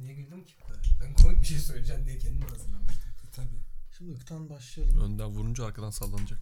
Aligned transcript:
Niye 0.00 0.14
güldüm 0.14 0.44
ki? 0.44 0.54
Ben 1.00 1.14
komik 1.14 1.40
bir 1.40 1.46
şey 1.46 1.58
söyleyeceğim 1.58 2.04
diye 2.04 2.18
kendim 2.18 2.48
hazırlamıştım. 2.48 3.10
Tabii. 3.32 3.60
Şimdi 3.98 4.12
ıktan 4.12 4.50
başlayalım. 4.50 5.00
Önden 5.00 5.26
vurunca 5.26 5.64
arkadan 5.64 5.90
sallanacak. 5.90 6.38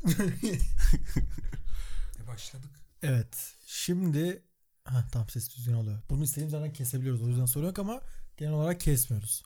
E 2.22 2.26
başladık. 2.26 2.70
Evet. 3.02 3.54
Şimdi 3.66 4.42
ha 4.84 5.06
tamam 5.12 5.28
ses 5.28 5.56
düzgün 5.56 5.72
oluyor. 5.72 5.98
Bunu 6.10 6.24
istediğimiz 6.24 6.52
yerden 6.52 6.72
kesebiliyoruz. 6.72 7.22
O 7.22 7.28
yüzden 7.28 7.46
sorun 7.46 7.66
yok 7.66 7.78
ama 7.78 8.00
genel 8.36 8.52
olarak 8.52 8.80
kesmiyoruz. 8.80 9.42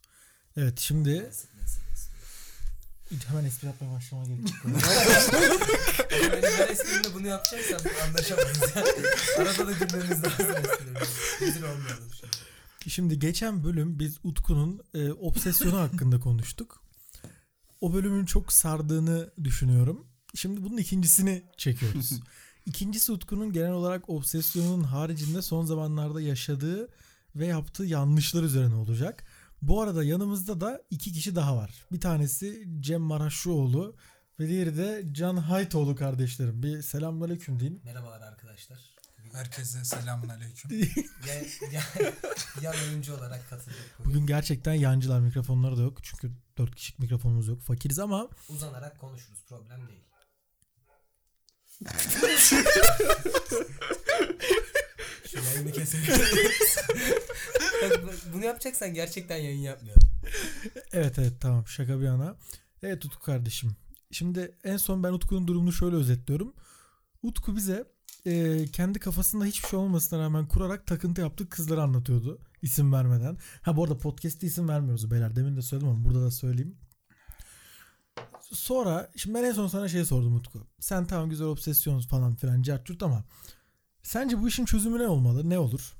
Evet 0.57 0.81
şimdi 0.81 1.31
hemen 3.29 3.45
espri 3.45 3.67
yapmaya 3.67 3.93
başlamaya 3.97 4.27
gerek 4.27 4.49
yok. 4.51 4.57
Ama 4.65 6.33
benim 6.33 6.53
her 6.57 6.69
esprimde 6.69 7.15
bunu 7.15 7.27
yapacaksam 7.27 7.93
anlaşamayız 8.09 8.61
yani. 8.77 8.89
Arada 9.39 9.67
da 9.67 9.73
gülmemiz 9.73 10.25
lazım 10.25 10.57
esprilerinde. 10.57 11.01
Rezil 11.41 11.63
olmayalım 11.63 12.11
şimdi. 12.21 12.52
Şimdi 12.89 13.19
geçen 13.19 13.64
bölüm 13.64 13.99
biz 13.99 14.19
Utku'nun 14.25 14.80
e, 14.95 15.13
obsesyonu 15.13 15.79
hakkında 15.79 16.21
konuştuk. 16.21 16.82
O 17.81 17.95
bölümün 17.95 18.25
çok 18.25 18.53
sardığını 18.53 19.31
düşünüyorum. 19.45 20.07
Şimdi 20.35 20.63
bunun 20.63 20.77
ikincisini 20.77 21.43
çekiyoruz. 21.57 22.21
İkincisi 22.67 23.13
Utku'nun 23.13 23.53
genel 23.53 23.72
olarak 23.72 24.08
obsesyonun 24.11 24.82
haricinde 24.82 25.43
son 25.43 25.64
zamanlarda 25.64 26.21
yaşadığı 26.21 26.89
ve 27.36 27.46
yaptığı 27.46 27.85
yanlışlar 27.85 28.43
üzerine 28.43 28.75
olacak. 28.75 29.25
Bu 29.63 29.80
arada 29.80 30.05
yanımızda 30.05 30.61
da 30.61 30.83
iki 30.91 31.13
kişi 31.13 31.36
daha 31.36 31.57
var. 31.57 31.86
Bir 31.93 32.00
tanesi 32.00 32.69
Cem 32.80 33.00
Maraşlıoğlu 33.00 33.97
ve 34.41 34.48
diğeri 34.48 34.77
de 34.77 35.05
Can 35.12 35.36
Haytoğlu 35.36 35.97
kardeşlerim. 35.97 36.62
Bir 36.62 36.83
selamünaleyküm 36.83 37.61
deyin. 37.61 37.80
Merhabalar 37.84 38.20
arkadaşlar. 38.20 38.92
Herkese 39.33 39.84
selamun 39.84 40.28
aleyküm. 40.28 40.70
ya, 41.28 41.34
ya, 41.72 41.83
yan 42.62 42.75
oyuncu 42.89 43.17
olarak 43.17 43.50
katıldık. 43.50 43.77
Bugün. 43.98 44.11
Bugün 44.11 44.27
gerçekten 44.27 44.75
yancılar 44.75 45.20
mikrofonları 45.20 45.77
da 45.77 45.83
yok. 45.83 45.98
Çünkü 46.05 46.31
dört 46.58 46.75
kişilik 46.75 46.98
mikrofonumuz 46.98 47.48
yok. 47.48 47.60
Fakiriz 47.62 47.98
ama 47.98 48.28
Uzanarak 48.48 49.00
konuşuruz. 49.00 49.44
Problem 49.48 49.88
değil. 49.88 50.00
Şu 55.30 55.38
yayını 55.38 55.72
keselim. 55.72 56.05
Bunu 58.33 58.44
yapacaksan 58.44 58.94
gerçekten 58.94 59.36
yayın 59.36 59.60
yapmayalım. 59.60 60.03
Evet 60.92 61.19
evet 61.19 61.33
tamam 61.41 61.66
şaka 61.66 62.00
bir 62.00 62.05
yana. 62.05 62.36
Evet 62.83 63.05
Utku 63.05 63.22
kardeşim. 63.22 63.77
Şimdi 64.10 64.56
en 64.64 64.77
son 64.77 65.03
ben 65.03 65.12
Utku'nun 65.12 65.47
durumunu 65.48 65.72
şöyle 65.72 65.97
özetliyorum. 65.97 66.55
Utku 67.22 67.56
bize 67.56 67.84
e, 68.27 68.67
kendi 68.73 68.98
kafasında 68.98 69.45
hiçbir 69.45 69.69
şey 69.69 69.78
olmasına 69.78 70.19
rağmen 70.20 70.48
kurarak 70.48 70.87
takıntı 70.87 71.20
yaptığı 71.20 71.48
kızları 71.48 71.83
anlatıyordu. 71.83 72.39
isim 72.62 72.92
vermeden. 72.92 73.39
Ha 73.62 73.77
bu 73.77 73.84
arada 73.84 73.98
podcast'te 73.98 74.47
isim 74.47 74.69
vermiyoruz 74.69 75.11
beyler. 75.11 75.37
Demin 75.37 75.56
de 75.56 75.62
söyledim 75.62 75.89
ama 75.89 76.05
burada 76.05 76.23
da 76.23 76.31
söyleyeyim. 76.31 76.77
Sonra 78.41 79.11
şimdi 79.17 79.34
ben 79.39 79.45
en 79.45 79.53
son 79.53 79.67
sana 79.69 79.89
şey 79.89 80.05
sordum 80.05 80.37
Utku. 80.37 80.67
Sen 80.81 81.06
tamam 81.06 81.31
güzel 81.31 81.47
obsesyonuz 81.47 82.09
falan 82.09 82.34
filan 82.34 82.62
cartçurt 82.62 83.03
ama 83.03 83.25
sence 84.03 84.39
bu 84.39 84.48
işin 84.48 84.65
çözümü 84.65 84.98
ne 84.98 85.06
olmalı? 85.09 85.50
Ne 85.50 85.59
olur? 85.59 85.93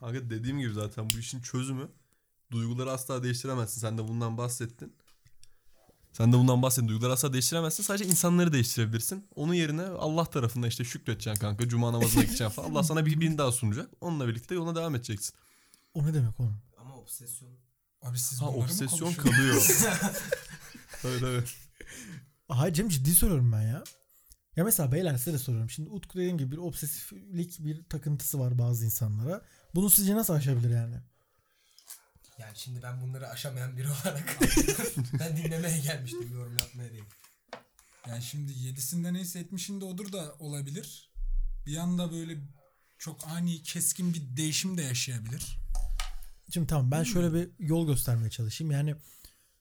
Kanka 0.00 0.30
dediğim 0.30 0.58
gibi 0.58 0.72
zaten 0.72 1.10
bu 1.14 1.18
işin 1.18 1.40
çözümü 1.40 1.88
duyguları 2.50 2.90
asla 2.90 3.22
değiştiremezsin. 3.22 3.80
Sen 3.80 3.98
de 3.98 4.08
bundan 4.08 4.38
bahsettin. 4.38 4.92
Sen 6.12 6.32
de 6.32 6.36
bundan 6.36 6.62
bahsettin. 6.62 6.88
Duyguları 6.88 7.12
asla 7.12 7.32
değiştiremezsin. 7.32 7.82
Sadece 7.82 8.04
insanları 8.04 8.52
değiştirebilirsin. 8.52 9.26
Onun 9.34 9.54
yerine 9.54 9.82
Allah 9.82 10.24
tarafından 10.24 10.68
işte 10.68 10.84
şükredeceksin 10.84 11.40
kanka. 11.40 11.68
Cuma 11.68 11.92
namazına 11.92 12.22
gideceksin 12.22 12.48
falan. 12.48 12.70
Allah 12.70 12.82
sana 12.82 13.06
bir 13.06 13.20
birini 13.20 13.38
daha 13.38 13.52
sunacak. 13.52 13.90
Onunla 14.00 14.28
birlikte 14.28 14.54
yoluna 14.54 14.76
devam 14.76 14.94
edeceksin. 14.94 15.34
O 15.94 16.06
ne 16.06 16.14
demek 16.14 16.40
oğlum? 16.40 16.58
Ama 16.78 16.96
obsesyon. 16.96 17.50
Abi 18.02 18.18
siz 18.18 18.40
Ha 18.42 18.48
obsesyon 18.48 19.12
kalıyor. 19.12 19.66
evet 21.04 21.22
evet. 21.22 21.54
Hayır 22.48 22.74
Cem 22.74 22.88
ciddi 22.88 23.14
soruyorum 23.14 23.52
ben 23.52 23.62
ya. 23.62 23.84
Ya 24.56 24.64
mesela 24.64 24.92
beyler 24.92 25.16
size 25.16 25.32
de 25.32 25.38
soruyorum. 25.38 25.70
Şimdi 25.70 25.90
Utku 25.90 26.18
dediğim 26.18 26.38
gibi 26.38 26.52
bir 26.52 26.56
obsesiflik 26.56 27.64
bir 27.64 27.84
takıntısı 27.84 28.40
var 28.40 28.58
bazı 28.58 28.84
insanlara. 28.84 29.42
Bunu 29.74 29.90
sizce 29.90 30.16
nasıl 30.16 30.34
aşabilir 30.34 30.70
yani? 30.70 30.96
Yani 32.38 32.52
şimdi 32.56 32.82
ben 32.82 33.02
bunları 33.02 33.28
aşamayan 33.28 33.76
biri 33.76 33.88
olarak 34.04 34.38
ben 35.18 35.36
dinlemeye 35.36 35.78
gelmiştim 35.78 36.32
yorum 36.32 36.56
yapmaya 36.58 36.92
değil. 36.92 37.04
Yani 38.08 38.22
şimdi 38.22 38.52
yedisinde 38.52 39.12
neyse 39.12 39.38
etmişinde 39.38 39.84
odur 39.84 40.12
da 40.12 40.34
olabilir. 40.38 41.12
Bir 41.66 41.76
anda 41.76 42.12
böyle 42.12 42.38
çok 42.98 43.28
ani 43.28 43.62
keskin 43.62 44.14
bir 44.14 44.36
değişim 44.36 44.78
de 44.78 44.82
yaşayabilir. 44.82 45.58
Şimdi 46.50 46.66
tamam 46.66 46.90
ben 46.90 47.02
şöyle 47.02 47.32
bir 47.34 47.50
yol 47.58 47.86
göstermeye 47.86 48.30
çalışayım. 48.30 48.70
Yani 48.70 48.94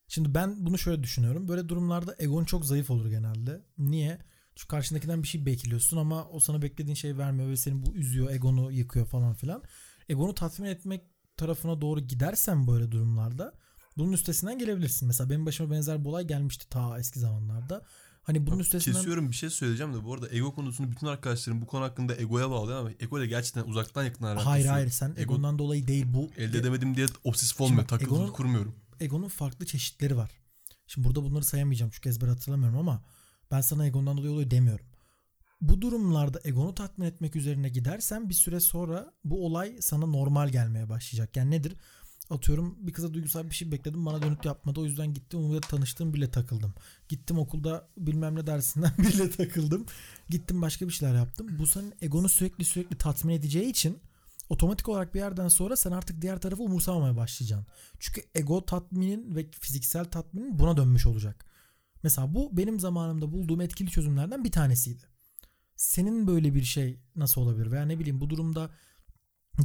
şimdi 0.07 0.33
ben 0.33 0.65
bunu 0.65 0.77
şöyle 0.77 1.03
düşünüyorum. 1.03 1.47
Böyle 1.47 1.69
durumlarda 1.69 2.15
egon 2.19 2.45
çok 2.45 2.65
zayıf 2.65 2.89
olur 2.89 3.09
genelde. 3.09 3.61
Niye? 3.77 4.19
Çünkü 4.55 4.67
karşındakinden 4.67 5.23
bir 5.23 5.27
şey 5.27 5.45
bekliyorsun 5.45 5.97
ama 5.97 6.27
o 6.27 6.39
sana 6.39 6.61
beklediğin 6.61 6.95
şey 6.95 7.17
vermiyor 7.17 7.49
ve 7.49 7.57
seni 7.57 7.85
bu 7.85 7.95
üzüyor, 7.95 8.31
egonu 8.31 8.71
yıkıyor 8.71 9.05
falan 9.05 9.33
filan. 9.33 9.63
Egonu 10.09 10.35
tatmin 10.35 10.67
etmek 10.67 11.01
tarafına 11.41 11.81
doğru 11.81 11.99
gidersen 11.99 12.67
böyle 12.67 12.91
durumlarda 12.91 13.53
bunun 13.97 14.11
üstesinden 14.11 14.59
gelebilirsin. 14.59 15.07
Mesela 15.07 15.29
benim 15.29 15.45
başıma 15.45 15.71
benzer 15.71 16.03
bir 16.03 16.09
olay 16.09 16.27
gelmişti 16.27 16.69
ta 16.69 16.99
eski 16.99 17.19
zamanlarda. 17.19 17.85
Hani 18.23 18.47
bunun 18.47 18.59
Bak, 18.59 18.65
üstesinden 18.65 18.97
Kesiyorum 18.97 19.29
bir 19.29 19.35
şey 19.35 19.49
söyleyeceğim 19.49 19.93
de 19.93 20.03
bu 20.03 20.13
arada 20.13 20.27
ego 20.31 20.55
konusunu 20.55 20.91
bütün 20.91 21.07
arkadaşlarım 21.07 21.61
bu 21.61 21.67
konu 21.67 21.83
hakkında 21.83 22.15
egoya 22.17 22.49
bağlıyor 22.49 22.79
ama 22.79 22.91
ego 22.99 23.19
ile 23.19 23.27
gerçekten 23.27 23.63
uzaktan 23.63 24.03
yakından 24.03 24.27
alakası 24.27 24.49
Hayır 24.49 24.65
hayır 24.65 24.89
sen 24.89 25.09
Ego- 25.09 25.21
egondan 25.21 25.59
dolayı 25.59 25.87
değil 25.87 26.05
bu. 26.07 26.29
Elde 26.37 26.57
edemedim 26.57 26.95
diye 26.95 27.07
obsesif 27.23 27.61
olmuyor. 27.61 27.87
Takıntı 27.87 28.31
kurmuyorum. 28.31 28.75
Egonun 28.99 29.27
farklı 29.27 29.65
çeşitleri 29.65 30.17
var. 30.17 30.31
Şimdi 30.87 31.07
burada 31.07 31.23
bunları 31.23 31.43
sayamayacağım 31.43 31.91
çünkü 31.95 32.09
ezber 32.09 32.27
hatırlamıyorum 32.27 32.79
ama 32.79 33.03
ben 33.51 33.61
sana 33.61 33.85
egondan 33.85 34.17
dolayı 34.17 34.33
oluyor 34.33 34.51
demiyorum. 34.51 34.85
Bu 35.61 35.81
durumlarda 35.81 36.39
egonu 36.43 36.75
tatmin 36.75 37.05
etmek 37.05 37.35
üzerine 37.35 37.69
gidersen 37.69 38.29
bir 38.29 38.33
süre 38.33 38.59
sonra 38.59 39.13
bu 39.25 39.45
olay 39.45 39.77
sana 39.79 40.05
normal 40.05 40.49
gelmeye 40.49 40.89
başlayacak. 40.89 41.37
Yani 41.37 41.51
nedir? 41.51 41.75
Atıyorum 42.29 42.77
bir 42.79 42.93
kıza 42.93 43.13
duygusal 43.13 43.49
bir 43.49 43.55
şey 43.55 43.71
bekledim 43.71 44.05
bana 44.05 44.21
dönüt 44.21 44.45
yapmadı 44.45 44.79
o 44.79 44.85
yüzden 44.85 45.13
gittim 45.13 45.39
onunla 45.39 45.61
tanıştım 45.61 46.13
bile 46.13 46.31
takıldım. 46.31 46.73
Gittim 47.09 47.37
okulda 47.37 47.87
bilmem 47.97 48.35
ne 48.35 48.47
dersinden 48.47 48.91
bile 48.97 49.29
takıldım. 49.29 49.85
Gittim 50.29 50.61
başka 50.61 50.87
bir 50.87 50.93
şeyler 50.93 51.15
yaptım. 51.15 51.47
Bu 51.59 51.67
senin 51.67 51.93
egonu 52.01 52.29
sürekli 52.29 52.65
sürekli 52.65 52.97
tatmin 52.97 53.33
edeceği 53.33 53.69
için 53.69 53.99
otomatik 54.49 54.89
olarak 54.89 55.13
bir 55.13 55.19
yerden 55.19 55.47
sonra 55.47 55.75
sen 55.75 55.91
artık 55.91 56.21
diğer 56.21 56.41
tarafı 56.41 56.63
umursamamaya 56.63 57.15
başlayacaksın. 57.15 57.67
Çünkü 57.99 58.21
ego 58.35 58.65
tatminin 58.65 59.35
ve 59.35 59.51
fiziksel 59.51 60.05
tatminin 60.05 60.59
buna 60.59 60.77
dönmüş 60.77 61.05
olacak. 61.05 61.45
Mesela 62.03 62.33
bu 62.35 62.57
benim 62.57 62.79
zamanımda 62.79 63.31
bulduğum 63.31 63.61
etkili 63.61 63.89
çözümlerden 63.89 64.43
bir 64.43 64.51
tanesiydi. 64.51 65.10
Senin 65.81 66.27
böyle 66.27 66.53
bir 66.55 66.63
şey 66.63 66.99
nasıl 67.15 67.41
olabilir? 67.41 67.71
Veya 67.71 67.85
ne 67.85 67.99
bileyim 67.99 68.21
bu 68.21 68.29
durumda 68.29 68.71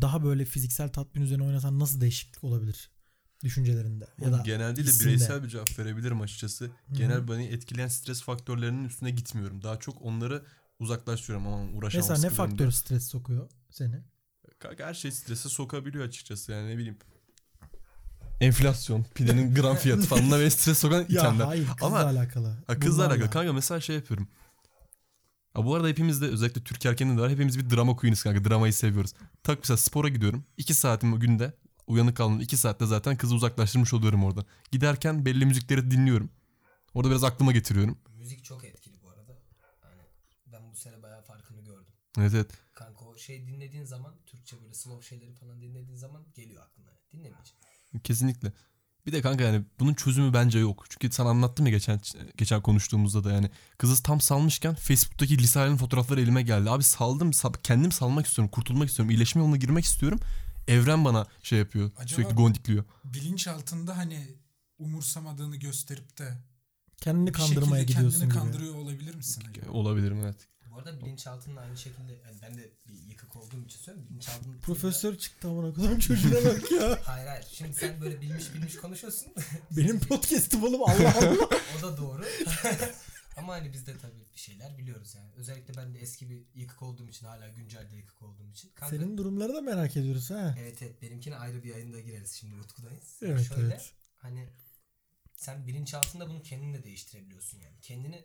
daha 0.00 0.24
böyle 0.24 0.44
fiziksel 0.44 0.88
tatmin 0.88 1.22
üzerine 1.22 1.44
oynasan 1.44 1.78
nasıl 1.78 2.00
değişiklik 2.00 2.44
olabilir 2.44 2.90
düşüncelerinde? 3.44 4.06
Ya 4.20 4.32
da 4.32 4.42
Genel 4.44 4.76
değil 4.76 5.00
de 5.00 5.04
bireysel 5.04 5.42
bir 5.42 5.48
cevap 5.48 5.78
verebilirim 5.78 6.20
açıkçası. 6.20 6.70
Genel 6.92 7.28
beni 7.28 7.44
etkileyen 7.46 7.88
stres 7.88 8.22
faktörlerinin 8.22 8.84
üstüne 8.84 9.10
gitmiyorum. 9.10 9.62
Daha 9.62 9.78
çok 9.78 10.02
onları 10.02 10.44
uzaklaştırıyorum 10.78 11.46
ama 11.46 11.56
uğraşamam. 11.72 12.08
Mesela 12.10 12.30
ne 12.30 12.34
faktör 12.36 12.70
stres 12.70 13.08
sokuyor 13.08 13.50
seni? 13.70 13.92
diye. 13.92 14.86
Her 14.86 14.94
şey 14.94 15.12
strese 15.12 15.48
sokabiliyor 15.48 16.04
açıkçası 16.04 16.52
yani 16.52 16.68
ne 16.70 16.76
bileyim. 16.78 16.98
Enflasyon, 18.40 19.04
pidenin 19.14 19.54
gram 19.54 19.76
fiyatı 19.76 20.02
falan 20.02 20.26
bunlar 20.26 20.40
beni 20.40 20.50
stres 20.60 20.78
sokan 20.78 20.98
Ya 20.98 21.04
itemler. 21.06 21.44
hayır 21.44 21.66
kızla 21.66 21.86
Ama- 21.86 21.98
alakalı. 22.00 22.56
Ha, 22.66 22.78
kızla 22.78 22.96
Bunlarla. 23.04 23.12
alakalı. 23.14 23.30
Kanka 23.30 23.52
mesela 23.52 23.80
şey 23.80 23.96
yapıyorum. 23.96 24.28
Ha, 25.56 25.64
bu 25.64 25.74
arada 25.74 25.88
hepimiz 25.88 26.20
de 26.20 26.26
özellikle 26.26 26.64
Türk 26.64 26.86
erkeğinde 26.86 27.16
de 27.16 27.20
var. 27.20 27.30
Hepimiz 27.30 27.58
bir 27.58 27.70
drama 27.76 27.96
queen'iz 27.96 28.22
kanka. 28.22 28.44
Dramayı 28.44 28.72
seviyoruz. 28.72 29.12
Tak 29.42 29.58
mesela 29.58 29.76
spora 29.76 30.08
gidiyorum. 30.08 30.44
2 30.56 30.74
saatim 30.74 31.20
günde 31.20 31.52
uyanık 31.86 32.16
kaldım. 32.16 32.40
2 32.40 32.56
saatte 32.56 32.86
zaten 32.86 33.16
kızı 33.16 33.34
uzaklaştırmış 33.34 33.94
oluyorum 33.94 34.24
orada. 34.24 34.44
Giderken 34.72 35.24
belli 35.26 35.46
müzikleri 35.46 35.90
dinliyorum. 35.90 36.30
Orada 36.94 37.10
biraz 37.10 37.24
aklıma 37.24 37.52
getiriyorum. 37.52 37.98
Müzik 38.18 38.44
çok 38.44 38.64
etkili 38.64 39.02
bu 39.02 39.08
arada. 39.08 39.32
Yani 39.84 40.02
ben 40.52 40.72
bu 40.72 40.76
sene 40.76 41.02
bayağı 41.02 41.22
farkını 41.22 41.64
gördüm. 41.64 41.92
Evet 42.18 42.34
evet. 42.34 42.50
Kanka 42.74 43.04
o 43.04 43.18
şey 43.18 43.46
dinlediğin 43.46 43.84
zaman 43.84 44.14
Türkçe 44.26 44.62
böyle 44.62 44.74
slow 44.74 45.08
şeyleri 45.08 45.32
falan 45.32 45.62
dinlediğin 45.62 45.96
zaman 45.96 46.22
geliyor 46.34 46.62
aklına. 46.62 46.90
Dinlemeyeceğim. 47.12 47.60
Kesinlikle. 48.04 48.52
Bir 49.06 49.12
de 49.12 49.22
kanka 49.22 49.44
yani 49.44 49.64
bunun 49.80 49.94
çözümü 49.94 50.32
bence 50.32 50.58
yok. 50.58 50.84
Çünkü 50.88 51.14
sana 51.14 51.28
anlattım 51.28 51.66
ya 51.66 51.72
geçen 51.72 52.00
geçen 52.36 52.62
konuştuğumuzda 52.62 53.24
da 53.24 53.32
yani 53.32 53.50
kızı 53.78 54.02
tam 54.02 54.20
salmışken 54.20 54.74
Facebook'taki 54.74 55.38
lise 55.38 55.58
halinin 55.58 55.76
fotoğrafları 55.76 56.20
elime 56.20 56.42
geldi. 56.42 56.70
Abi 56.70 56.82
saldım 56.82 57.32
sal- 57.32 57.52
kendim 57.62 57.92
salmak 57.92 58.26
istiyorum, 58.26 58.50
kurtulmak 58.50 58.88
istiyorum, 58.88 59.10
iyileşme 59.10 59.40
yoluna 59.42 59.56
girmek 59.56 59.84
istiyorum. 59.84 60.20
Evren 60.68 61.04
bana 61.04 61.26
şey 61.42 61.58
yapıyor. 61.58 61.90
Acaba- 61.98 62.16
Sürekli 62.16 62.34
gondikliyor. 62.34 62.84
Bilinç 63.04 63.48
altında 63.48 63.96
hani 63.96 64.26
umursamadığını 64.78 65.56
gösterip 65.56 66.18
de 66.18 66.38
Kendini 67.00 67.26
bir 67.26 67.32
kandırmaya 67.32 67.82
gidiyorsun 67.82 68.20
kendini 68.20 68.32
gibi. 68.32 68.38
kandırıyor 68.42 68.74
olabilir 68.74 69.14
misin 69.14 69.42
acaba? 69.50 69.70
Olabilirim 69.70 70.18
evet. 70.24 70.36
Bu 70.76 70.80
arada 70.80 71.00
bilinçaltının 71.00 71.56
aynı 71.56 71.76
şekilde 71.76 72.12
yani 72.12 72.36
ben 72.42 72.58
de 72.58 72.70
bir 72.88 72.94
yıkık 73.08 73.36
olduğum 73.36 73.64
için 73.64 73.78
söylüyorum. 73.78 74.10
Bilinçaltının 74.10 74.58
Profesör 74.58 75.18
çıktı 75.18 75.48
amına 75.48 75.74
koyayım 75.74 75.98
çocuğuna 75.98 76.44
bak 76.44 76.72
ya. 76.72 76.98
Hayır 77.04 77.26
hayır. 77.26 77.46
Şimdi 77.52 77.74
sen 77.74 78.00
böyle 78.00 78.20
bilmiş 78.20 78.54
bilmiş 78.54 78.76
konuşuyorsun. 78.76 79.32
Benim 79.76 80.00
podcast'im 80.00 80.64
oğlum 80.64 80.82
Allah 80.82 81.14
Allah. 81.18 81.48
o 81.78 81.82
da 81.82 81.96
doğru. 81.96 82.24
Ama 83.36 83.52
hani 83.52 83.72
biz 83.72 83.86
de 83.86 83.98
tabii 83.98 84.26
bir 84.34 84.40
şeyler 84.40 84.78
biliyoruz 84.78 85.14
yani. 85.14 85.30
Özellikle 85.36 85.74
ben 85.76 85.94
de 85.94 85.98
eski 85.98 86.30
bir 86.30 86.42
yıkık 86.54 86.82
olduğum 86.82 87.08
için 87.08 87.26
hala 87.26 87.48
güncelde 87.48 87.96
yıkık 87.96 88.22
olduğum 88.22 88.50
için. 88.50 88.70
Kanka, 88.74 88.96
Senin 88.96 89.18
durumları 89.18 89.54
da 89.54 89.60
merak 89.60 89.96
ediyoruz 89.96 90.30
ha. 90.30 90.54
Evet 90.58 90.82
evet 90.82 91.02
benimkine 91.02 91.36
ayrı 91.36 91.62
bir 91.62 91.68
yayında 91.70 92.00
gireriz 92.00 92.32
şimdi 92.32 92.54
Utku'dayız. 92.54 93.18
Evet, 93.22 93.48
Şöyle 93.48 93.66
evet. 93.66 93.92
hani 94.16 94.48
sen 95.36 95.66
bilinçaltında 95.66 96.28
bunu 96.28 96.42
kendin 96.42 96.74
de 96.74 96.84
değiştirebiliyorsun 96.84 97.58
yani. 97.58 97.80
Kendini 97.82 98.24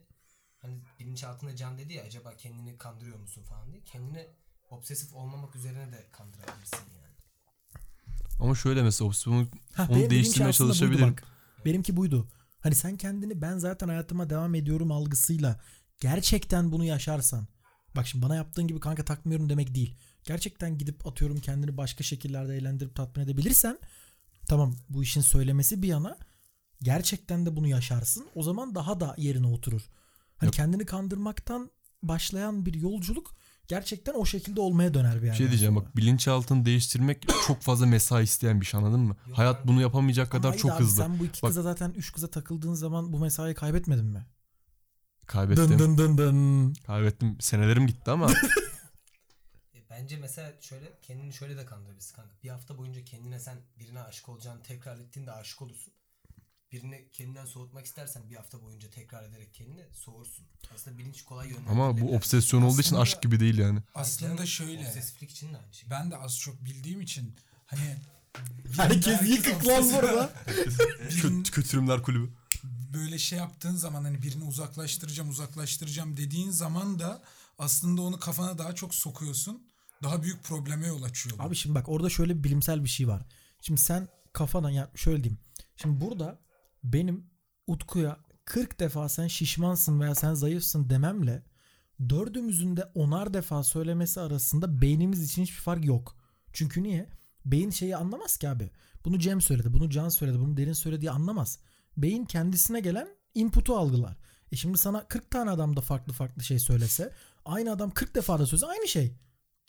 hani 0.61 0.81
bilinçaltında 0.99 1.55
Can 1.55 1.77
dedi 1.77 1.93
ya 1.93 2.03
acaba 2.03 2.37
kendini 2.37 2.77
kandırıyor 2.77 3.19
musun 3.19 3.43
falan 3.43 3.71
diye. 3.71 3.83
Kendini 3.83 4.27
obsesif 4.69 5.13
olmamak 5.13 5.55
üzerine 5.55 5.91
de 5.91 6.05
kandırabilirsin 6.11 6.77
yani. 6.77 7.11
Ama 8.39 8.55
şöyle 8.55 8.83
mesela 8.83 9.11
Ha, 9.73 9.87
Onu 9.89 10.09
değiştirmeye 10.09 10.45
buydu 10.47 10.57
çalışabilirim. 10.57 11.11
bak. 11.11 11.23
Benimki 11.65 11.97
buydu. 11.97 12.27
Hani 12.59 12.75
sen 12.75 12.97
kendini 12.97 13.41
ben 13.41 13.57
zaten 13.57 13.87
hayatıma 13.87 14.29
devam 14.29 14.55
ediyorum 14.55 14.91
algısıyla 14.91 15.59
gerçekten 16.01 16.71
bunu 16.71 16.85
yaşarsan. 16.85 17.47
Bak 17.95 18.07
şimdi 18.07 18.25
bana 18.25 18.35
yaptığın 18.35 18.67
gibi 18.67 18.79
kanka 18.79 19.05
takmıyorum 19.05 19.49
demek 19.49 19.75
değil. 19.75 19.97
Gerçekten 20.23 20.77
gidip 20.77 21.07
atıyorum 21.07 21.39
kendini 21.39 21.77
başka 21.77 22.03
şekillerde 22.03 22.57
eğlendirip 22.57 22.95
tatmin 22.95 23.23
edebilirsen 23.23 23.79
tamam 24.47 24.75
bu 24.89 25.03
işin 25.03 25.21
söylemesi 25.21 25.81
bir 25.81 25.87
yana 25.87 26.17
gerçekten 26.81 27.45
de 27.45 27.55
bunu 27.55 27.67
yaşarsın. 27.67 28.27
O 28.35 28.43
zaman 28.43 28.75
daha 28.75 28.99
da 28.99 29.15
yerine 29.17 29.47
oturur. 29.47 29.81
Hani 30.41 30.47
Yok. 30.47 30.53
kendini 30.53 30.85
kandırmaktan 30.85 31.71
başlayan 32.03 32.65
bir 32.65 32.73
yolculuk 32.73 33.31
gerçekten 33.67 34.13
o 34.13 34.25
şekilde 34.25 34.61
olmaya 34.61 34.93
döner 34.93 35.15
bir 35.15 35.21
bir 35.21 35.25
yerden 35.25 35.37
şey 35.37 35.47
diyeceğim 35.49 35.73
sonra. 35.75 35.85
bak 35.85 35.95
bilinçaltını 35.97 36.65
değiştirmek 36.65 37.25
çok 37.47 37.61
fazla 37.61 37.85
mesai 37.85 38.23
isteyen 38.23 38.61
bir 38.61 38.65
şey 38.65 38.77
anladın 38.79 38.99
mı? 38.99 39.15
Yok 39.27 39.37
Hayat 39.37 39.61
abi. 39.61 39.67
bunu 39.67 39.81
yapamayacak 39.81 40.33
Ama 40.35 40.41
kadar 40.43 40.57
çok 40.57 40.71
abi 40.71 40.79
hızlı. 40.83 41.03
Sen 41.03 41.19
bu 41.19 41.25
iki 41.25 41.41
Bak- 41.41 41.49
kıza 41.49 41.61
zaten 41.61 41.91
üç 41.91 42.11
kıza 42.13 42.27
takıldığın 42.31 42.73
zaman 42.73 43.13
bu 43.13 43.19
mesaiyi 43.19 43.55
kaybetmedin 43.55 44.05
mi? 44.05 44.25
Kaybettim. 45.25 45.69
Dın 45.69 45.79
dın 45.79 45.97
dın 45.97 46.17
dın. 46.17 46.73
Kaybettim. 46.73 47.37
Senelerim 47.41 47.87
gitti 47.87 48.11
ama 48.11 48.27
E, 49.73 49.79
bence 49.89 50.17
mesela 50.17 50.53
şöyle 50.61 50.85
kendini 51.01 51.33
şöyle 51.33 51.57
de 51.57 51.65
kandırabilirsin 51.65 52.15
kanka. 52.15 52.31
Bir 52.43 52.49
hafta 52.49 52.77
boyunca 52.77 53.03
kendine 53.05 53.39
sen 53.39 53.57
birine 53.79 53.99
aşık 54.01 54.29
olacağını 54.29 54.63
tekrar 54.63 54.97
ettiğinde 54.99 55.31
aşık 55.31 55.61
olursun. 55.61 55.93
Birini 56.71 57.07
kendinden 57.13 57.45
soğutmak 57.45 57.85
istersen 57.85 58.29
bir 58.29 58.35
hafta 58.35 58.61
boyunca 58.61 58.89
tekrar 58.89 59.23
ederek 59.23 59.53
kendini 59.53 59.85
soğursun. 59.93 60.45
Aslında 60.75 60.97
bilinç 60.97 61.21
kolay 61.21 61.47
yönlendirilebilir. 61.47 61.81
ama 61.81 62.01
bu 62.01 62.15
obsesyon 62.15 62.61
olduğu 62.61 62.81
için 62.81 62.95
aşk 62.95 63.21
gibi 63.21 63.39
değil 63.39 63.57
yani. 63.57 63.79
Aslında 63.95 64.45
şöyle. 64.45 64.87
Obsesiflik 64.87 65.31
için 65.31 65.53
de 65.53 65.57
aynı 65.57 65.73
şey. 65.73 65.89
Ben 65.89 66.11
de 66.11 66.17
az 66.17 66.39
çok 66.39 66.65
bildiğim 66.65 67.01
için 67.01 67.35
hani 67.65 67.95
Herkes 68.77 69.21
yıkık 69.29 69.67
lan 69.67 69.83
burada. 69.93 70.33
Kötü, 71.21 71.43
kötürümler 71.51 72.03
kulübü. 72.03 72.29
böyle 72.93 73.17
şey 73.17 73.39
yaptığın 73.39 73.75
zaman 73.75 74.03
hani 74.03 74.21
birini 74.21 74.43
uzaklaştıracağım 74.43 75.29
uzaklaştıracağım 75.29 76.17
dediğin 76.17 76.49
zaman 76.49 76.99
da 76.99 77.21
aslında 77.59 78.01
onu 78.01 78.19
kafana 78.19 78.57
daha 78.57 78.75
çok 78.75 78.95
sokuyorsun. 78.95 79.63
Daha 80.03 80.23
büyük 80.23 80.43
probleme 80.43 80.87
yol 80.87 81.03
açıyor. 81.03 81.37
bu. 81.37 81.43
Abi 81.43 81.55
şimdi 81.55 81.75
bak 81.75 81.89
orada 81.89 82.09
şöyle 82.09 82.37
bir 82.37 82.43
bilimsel 82.43 82.83
bir 82.83 82.89
şey 82.89 83.07
var. 83.07 83.21
Şimdi 83.61 83.81
sen 83.81 84.07
kafadan 84.33 84.69
ya 84.69 84.91
şöyle 84.95 85.23
diyeyim. 85.23 85.39
Şimdi 85.77 86.01
burada 86.01 86.39
benim 86.83 87.25
Utku'ya 87.67 88.17
40 88.45 88.79
defa 88.79 89.09
sen 89.09 89.27
şişmansın 89.27 89.99
veya 89.99 90.15
sen 90.15 90.33
zayıfsın 90.33 90.89
dememle 90.89 91.43
dördümüzün 92.09 92.77
de 92.77 92.91
onar 92.95 93.33
defa 93.33 93.63
söylemesi 93.63 94.21
arasında 94.21 94.81
beynimiz 94.81 95.23
için 95.23 95.41
hiçbir 95.41 95.61
fark 95.61 95.85
yok. 95.85 96.15
Çünkü 96.53 96.83
niye? 96.83 97.09
Beyin 97.45 97.69
şeyi 97.69 97.95
anlamaz 97.95 98.37
ki 98.37 98.49
abi. 98.49 98.71
Bunu 99.05 99.19
Cem 99.19 99.41
söyledi, 99.41 99.73
bunu 99.73 99.89
Can 99.89 100.09
söyledi, 100.09 100.39
bunu 100.39 100.57
Derin 100.57 100.73
söyledi 100.73 101.11
anlamaz. 101.11 101.59
Beyin 101.97 102.25
kendisine 102.25 102.79
gelen 102.79 103.07
input'u 103.35 103.75
algılar. 103.75 104.17
E 104.51 104.55
şimdi 104.55 104.77
sana 104.77 105.07
40 105.07 105.31
tane 105.31 105.49
adam 105.49 105.75
da 105.75 105.81
farklı 105.81 106.13
farklı 106.13 106.43
şey 106.43 106.59
söylese 106.59 107.13
aynı 107.45 107.71
adam 107.71 107.91
40 107.91 108.15
defa 108.15 108.39
da 108.39 108.45
söylese 108.45 108.67
aynı 108.67 108.87
şey. 108.87 109.15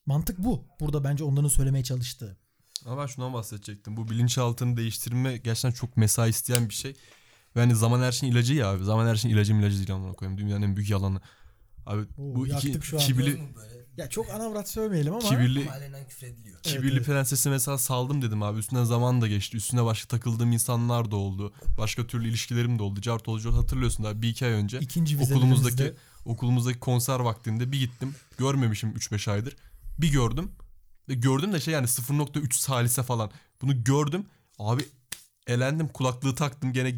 Mantık 0.07 0.39
bu. 0.39 0.65
Burada 0.81 1.05
bence 1.05 1.25
onların 1.25 1.49
söylemeye 1.49 1.85
çalıştığı. 1.85 2.39
Ama 2.87 3.03
ben 3.03 3.07
şundan 3.07 3.33
bahsedecektim. 3.33 3.97
Bu 3.97 4.11
bilinçaltını 4.11 4.77
değiştirme 4.77 5.37
gerçekten 5.37 5.71
çok 5.71 5.97
mesai 5.97 6.31
isteyen 6.31 6.69
bir 6.69 6.75
şey. 6.75 6.95
Ve 7.57 7.61
hani 7.61 7.75
zaman 7.77 8.01
her 8.01 8.13
şeyin 8.13 8.33
ilacı 8.33 8.55
ya 8.55 8.71
abi. 8.71 8.85
Zaman 8.85 9.07
her 9.07 9.17
şeyin 9.17 9.37
ilacı 9.37 9.53
ilacı 9.53 9.77
değil 9.77 9.93
amına 9.95 10.13
koyayım. 10.13 10.39
Dünyanın 10.39 10.63
en 10.63 10.77
büyük 10.77 10.91
yalanı. 10.91 11.21
Abi 11.87 12.01
Oo, 12.03 12.07
bu 12.17 12.47
iki 12.47 12.55
yaktık 12.55 12.85
şu 12.85 12.97
an. 12.97 13.03
kibirli, 13.03 13.41
böyle? 13.57 13.83
Ya 13.97 14.09
çok 14.09 14.31
anavrat 14.31 14.69
söylemeyelim 14.69 15.15
ama 15.15 15.29
kibirli, 15.29 15.63
Ama 15.63 15.73
alenen 15.73 16.09
küfür 16.09 16.27
ediliyor. 16.27 16.63
kibirli 16.63 16.97
evet. 16.97 17.07
prensesi 17.07 17.51
mesela 17.51 17.79
saldım 17.79 18.23
dedim 18.23 18.43
abi. 18.43 18.59
Üstünden 18.59 18.85
zaman 18.85 19.21
da 19.21 19.29
geçti. 19.29 19.57
Üstüne 19.57 19.85
başka 19.85 20.09
takıldığım 20.09 20.53
insanlar 20.53 21.11
da 21.11 21.17
oldu. 21.17 21.53
Başka 21.79 22.07
türlü 22.07 22.29
ilişkilerim 22.29 22.79
de 22.79 22.83
oldu. 22.83 23.01
Cart 23.01 23.29
olucu 23.29 23.57
hatırlıyorsun 23.57 24.05
abi 24.05 24.23
bir 24.23 24.29
iki 24.29 24.47
ay 24.47 24.53
önce. 24.53 24.79
ikinci 24.79 25.17
okulumuzdaki 25.17 25.73
vizelerimizde 25.75 26.01
okulumuzdaki 26.25 26.79
konser 26.81 27.21
vaktinde 27.21 27.73
bir 27.73 27.81
gittim. 27.81 28.15
Görmemişim 28.39 28.91
3-5 28.91 29.31
aydır. 29.31 29.57
Bir 29.99 30.13
gördüm. 30.13 30.51
Gördüm 31.09 31.53
de 31.53 31.61
şey 31.61 31.75
yani 31.75 31.87
0.3 31.87 32.55
salise 32.55 33.03
falan. 33.03 33.31
Bunu 33.63 33.85
gördüm. 33.85 34.27
Abi 34.59 34.85
elendim. 35.47 35.89
Kulaklığı 35.89 36.35
taktım. 36.35 36.73
Gene 36.73 36.95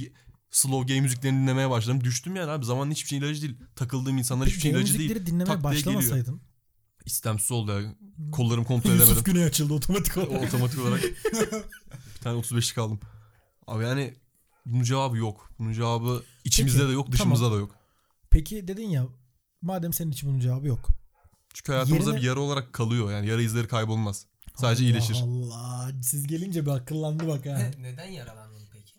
slow 0.50 0.94
game 0.94 1.00
müziklerini 1.00 1.42
dinlemeye 1.42 1.70
başladım. 1.70 2.04
Düştüm 2.04 2.36
yani 2.36 2.50
abi. 2.50 2.64
Zamanın 2.64 2.90
hiçbir 2.90 3.08
şey 3.08 3.18
ilacı 3.18 3.42
değil. 3.42 3.56
Takıldığım 3.76 4.18
insanlar 4.18 4.48
hiçbir 4.48 4.60
şey 4.60 4.70
ilacı 4.70 4.98
değil. 4.98 5.26
dinlemeye 5.26 5.44
Tak 5.46 5.62
diye 5.72 5.72
geliyor. 5.72 5.94
başlamasaydın. 5.96 6.40
İstemsiz 7.04 7.52
oldu 7.52 7.80
ya. 7.80 7.94
Kollarımı 8.32 8.66
kontrol 8.66 8.90
edemedim. 8.90 9.08
Yusuf 9.08 9.24
Güney 9.24 9.44
açıldı 9.44 9.74
otomatik 9.74 10.16
olarak. 10.16 10.42
Otomatik 10.42 10.80
olarak 10.80 11.02
bir 12.14 12.20
tane 12.22 12.40
35'lik 12.40 12.78
aldım. 12.78 13.00
Abi 13.66 13.84
yani 13.84 14.14
bunun 14.66 14.82
cevabı 14.82 15.16
yok. 15.16 15.50
Bunun 15.58 15.72
cevabı 15.72 16.22
içimizde 16.44 16.78
Peki, 16.78 16.88
de 16.88 16.92
yok, 16.92 17.12
dışımızda 17.12 17.52
da 17.52 17.56
yok. 17.56 17.74
Peki 18.30 18.68
dedin 18.68 18.88
ya 18.88 19.06
madem 19.62 19.92
senin 19.92 20.10
için 20.10 20.28
bunun 20.30 20.40
cevabı 20.40 20.66
yok. 20.66 20.88
Çünkü 21.54 21.72
hayatımızda 21.72 22.10
Yerine- 22.10 22.20
bir 22.22 22.26
yara 22.26 22.40
olarak 22.40 22.72
kalıyor. 22.72 23.12
Yani 23.12 23.26
yara 23.26 23.42
izleri 23.42 23.68
kaybolmaz. 23.68 24.26
Sadece 24.56 24.82
Allah 24.82 24.88
iyileşir. 24.88 25.14
Allah 25.22 25.92
siz 26.02 26.26
gelince 26.26 26.66
bir 26.66 26.70
akıllandı 26.70 27.28
bak 27.28 27.46
ha. 27.46 27.70
Neden 27.80 28.10
yaralandın 28.10 28.62
peki? 28.72 28.94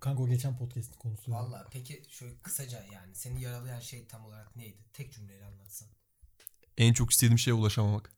Kanka 0.00 0.22
o 0.22 0.28
geçen 0.28 0.56
podcast'in 0.56 0.98
konusu. 0.98 1.32
Valla 1.32 1.66
peki 1.70 2.02
şöyle 2.10 2.34
kısaca 2.42 2.84
yani 2.92 3.14
seni 3.14 3.42
yaralayan 3.42 3.80
şey 3.80 4.06
tam 4.06 4.24
olarak 4.24 4.56
neydi? 4.56 4.76
Tek 4.92 5.12
cümleyle 5.12 5.44
anlatsan. 5.44 5.88
En 6.78 6.92
çok 6.92 7.10
istediğim 7.10 7.38
şeye 7.38 7.52
ulaşamamak. 7.52 8.12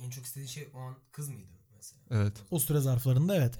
En 0.00 0.10
çok 0.10 0.24
istediğin 0.24 0.48
şey 0.48 0.68
o 0.74 0.78
an 0.78 0.96
kız 1.12 1.28
mıydı 1.28 1.52
mesela? 1.76 2.00
Evet. 2.10 2.36
O 2.50 2.58
süre 2.58 2.80
zarflarında 2.80 3.36
evet. 3.36 3.58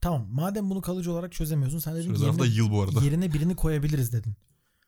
Tamam 0.00 0.28
madem 0.30 0.70
bunu 0.70 0.80
kalıcı 0.80 1.12
olarak 1.12 1.32
çözemiyorsun 1.32 1.78
sen 1.78 1.94
dedin 1.94 2.14
Süre 2.14 2.26
yerine, 2.26 2.46
yıl 2.46 2.70
bu 2.70 2.82
arada. 2.82 3.04
yerine 3.04 3.32
birini 3.32 3.56
koyabiliriz 3.56 4.12
dedin. 4.12 4.34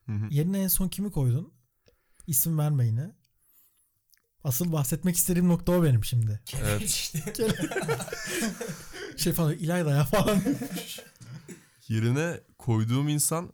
Hı 0.07 0.13
hı. 0.13 0.27
Yerine 0.31 0.59
en 0.63 0.69
son 0.69 0.89
kimi 0.89 1.11
koydun? 1.11 1.53
İsim 2.27 2.59
verme 2.59 2.87
yine. 2.87 3.13
Asıl 4.47 4.73
bahsetmek 4.73 5.17
istediğim 5.17 5.49
nokta 5.49 5.73
o 5.73 5.83
benim 5.83 6.05
şimdi. 6.05 6.41
Evet. 6.63 6.83
işte. 6.85 7.35
Şey 9.17 9.33
falan 9.33 9.53
İlayda 9.53 9.91
ya 9.91 10.05
falan. 10.05 10.43
Yerine 11.89 12.41
koyduğum 12.59 13.09
insan 13.09 13.53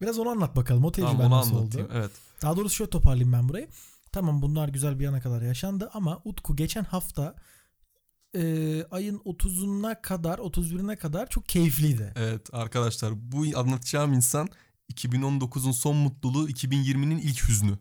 Biraz 0.00 0.18
onu 0.18 0.28
anlat 0.28 0.56
bakalım. 0.56 0.84
O 0.84 0.92
tecrübe 0.92 1.10
tamam 1.10 1.32
onu 1.32 1.40
nasıl 1.40 1.56
anlatayım. 1.56 1.86
oldu? 1.86 1.96
Evet. 1.98 2.10
Daha 2.42 2.56
doğrusu 2.56 2.74
şöyle 2.74 2.90
toparlayayım 2.90 3.32
ben 3.32 3.48
burayı. 3.48 3.68
Tamam 4.12 4.42
bunlar 4.42 4.68
güzel 4.68 4.98
bir 4.98 5.04
yana 5.04 5.20
kadar 5.20 5.42
yaşandı 5.42 5.90
ama 5.92 6.20
Utku 6.24 6.56
geçen 6.56 6.84
hafta 6.84 7.34
e, 8.34 8.42
ayın 8.90 9.18
30'una 9.18 10.02
kadar 10.02 10.38
31'ine 10.38 10.96
kadar 10.96 11.28
çok 11.28 11.48
keyifliydi. 11.48 12.12
Evet 12.16 12.54
arkadaşlar 12.54 13.12
bu 13.32 13.44
anlatacağım 13.56 14.12
insan 14.12 14.48
2019'un 14.92 15.72
son 15.72 15.96
mutluluğu 15.96 16.48
2020'nin 16.48 17.18
ilk 17.18 17.48
hüznü. 17.48 17.78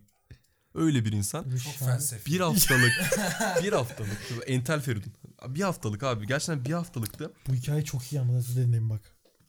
Öyle 0.75 1.05
bir 1.05 1.11
insan. 1.11 1.43
Çok 1.63 1.73
felsefi. 1.73 2.31
Bir 2.31 2.39
haftalık 2.39 2.91
bir 3.63 3.73
haftalık 3.73 4.17
entel 4.47 4.81
Feridun. 4.81 5.13
Bir 5.47 5.61
haftalık 5.61 6.03
abi 6.03 6.27
gerçekten 6.27 6.65
bir 6.65 6.73
haftalıktı. 6.73 7.33
Bu 7.47 7.53
hikaye 7.53 7.85
çok 7.85 8.11
iyi 8.13 8.21
ama 8.21 8.41
size 8.41 8.61
dinleyin 8.67 8.89
bak. 8.89 9.01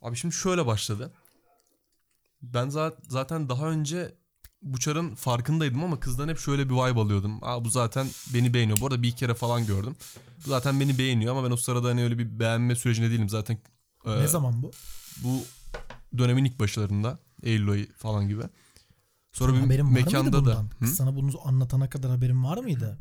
Abi 0.03 0.17
şimdi 0.17 0.35
şöyle 0.35 0.67
başladı. 0.67 1.13
Ben 2.43 2.69
za- 2.69 2.95
zaten 3.09 3.49
daha 3.49 3.67
önce 3.71 4.15
Buçar'ın 4.63 5.15
farkındaydım 5.15 5.85
ama 5.85 6.01
kızdan 6.01 6.29
hep 6.29 6.39
şöyle 6.39 6.65
bir 6.69 6.75
vibe 6.75 7.01
alıyordum. 7.01 7.39
Aa 7.43 7.65
bu 7.65 7.71
zaten 7.71 8.07
beni 8.35 8.55
beğeniyor. 8.55 8.81
Bu 8.81 8.87
arada 8.87 9.03
bir 9.03 9.09
iki 9.09 9.17
kere 9.17 9.35
falan 9.35 9.67
gördüm. 9.67 9.97
Bu 10.47 10.49
zaten 10.51 10.81
beni 10.81 10.99
beğeniyor 10.99 11.37
ama 11.37 11.45
ben 11.49 11.51
o 11.51 11.57
sırada 11.57 11.89
hani 11.89 12.03
öyle 12.05 12.19
bir 12.19 12.39
beğenme 12.41 12.77
sürecinde 12.77 13.11
değilim. 13.11 13.29
Zaten 13.29 13.59
e, 14.07 14.21
ne 14.21 14.27
zaman 14.29 14.63
bu? 14.63 14.71
bu 15.25 15.43
dönemin 16.19 16.45
ilk 16.45 16.59
başlarında 16.61 17.19
Eylül 17.43 17.71
ayı 17.71 17.93
falan 17.93 18.29
gibi. 18.29 18.43
Sonra 19.33 19.53
bir 19.53 19.59
var 19.61 19.65
mıydı 19.67 19.85
mekanda 19.85 20.33
da 20.33 20.41
bundan? 20.41 20.65
Hı? 20.65 20.79
Kız 20.79 20.97
Sana 20.97 21.17
bunu 21.17 21.49
anlatana 21.49 21.91
kadar 21.91 22.11
haberin 22.11 22.45
var 22.45 22.59
mıydı? 22.59 22.99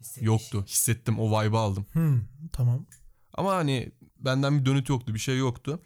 Hissetmiş. 0.00 0.26
yoktu. 0.26 0.64
Hissettim 0.68 1.18
o 1.18 1.30
vibe'ı 1.30 1.58
aldım. 1.58 1.86
Hmm, 1.92 2.20
tamam. 2.52 2.86
Ama 3.34 3.54
hani 3.54 3.92
benden 4.18 4.60
bir 4.60 4.64
dönüt 4.64 4.88
yoktu, 4.88 5.14
bir 5.14 5.18
şey 5.18 5.38
yoktu. 5.38 5.80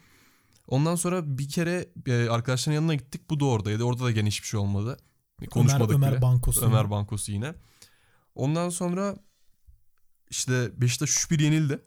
Ondan 0.67 0.95
sonra 0.95 1.37
bir 1.37 1.49
kere 1.49 1.89
e, 2.07 2.29
arkadaşların 2.29 2.75
yanına 2.75 2.95
gittik. 2.95 3.29
Bu 3.29 3.39
da 3.39 3.45
oradaydı. 3.45 3.83
Orada 3.83 4.03
da 4.03 4.11
gene 4.11 4.27
hiçbir 4.27 4.47
şey 4.47 4.59
olmadı. 4.59 4.97
Konuşmadık 5.49 5.95
Ömer 5.95 6.11
bile. 6.11 6.21
Bankosu. 6.21 6.65
Ömer 6.65 6.91
Bankosu 6.91 7.31
yine. 7.31 7.53
Ondan 8.35 8.69
sonra 8.69 9.15
işte 10.29 10.81
Beşiktaş 10.81 11.09
3-1 11.09 11.43
yenildi. 11.43 11.81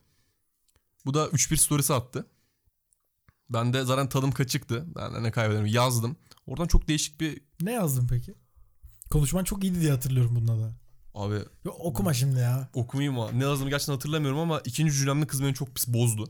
Bu 1.07 1.15
da 1.15 1.27
3-1 1.27 1.57
storiesi 1.57 1.95
attı. 1.95 2.27
Ben 3.51 3.73
de 3.73 3.85
zaten 3.85 4.09
tadım 4.09 4.33
kaçıktı. 4.33 4.85
Ben 4.97 5.15
de 5.15 5.23
ne 5.23 5.31
kaybederim 5.31 5.67
yazdım. 5.67 6.17
Oradan 6.47 6.67
çok 6.67 6.89
değişik 6.89 7.21
bir 7.21 7.41
Ne 7.61 7.73
yazdın 7.73 8.07
peki? 8.07 8.35
Konuşman 9.11 9.45
çok 9.45 9.65
iyiydi 9.65 9.81
diye 9.81 9.91
hatırlıyorum 9.91 10.37
bunda 10.37 10.59
da. 10.59 10.73
abi 11.15 11.35
Yo, 11.65 11.73
okuma 11.79 12.15
şimdi 12.15 12.41
ya. 12.41 12.69
okumayayım 12.75 13.19
ama 13.19 13.33
ne 13.33 13.45
yazdığımı 13.45 13.71
gerçekten 13.71 13.93
hatırlamıyorum 13.93 14.39
ama 14.39 14.61
ikinci 14.65 14.93
cümlemde 14.93 15.27
kız 15.27 15.43
beni 15.43 15.55
çok 15.55 15.75
pis 15.75 15.89
bozdu. 15.89 16.25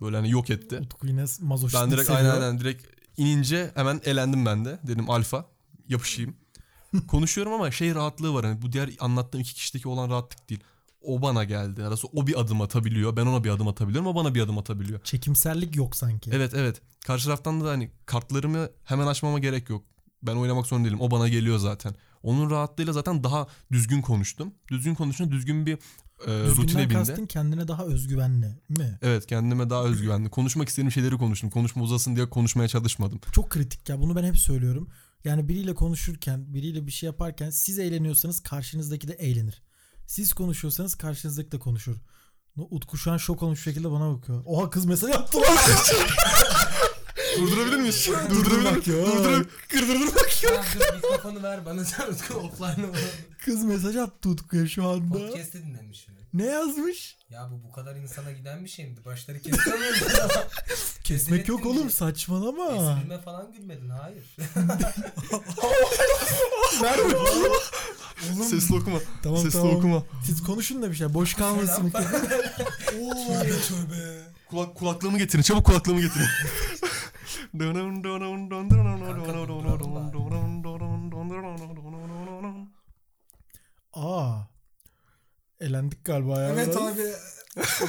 Böyle 0.00 0.16
hani 0.16 0.30
yok 0.30 0.50
etti. 0.50 0.78
Utku 0.82 1.06
yine 1.06 1.24
mazoşistlik 1.40 1.82
Ben 1.84 1.90
direkt 1.90 2.06
seviyor. 2.06 2.24
aynen 2.24 2.40
aynen 2.42 2.60
direkt 2.60 2.86
inince 3.16 3.70
hemen 3.74 4.00
elendim 4.04 4.46
ben 4.46 4.64
de. 4.64 4.78
Dedim 4.86 5.10
alfa 5.10 5.46
yapışayım. 5.88 6.36
Konuşuyorum 7.08 7.52
ama 7.52 7.70
şey 7.70 7.94
rahatlığı 7.94 8.34
var. 8.34 8.44
Hani 8.44 8.62
bu 8.62 8.72
diğer 8.72 8.90
anlattığım 9.00 9.40
iki 9.40 9.54
kişideki 9.54 9.88
olan 9.88 10.10
rahatlık 10.10 10.50
değil. 10.50 10.60
O 11.02 11.22
bana 11.22 11.44
geldi. 11.44 11.84
Arası 11.84 12.06
o 12.12 12.26
bir 12.26 12.40
adım 12.40 12.60
atabiliyor. 12.60 13.16
Ben 13.16 13.26
ona 13.26 13.44
bir 13.44 13.50
adım 13.50 13.68
atabiliyorum. 13.68 14.06
O 14.06 14.14
bana 14.14 14.34
bir 14.34 14.40
adım 14.40 14.58
atabiliyor. 14.58 15.00
Çekimsellik 15.04 15.76
yok 15.76 15.96
sanki. 15.96 16.30
Evet 16.34 16.52
evet. 16.54 16.80
Karşı 17.06 17.24
taraftan 17.24 17.60
da 17.60 17.68
hani 17.68 17.90
kartlarımı 18.06 18.68
hemen 18.84 19.06
açmama 19.06 19.38
gerek 19.38 19.70
yok. 19.70 19.84
Ben 20.22 20.36
oynamak 20.36 20.66
zorunda 20.66 20.88
değilim. 20.88 21.00
O 21.00 21.10
bana 21.10 21.28
geliyor 21.28 21.58
zaten. 21.58 21.94
Onun 22.22 22.50
rahatlığıyla 22.50 22.92
zaten 22.92 23.24
daha 23.24 23.46
düzgün 23.72 24.02
konuştum. 24.02 24.54
Düzgün 24.70 24.94
konuşunca 24.94 25.32
düzgün 25.32 25.66
bir 25.66 25.78
e, 26.26 26.46
rutine 26.56 26.82
bindi. 26.82 26.94
kastın 26.94 27.26
kendine 27.26 27.68
daha 27.68 27.84
özgüvenli 27.84 28.46
mi? 28.68 28.98
Evet 29.02 29.26
kendime 29.26 29.70
daha 29.70 29.84
özgüvenli. 29.84 30.30
Konuşmak 30.30 30.68
istediğim 30.68 30.92
şeyleri 30.92 31.18
konuştum. 31.18 31.50
Konuşma 31.50 31.82
uzasın 31.82 32.16
diye 32.16 32.30
konuşmaya 32.30 32.68
çalışmadım. 32.68 33.20
Çok 33.32 33.50
kritik 33.50 33.88
ya 33.88 34.00
bunu 34.00 34.16
ben 34.16 34.24
hep 34.24 34.38
söylüyorum. 34.38 34.88
Yani 35.24 35.48
biriyle 35.48 35.74
konuşurken, 35.74 36.54
biriyle 36.54 36.86
bir 36.86 36.92
şey 36.92 37.06
yaparken 37.06 37.50
siz 37.50 37.78
eğleniyorsanız 37.78 38.40
karşınızdaki 38.40 39.08
de 39.08 39.12
eğlenir. 39.12 39.62
Siz 40.06 40.32
konuşuyorsanız 40.32 40.94
karşınızdaki 40.94 41.52
de 41.52 41.58
konuşur. 41.58 41.96
Utku 42.56 42.98
şu 42.98 43.12
an 43.12 43.16
şok 43.16 43.42
olmuş 43.42 43.64
şekilde 43.64 43.90
bana 43.90 44.14
bakıyor. 44.14 44.42
Oha 44.46 44.70
kız 44.70 44.84
mesaj 44.84 45.10
attı 45.14 45.38
lan. 45.40 45.56
Durdurabilir 47.38 47.76
miyiz? 47.76 48.08
Durdurabilir 48.30 48.70
miyim? 48.70 48.82
Durdurup 48.86 49.50
Kırdırdır 49.68 50.14
bak. 50.14 50.30
Dur 50.42 50.94
mikrofonu 50.94 51.42
ver 51.42 51.66
bana 51.66 51.84
sen 51.84 52.12
Utku 52.12 52.34
offline'ı 52.34 52.92
bana. 52.92 53.00
Kız 53.44 53.64
mesaj 53.64 53.96
attı 53.96 54.28
Utku'ya 54.28 54.66
şu 54.66 54.88
anda. 54.88 55.18
Podcast'ı 55.18 55.62
dinlemiş 55.62 56.08
mi? 56.08 56.14
Ne 56.34 56.44
yazmış? 56.46 57.16
Ya 57.30 57.48
bu 57.50 57.68
bu 57.68 57.72
kadar 57.72 57.96
insana 57.96 58.32
giden 58.32 58.64
bir 58.64 58.68
şey 58.68 58.86
miydi? 58.86 59.00
Başları 59.04 59.40
kesemiyordu. 59.42 59.98
Kesmek 61.04 61.48
yok 61.48 61.66
oğlum 61.66 61.90
saçmalama. 61.90 62.92
Esprime 62.92 63.18
falan 63.20 63.52
gülmedin. 63.52 63.88
Hayır. 63.88 64.24
Bakayım. 66.82 67.52
Oğlum, 68.36 68.44
Sesli 68.44 68.74
okuma. 68.76 68.98
Tamam, 69.22 69.38
Sesli 69.38 69.58
tamam. 69.58 69.76
okuma. 69.76 70.02
Siz 70.26 70.42
konuşun 70.42 70.82
da 70.82 70.90
bir 70.90 70.96
şey. 70.96 71.14
Boş 71.14 71.34
kalmasın. 71.34 71.90
Tövbe 71.90 73.60
tövbe. 73.60 74.22
Kulak, 74.50 74.74
kulaklığımı 74.74 75.18
getirin. 75.18 75.42
Çabuk 75.42 75.66
kulaklığımı 75.66 76.00
getirin. 76.00 76.26
Aa. 83.92 84.51
Elendik 85.62 86.04
galiba 86.04 86.40
ya. 86.40 86.48
Evet 86.48 86.76
abi. 86.76 87.02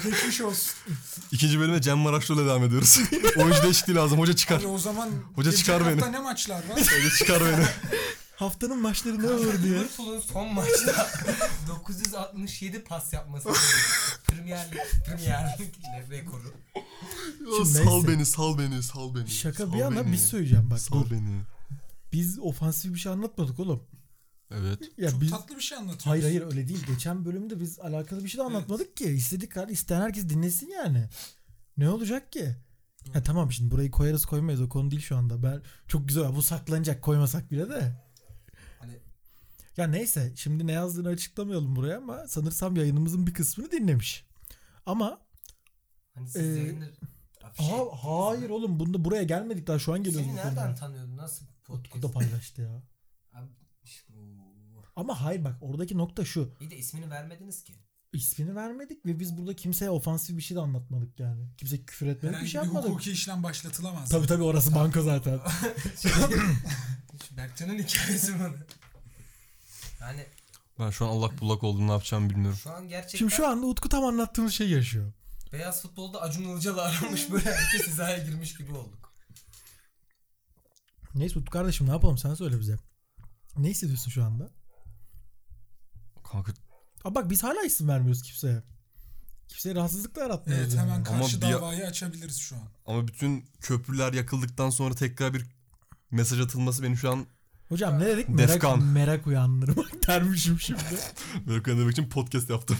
Geçmiş 0.03 0.41
olsun. 0.41 0.73
İkinci 1.31 1.59
bölüme 1.59 1.81
Cem 1.81 1.97
Maraşlı'yla 1.97 2.45
devam 2.45 2.63
ediyoruz. 2.63 2.99
Oyuncu 3.37 3.63
değişikliği 3.63 3.95
lazım. 3.95 4.19
Hoca 4.19 4.35
çıkar. 4.35 4.59
Abi 4.59 4.67
o 4.67 4.77
zaman 4.77 5.09
Hoca 5.35 5.51
çıkar 5.51 5.81
beni. 5.87 6.01
hafta 6.01 6.11
ne 6.11 6.19
maçlar 6.19 6.55
var? 6.55 6.81
Hoca 6.81 7.09
çıkar 7.17 7.41
beni. 7.41 7.65
Haftanın 8.35 8.81
maçları 8.81 9.21
ne 9.23 9.27
olur 9.29 9.63
diye. 9.63 9.73
Liverpool'un 9.73 10.19
son 10.19 10.53
maçta 10.53 11.09
967 11.67 12.83
pas 12.83 13.13
yapması. 13.13 13.49
Premier 14.27 14.71
Lig, 14.71 14.79
Premier 15.05 15.57
Lig 15.59 15.73
rekoru. 16.11 16.53
Şimdi 17.57 17.69
sal 17.69 17.93
neyse. 17.93 18.07
beni, 18.07 18.25
sal 18.25 18.57
beni, 18.57 18.83
sal 18.83 19.15
beni. 19.15 19.29
Şaka 19.29 19.65
sal 19.65 19.73
bir 19.73 19.77
yana 19.77 20.03
beni. 20.05 20.11
bir 20.11 20.17
söyleyeceğim 20.17 20.69
bak. 20.71 20.79
Sal 20.79 21.03
dur. 21.03 21.11
beni. 21.11 21.41
Biz 22.13 22.39
ofansif 22.39 22.93
bir 22.93 22.99
şey 22.99 23.11
anlatmadık 23.11 23.59
oğlum. 23.59 23.83
Evet. 24.59 24.79
Çok 24.83 24.99
Ya 24.99 25.21
biz 25.21 25.29
tatlı 25.31 25.55
bir 25.55 25.61
şey 25.61 25.77
anlatıyorsun. 25.77 26.09
Hayır 26.09 26.23
hayır 26.23 26.41
öyle 26.41 26.67
değil. 26.67 26.85
Geçen 26.87 27.25
bölümde 27.25 27.59
biz 27.59 27.79
alakalı 27.79 28.23
bir 28.23 28.29
şey 28.29 28.39
de 28.39 28.43
anlatmadık 28.43 28.97
ki. 28.97 29.05
İstedik 29.05 29.55
hadi 29.57 29.71
isteyen 29.71 30.01
herkes 30.01 30.29
dinlesin 30.29 30.69
yani. 30.69 31.09
Ne 31.77 31.89
olacak 31.89 32.31
ki? 32.31 32.55
Ha 33.13 33.23
tamam 33.23 33.51
şimdi 33.51 33.71
burayı 33.71 33.91
koyarız 33.91 34.25
koymayız 34.25 34.61
o 34.61 34.69
konu 34.69 34.91
değil 34.91 35.01
şu 35.01 35.17
anda. 35.17 35.43
Ben 35.43 35.61
çok 35.87 36.07
güzel 36.07 36.35
bu 36.35 36.41
saklanacak 36.41 37.01
koymasak 37.01 37.51
bile 37.51 37.69
de. 37.69 38.01
Hani 38.79 38.99
Ya 39.77 39.87
neyse 39.87 40.33
şimdi 40.35 40.67
ne 40.67 40.71
yazdığını 40.71 41.07
açıklamayalım 41.07 41.75
buraya 41.75 41.97
ama 41.97 42.27
sanırsam 42.27 42.75
yayınımızın 42.75 43.27
bir 43.27 43.33
kısmını 43.33 43.71
dinlemiş. 43.71 44.25
Ama 44.85 45.19
hani 46.13 46.29
siz 46.29 46.41
Ee, 46.41 46.59
yayını 46.59 46.89
afişe 47.43 47.73
Aa, 47.73 47.85
hayır 48.29 48.47
mi? 48.47 48.53
oğlum 48.53 48.79
bunda 48.79 49.05
buraya 49.05 49.23
gelmedik 49.23 49.67
daha 49.67 49.79
şu 49.79 49.93
an 49.93 50.03
geliyoruz 50.03 50.27
Seni 50.27 50.35
nereden 50.35 50.75
tanıyordun? 50.75 51.17
Nasıl 51.17 51.45
Utku 51.69 52.01
da 52.01 52.07
podcast? 52.07 52.13
paylaştı 52.31 52.61
ya. 52.61 52.81
Ama 54.95 55.21
hayır 55.21 55.43
bak 55.43 55.55
oradaki 55.61 55.97
nokta 55.97 56.25
şu. 56.25 56.53
İyi 56.59 56.71
de 56.71 56.77
ismini 56.77 57.09
vermediniz 57.09 57.63
ki. 57.63 57.73
İsmini 58.13 58.55
vermedik 58.55 59.05
ve 59.05 59.19
biz 59.19 59.37
burada 59.37 59.55
kimseye 59.55 59.89
ofansif 59.91 60.37
bir 60.37 60.41
şey 60.41 60.57
de 60.57 60.61
anlatmadık 60.61 61.19
yani. 61.19 61.47
Kimse 61.57 61.85
küfür 61.85 62.07
etmedik 62.07 62.23
bir 62.23 62.27
Herhangi 62.33 62.49
şey 62.49 62.61
bir 62.61 62.65
yapmadık. 62.65 62.89
hukuki 62.89 63.11
işlem 63.11 63.43
başlatılamaz. 63.43 64.09
Tabii 64.09 64.27
tabii 64.27 64.43
orası 64.43 64.75
banka 64.75 65.01
zaten. 65.01 65.39
Berkcan'ın 67.37 67.77
hikayesi 67.79 68.33
bu. 68.39 68.43
Yani 70.01 70.25
Ben 70.79 70.89
şu 70.89 71.05
an 71.05 71.09
allak 71.09 71.41
bullak 71.41 71.63
oldum. 71.63 71.87
Ne 71.87 71.91
yapacağımı 71.91 72.29
bilmiyorum. 72.29 72.59
şu 72.63 72.71
an 72.71 72.89
gerçekten 72.89 73.17
Şimdi 73.19 73.31
şu 73.33 73.47
anda 73.47 73.65
Utku 73.65 73.89
tam 73.89 74.03
anlattığımız 74.05 74.53
şey 74.53 74.69
yaşıyor. 74.69 75.13
beyaz 75.53 75.81
futbolda 75.81 76.21
Acun 76.21 76.43
Ilıcalı 76.43 76.81
aranmış 76.83 77.31
böyle 77.31 77.45
herkes 77.55 77.87
hizaya 77.87 78.17
girmiş 78.17 78.57
gibi 78.57 78.71
olduk. 78.71 79.13
Neyse 81.15 81.39
Utku 81.39 81.51
kardeşim 81.51 81.87
ne 81.87 81.91
yapalım 81.91 82.17
sen 82.17 82.33
söyle 82.33 82.59
bize. 82.59 82.75
Ne 83.57 83.69
hissediyorsun 83.69 84.11
şu 84.11 84.23
anda? 84.23 84.49
Kanka 86.33 86.53
Aa 87.03 87.15
bak 87.15 87.29
biz 87.29 87.43
hala 87.43 87.63
isim 87.63 87.87
vermiyoruz 87.87 88.21
kimseye. 88.21 88.63
Kimseye 89.47 89.75
rahatsızlık 89.75 90.15
da 90.15 90.19
yaratmıyoruz. 90.21 90.65
Evet 90.65 90.75
yani. 90.77 90.91
hemen 90.91 91.03
karşı 91.03 91.37
bir- 91.37 91.41
davayı 91.51 91.85
açabiliriz 91.87 92.37
şu 92.37 92.55
an. 92.55 92.61
ama 92.85 93.07
bütün 93.07 93.45
köprüler 93.61 94.13
yakıldıktan 94.13 94.69
sonra 94.69 94.95
tekrar 94.95 95.33
bir 95.33 95.45
mesaj 96.11 96.39
atılması 96.39 96.83
beni 96.83 96.97
şu 96.97 97.11
an 97.11 97.25
Hocam 97.69 97.99
ne 97.99 98.05
dedik? 98.05 98.29
Merak, 98.29 98.49
Defkan. 98.49 98.83
merak 98.83 99.27
uyandırmak 99.27 100.07
dermişim 100.07 100.59
şimdi. 100.59 100.79
böyle 101.47 101.63
kandırmak 101.63 101.91
için 101.91 102.09
podcast 102.09 102.49
yaptım. 102.49 102.77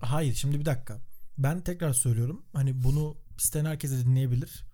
Hayır 0.00 0.34
şimdi 0.34 0.60
bir 0.60 0.64
dakika. 0.64 0.98
Ben 1.38 1.60
tekrar 1.60 1.92
söylüyorum. 1.92 2.42
Hani 2.52 2.82
bunu 2.84 3.16
isteyen 3.38 3.64
herkese 3.64 3.98
dinleyebilir. 3.98 4.64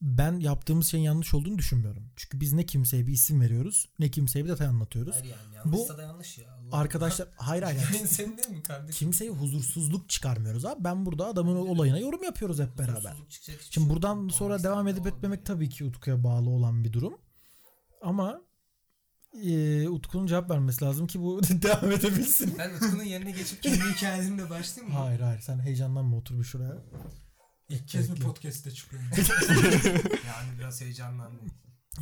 Ben 0.00 0.40
yaptığımız 0.40 0.86
şeyin 0.88 1.04
yanlış 1.04 1.34
olduğunu 1.34 1.58
düşünmüyorum. 1.58 2.10
Çünkü 2.16 2.40
biz 2.40 2.52
ne 2.52 2.66
kimseye 2.66 3.06
bir 3.06 3.12
isim 3.12 3.40
veriyoruz 3.40 3.88
ne 3.98 4.10
kimseye 4.10 4.44
bir 4.44 4.50
detay 4.50 4.66
anlatıyoruz. 4.66 5.14
Hayır 5.14 5.24
yani 5.26 5.54
yanlışsa 5.56 5.98
da 5.98 6.02
yanlış 6.02 6.38
ya. 6.38 6.54
Allah 6.54 6.76
Arkadaşlar 6.76 7.28
hayır 7.36 7.62
hayır. 7.62 7.78
Allah. 7.78 8.06
senin 8.06 8.36
değil 8.36 8.48
mi 8.48 8.62
kardeşim? 8.62 8.98
kimseye 8.98 9.30
huzursuzluk 9.30 10.08
çıkarmıyoruz 10.08 10.64
abi. 10.64 10.84
Ben 10.84 11.06
burada 11.06 11.26
adamın 11.26 11.56
olayına 11.56 11.98
yorum 11.98 12.22
yapıyoruz 12.22 12.60
hep 12.60 12.78
beraber. 12.78 13.14
Hiçbir 13.28 13.58
Şimdi 13.70 13.86
şey 13.86 13.88
buradan 13.94 14.16
yok. 14.22 14.32
sonra 14.32 14.48
Olmaz 14.54 14.64
devam 14.64 14.88
yani, 14.88 14.98
edip 14.98 15.06
etmemek 15.06 15.38
ya. 15.38 15.44
tabii 15.44 15.68
ki 15.68 15.84
Utku'ya 15.84 16.24
bağlı 16.24 16.50
olan 16.50 16.84
bir 16.84 16.92
durum. 16.92 17.14
Ama 18.02 18.40
e, 19.44 19.88
Utku'nun 19.88 20.26
cevap 20.26 20.50
vermesi 20.50 20.84
lazım 20.84 21.06
ki 21.06 21.20
bu 21.20 21.40
devam 21.48 21.92
edebilsin. 21.92 22.54
Ben 22.58 22.74
Utku'nun 22.74 23.02
yerine 23.02 23.30
geçip 23.30 23.62
kendi 23.62 23.80
hikayelerimle 23.96 24.50
başlayayım 24.50 24.94
mı? 24.94 25.00
Hayır 25.00 25.20
hayır 25.20 25.40
sen 25.40 25.58
heyecanlanma 25.58 26.16
otur 26.16 26.38
bir 26.38 26.44
şuraya. 26.44 26.76
İlk 27.70 27.88
kez 27.88 28.10
Bekle. 28.12 28.24
podcast'te 28.24 28.70
çıkıyorum? 28.70 29.08
Yani 30.26 30.58
biraz 30.58 30.80
heyecanlandım. 30.80 31.50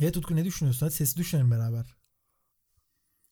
Evet 0.01 0.17
Utku 0.17 0.35
ne 0.35 0.45
düşünüyorsun? 0.45 0.85
Hadi 0.85 0.95
sesi 0.95 1.17
düşünelim 1.17 1.51
beraber. 1.51 1.95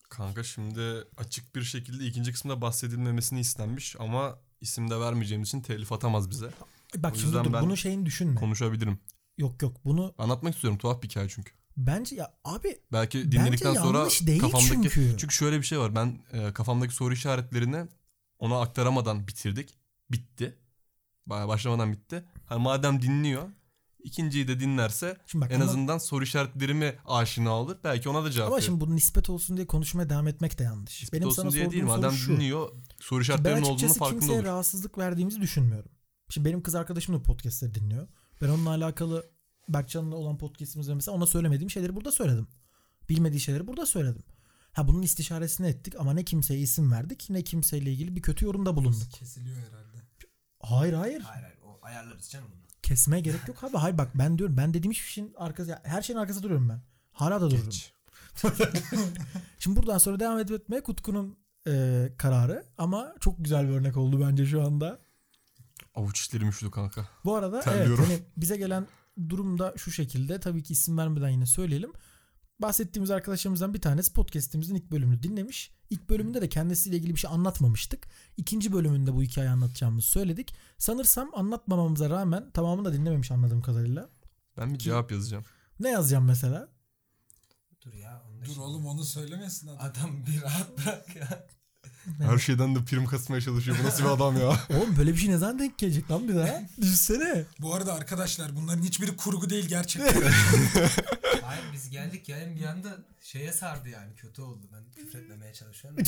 Kanka 0.10 0.44
şimdi 0.44 1.04
açık 1.18 1.56
bir 1.56 1.64
şekilde 1.64 2.06
ikinci 2.06 2.32
kısımda 2.32 2.62
bahsedilmemesini 2.62 3.40
istenmiş 3.40 3.96
ama 4.00 4.40
isim 4.62 4.90
de 4.90 5.00
vermeyeceğimiz 5.00 5.48
için 5.48 5.62
telif 5.62 5.92
atamaz 5.92 6.30
bize. 6.30 6.50
Bak 6.98 7.14
O 7.16 7.18
şimdi 7.18 7.34
dur 7.34 7.54
ben 7.54 7.62
bunun 7.64 7.76
şeyini 7.76 8.06
düşünme. 8.06 8.36
Konuşabilirim. 8.36 9.00
yok 9.38 9.62
yok 9.62 9.78
bunu 9.86 10.16
Anlatmak 10.18 10.54
istiyorum 10.56 10.78
tuhaf 10.80 11.04
bir 11.04 11.10
hikaye 11.10 11.30
çünkü. 11.30 11.52
bence 11.78 12.16
ya 12.16 12.34
abi 12.46 12.80
Belki 12.92 13.32
dinledikten 13.32 13.70
Bence 13.76 13.80
sonra 13.80 13.98
yanlış 13.98 14.28
değil 14.28 14.42
kafamdaki 14.42 14.90
çünkü. 15.18 15.34
şöyle 15.36 15.58
bir 15.58 15.66
şey 15.66 15.80
var. 15.80 15.96
Ben 15.96 16.20
e, 16.34 16.54
kafamdaki 16.54 16.94
soru 16.96 17.14
işaretlerini 17.14 17.88
ona 18.40 18.62
aktaramadan 18.62 19.28
bitirdik. 19.28 19.78
Bitti. 20.12 20.58
Ba- 21.28 21.48
Başlamadan 21.48 21.92
bitti. 21.94 22.26
Ha, 22.46 22.60
madem 22.60 23.02
dinliyor 23.02 23.44
ikinciyi 24.04 24.48
de 24.48 24.60
dinlerse 24.60 25.18
şimdi 25.28 25.46
bak 25.46 25.52
en 25.52 25.56
ama, 25.56 25.70
azından 25.70 25.98
soru 25.98 26.24
işaretlerimi 26.24 26.96
aşina 27.06 27.50
olur. 27.52 27.78
Belki 27.84 28.10
ona 28.10 28.24
da 28.24 28.32
cevap 28.32 28.48
ama 28.48 28.56
verir. 28.56 28.66
şimdi 28.66 28.82
bu 28.82 28.96
nispet 28.96 29.30
olsun 29.30 29.58
diye 29.58 29.68
konuşmaya 29.68 30.10
devam 30.10 30.28
etmek 30.28 30.60
de 30.60 30.64
yanlış. 30.64 31.02
Nispet 31.02 31.20
Benim 31.20 31.28
olsun 31.28 31.42
sana 31.42 31.52
diye 31.52 31.72
değil. 31.72 31.84
Madem 31.84 32.12
şu. 32.12 32.32
dinliyor 32.32 32.70
soru 33.00 33.20
Ben 33.20 33.24
işaretlerinin 33.24 33.62
olduğunu 33.62 33.94
farkında 33.94 34.20
kimseye 34.20 34.40
olur. 34.40 34.46
rahatsızlık 34.48 34.98
verdiğimizi 34.98 35.42
düşünmüyorum. 35.42 35.92
Şimdi 36.30 36.48
benim 36.50 36.64
kız 36.64 36.76
arkadaşım 36.76 37.16
da 37.16 37.24
podcastleri 37.24 37.74
dinliyor. 37.74 38.08
Ben 38.42 38.50
onunla 38.50 38.70
alakalı 38.70 39.30
Berkcan'la 39.70 40.16
olan 40.16 40.38
podcastimizde 40.38 40.94
mesela 40.94 41.18
ona 41.18 41.26
söylemediğim 41.26 41.70
şeyleri 41.70 41.96
burada 41.96 42.12
söyledim. 42.12 42.48
Bilmediği 43.10 43.40
şeyleri 43.40 43.68
burada 43.68 43.86
söyledim. 43.86 44.24
Ha 44.74 44.88
bunun 44.88 45.02
istişaresini 45.02 45.68
ettik 45.68 45.94
ama 46.00 46.14
ne 46.14 46.24
kimseye 46.24 46.60
isim 46.60 46.92
verdik 46.92 47.30
ne 47.30 47.44
kimseyle 47.44 47.92
ilgili 47.92 48.16
bir 48.16 48.22
kötü 48.22 48.46
yorumda 48.46 48.76
bulunduk. 48.76 49.12
Kesiliyor 49.12 49.58
herhalde. 49.58 49.87
Hayır 50.60 50.94
hayır. 50.94 51.22
Hayır 51.22 51.44
hayır 51.44 51.58
o 51.66 51.80
ayarlarız 51.82 52.30
canım 52.30 52.48
bunu. 52.52 52.62
Kesmeye 52.84 53.22
gerek 53.22 53.48
yok 53.48 53.64
abi. 53.64 53.78
Hayır 53.78 53.98
bak 53.98 54.10
ben 54.16 54.38
diyorum 54.38 54.58
ben 54.58 54.74
dediğim 54.74 54.92
hiçbir 54.92 55.10
şeyin 55.10 55.34
arkası 55.38 55.70
ya 55.70 55.82
her 55.84 56.02
şeyin 56.02 56.20
arkasında 56.20 56.44
duruyorum 56.44 56.70
ben. 56.70 56.82
Hala 57.12 57.42
da 57.42 57.52
dururum. 57.52 57.70
Şimdi 59.60 59.76
buradan 59.80 59.98
sonra 59.98 60.20
devam 60.20 60.40
edip 60.40 60.62
etmeye 60.62 60.84
Kutku'nun 60.84 61.38
e, 61.68 62.08
kararı 62.18 62.66
ama 62.78 63.14
çok 63.20 63.36
güzel 63.38 63.68
bir 63.68 63.74
örnek 63.74 63.98
oldu 63.98 64.28
bence 64.28 64.46
şu 64.46 64.64
anda. 64.64 65.00
Avuç 65.96 66.20
işlerim 66.20 66.50
üşüdü 66.50 66.72
kanka. 66.72 67.08
Bu 67.26 67.36
arada 67.36 67.60
Terliyorum. 67.60 68.06
evet 68.08 68.20
hani 68.20 68.28
bize 68.38 68.58
gelen 68.58 68.88
durum 69.30 69.60
da 69.60 69.74
şu 69.78 69.92
şekilde 69.92 70.40
tabii 70.40 70.64
ki 70.64 70.74
isim 70.74 70.98
vermeden 70.98 71.30
yine 71.30 71.46
söyleyelim. 71.46 71.92
Bahsettiğimiz 72.60 73.12
arkadaşlarımızdan 73.12 73.74
bir 73.74 73.82
tanesi 73.82 74.14
podcast'imizin 74.14 74.76
ilk 74.76 74.92
bölümünü 74.92 75.24
dinlemiş. 75.24 75.72
İlk 75.90 76.10
bölümünde 76.10 76.42
de 76.42 76.50
kendisiyle 76.50 76.98
ilgili 76.98 77.16
bir 77.16 77.20
şey 77.20 77.30
anlatmamıştık. 77.32 78.08
İkinci 78.38 78.74
bölümünde 78.74 79.16
bu 79.16 79.24
hikayeyi 79.24 79.52
anlatacağımızı 79.52 80.08
söyledik. 80.08 80.56
Sanırsam 80.78 81.30
anlatmamamıza 81.36 82.10
rağmen 82.10 82.52
tamamını 82.52 82.86
da 82.86 82.94
dinlememiş 82.94 83.32
anladığım 83.32 83.62
kadarıyla. 83.62 84.10
Ben 84.58 84.74
bir 84.74 84.80
cevap 84.80 85.12
yazacağım. 85.12 85.46
Ne 85.80 85.90
yazacağım 85.90 86.26
mesela? 86.26 86.68
Dur 87.86 87.94
ya. 87.94 88.24
Dur 88.42 88.46
şimdi- 88.46 88.60
oğlum 88.60 88.86
onu 88.86 89.04
söylemesin 89.04 89.68
adam. 89.68 89.86
Adam 89.92 90.26
bir 90.26 90.42
rahat 90.42 90.78
bırak 90.78 91.16
ya. 91.16 91.48
Her 92.22 92.38
şeyden 92.38 92.76
de 92.76 92.84
prim 92.86 93.06
kasmaya 93.06 93.42
çalışıyor. 93.42 93.78
Bu 93.84 93.88
nasıl 93.88 94.04
bir 94.04 94.10
adam 94.10 94.38
ya? 94.38 94.48
Oğlum 94.78 94.98
böyle 94.98 95.12
bir 95.14 95.18
şey 95.18 95.30
ne 95.30 95.38
zaman 95.38 95.60
denk 95.60 95.78
gelecek 95.78 96.12
lan 96.12 96.28
bir 96.28 96.36
daha? 96.36 96.62
Düşünsene. 96.82 97.46
Bu 97.60 97.74
arada 97.76 97.94
arkadaşlar 97.94 98.56
bunların 98.56 98.82
hiçbiri 98.84 99.16
kurgu 99.16 99.50
değil 99.50 99.68
gerçekten. 99.68 100.22
Hayır 101.42 101.64
biz 101.74 101.90
geldik 101.90 102.30
yani 102.30 102.56
bir 102.56 102.66
anda 102.66 102.98
şeye 103.22 103.54
sardı 103.54 103.90
yani 103.90 104.16
kötü 104.16 104.42
oldu. 104.42 104.68
Ben 104.74 104.84
küfretmemeye 105.04 105.54
çalışıyorum. 105.54 106.00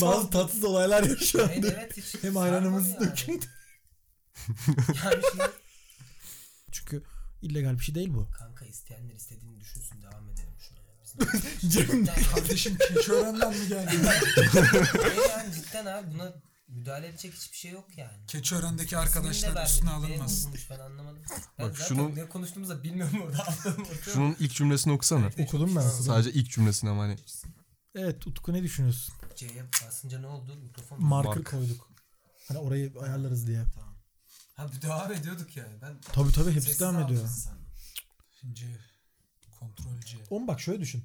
Bazı 0.00 0.30
tatsız 0.30 0.64
olaylar 0.64 1.02
yaşandı. 1.02 1.50
evet, 1.54 1.74
evet 1.78 1.96
hiç 1.96 2.22
Hem 2.22 2.36
ayranımız 2.36 2.86
sarmadı 2.90 3.10
döküldü. 3.10 3.46
yani. 4.48 4.96
yani 5.04 5.22
şimdi 5.30 5.44
Çünkü 6.72 7.02
illegal 7.42 7.78
bir 7.78 7.84
şey 7.84 7.94
değil 7.94 8.14
bu. 8.14 8.28
kanka 8.38 8.64
isteyenler 8.64 9.14
istediğini 9.14 9.60
düşünsün 9.60 10.02
devam. 10.02 10.28
Bizim 10.30 10.35
Cem 11.68 12.06
Kardeşim 12.34 12.76
Keçiören'den 12.88 13.50
mi 13.58 13.68
geldin? 13.68 14.00
Yani 15.30 15.54
cidden 15.54 15.86
abi 15.86 16.14
buna 16.14 16.32
müdahale 16.68 17.06
edecek 17.08 17.34
hiçbir 17.34 17.56
şey 17.56 17.70
yok 17.70 17.84
yani. 17.96 18.26
Keçiören'deki 18.28 18.96
arkadaşlar 18.96 19.66
üstüne 19.66 19.90
Ne 19.90 19.94
alınmaz. 19.94 20.48
ben 20.70 20.78
anlamadım. 20.78 21.22
Ben 21.58 21.66
Bak 21.68 21.78
zaten 21.78 21.88
şunu- 21.94 22.14
ne 22.16 22.28
konuştuğumuzu 22.28 22.72
da 22.78 22.82
bilmiyorum 22.82 23.22
orada. 23.22 23.46
Şunun 24.04 24.36
ilk 24.40 24.54
cümlesini 24.54 24.92
okusana. 24.92 25.26
Okudum 25.38 25.76
ben 25.76 25.80
okudum. 25.80 26.04
Sadece 26.04 26.32
ilk 26.32 26.50
cümlesini 26.50 26.90
ama 26.90 27.02
hani. 27.02 27.16
Evet 27.94 28.26
Utku 28.26 28.52
ne 28.52 28.62
düşünüyorsun? 28.62 29.14
C'ye 29.36 29.64
basınca 29.86 30.18
ne 30.18 30.26
oldu? 30.26 30.56
Mikrofon? 30.56 31.02
Marker 31.04 31.34
Mark. 31.36 31.46
koyduk. 31.50 31.90
Hani 32.48 32.58
orayı 32.58 32.92
ayarlarız 33.02 33.46
diye. 33.46 33.64
Tamam. 33.74 33.96
Ha 34.54 34.72
bir 34.72 34.82
devam 34.82 35.12
ediyorduk 35.12 35.56
yani. 35.56 35.72
Ben 35.82 36.00
Tabii 36.12 36.32
tabii 36.32 36.52
hepsi 36.52 36.80
devam 36.80 36.94
ediyor. 37.00 37.20
hafızası 37.22 37.40
sandım. 37.40 37.66
C. 39.56 39.60
Kontrol 39.60 40.00
C. 40.00 40.16
Oğlum 40.30 40.48
bak 40.48 40.60
şöyle 40.60 40.80
düşün. 40.80 41.04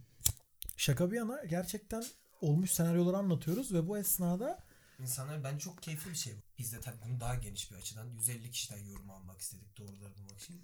Şaka 0.77 1.11
bir 1.11 1.17
yana 1.17 1.43
gerçekten 1.45 2.03
olmuş 2.41 2.71
senaryoları 2.71 3.17
anlatıyoruz 3.17 3.73
ve 3.73 3.87
bu 3.87 3.97
esnada 3.97 4.63
İnsanlar 5.01 5.43
bence 5.43 5.59
çok 5.59 5.83
keyifli 5.83 6.11
bir 6.11 6.15
şey 6.15 6.33
bu. 6.33 6.39
Biz 6.59 6.73
de 6.73 6.81
tabii 6.81 6.95
bunu 7.05 7.19
daha 7.19 7.35
geniş 7.35 7.71
bir 7.71 7.75
açıdan 7.75 8.05
150 8.05 8.51
kişiden 8.51 8.77
yorum 8.77 9.09
almak 9.09 9.41
istedik 9.41 9.77
doğruları 9.77 10.17
bulmak 10.17 10.41
için. 10.41 10.61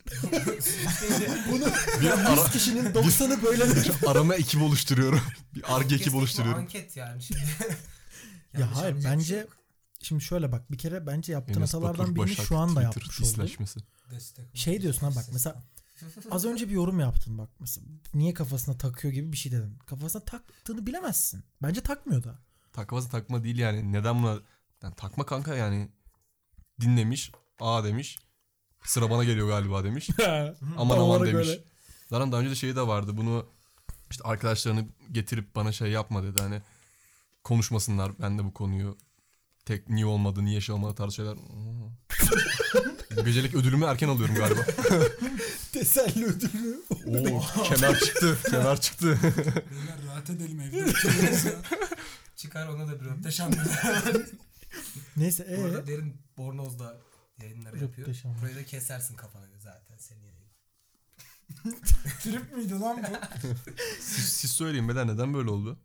bunu 1.52 1.66
Bir 2.02 2.10
ara, 2.10 2.32
100 2.32 2.52
kişinin 2.52 2.86
90'ı 2.86 3.44
böyle 3.44 3.64
arama 4.08 4.36
ekibi 4.36 4.64
oluşturuyorum. 4.64 5.22
Bir 5.56 5.76
arge 5.76 5.96
ekibi 5.96 6.18
oluşturuyorum. 6.18 6.62
Anket 6.62 6.98
yani 6.98 7.24
şimdi. 7.24 7.42
Ya 8.58 8.76
hayır 8.76 9.02
şey 9.02 9.12
bence 9.12 9.36
yok. 9.38 9.58
şimdi 10.02 10.24
şöyle 10.24 10.52
bak 10.52 10.72
bir 10.72 10.78
kere 10.78 11.08
bence 11.08 11.34
yaptığın 11.34 11.62
hatalardan 11.62 12.16
birini 12.16 12.36
şu 12.36 12.58
anda 12.58 12.90
Twitter 12.90 13.02
yapmış 13.02 13.22
oldun. 13.22 14.54
Şey 14.54 14.82
diyorsun 14.82 15.02
ha 15.08 15.16
bak 15.16 15.26
mesela 15.34 15.64
az 16.32 16.46
önce 16.46 16.70
bir 16.70 16.74
yorum 16.74 17.00
yaptın 17.00 17.38
bak 17.38 17.50
mesela 17.60 17.88
niye 18.14 18.34
kafasına 18.34 18.78
takıyor 18.78 19.14
gibi 19.14 19.32
bir 19.32 19.38
şey 19.38 19.52
dedin. 19.52 19.80
Kafasına 19.86 20.22
taktığını 20.22 20.88
bilemezsin. 20.88 21.44
Bence 21.62 21.82
takmıyor 21.82 22.24
da. 22.24 22.40
Takması 22.74 23.10
takma 23.10 23.44
değil 23.44 23.58
yani. 23.58 23.94
Neden 23.94 24.24
buna? 24.24 24.40
Yani 24.84 24.96
takma 24.96 25.26
kanka 25.26 25.56
yani. 25.56 25.90
Dinlemiş. 26.82 27.32
Aa 27.60 27.84
demiş. 27.84 28.20
Sıra 28.84 29.10
bana 29.10 29.24
geliyor 29.24 29.48
galiba 29.48 29.84
demiş. 29.84 30.10
aman 30.78 30.98
aman 30.98 31.26
demiş. 31.26 31.48
öyle. 31.48 31.64
Zaten 32.10 32.32
daha 32.32 32.42
önce 32.42 32.52
de 32.52 32.56
şey 32.56 32.76
de 32.76 32.88
vardı. 32.88 33.18
Bunu 33.18 33.46
işte 34.12 34.24
arkadaşlarını 34.24 34.86
getirip 35.12 35.56
bana 35.56 35.72
şey 35.72 35.92
yapma 35.92 36.24
dedi. 36.24 36.42
Hani 36.42 36.62
konuşmasınlar 37.44 38.12
ben 38.22 38.40
de 38.40 38.44
bu 38.44 38.54
konuyu 38.54 38.98
tek 39.66 39.90
niye 39.90 40.06
olmadı, 40.06 40.46
niye 40.46 40.62
şey 40.62 40.76
olmadı 40.76 40.96
tarzı 40.96 41.16
şeyler. 41.16 41.38
Bu 43.18 43.26
gecelik 43.26 43.56
ödülümü 43.56 43.86
erken 43.86 44.10
alıyorum 44.10 44.36
galiba. 44.36 44.62
Teselli 45.80 46.26
ödülü. 46.26 46.82
Oo, 47.06 47.42
kemer 47.64 48.00
çıktı. 48.00 48.38
Kemer 48.50 48.82
çıktı. 48.82 49.20
Beyler 49.72 50.06
rahat 50.08 50.30
edelim 50.30 50.62
evde 50.62 50.78
ya. 50.78 50.86
Çıkar 52.36 52.68
ona 52.68 52.88
da 52.88 53.02
bir 53.02 53.06
röpteşan. 53.06 53.54
Neyse 55.18 55.46
Bu 55.50 55.62
ee? 55.62 55.64
arada 55.64 55.88
derin 55.88 56.16
Bornoz'da 56.38 56.98
yayınları 57.42 57.80
yapıyor. 57.80 58.08
Burayı 58.42 58.56
da 58.56 58.66
kesersin 58.66 59.16
kafana 59.16 59.46
göre 59.46 59.60
zaten 59.60 59.98
senin 59.98 60.22
yayın. 60.22 60.38
Trip 62.24 62.56
miydi 62.58 62.74
lan 62.74 62.98
bu? 63.04 63.48
siz, 64.02 64.26
siz 64.26 64.52
söyleyin 64.52 64.90
beden 64.90 65.08
neden 65.08 65.34
böyle 65.34 65.50
oldu? 65.50 65.80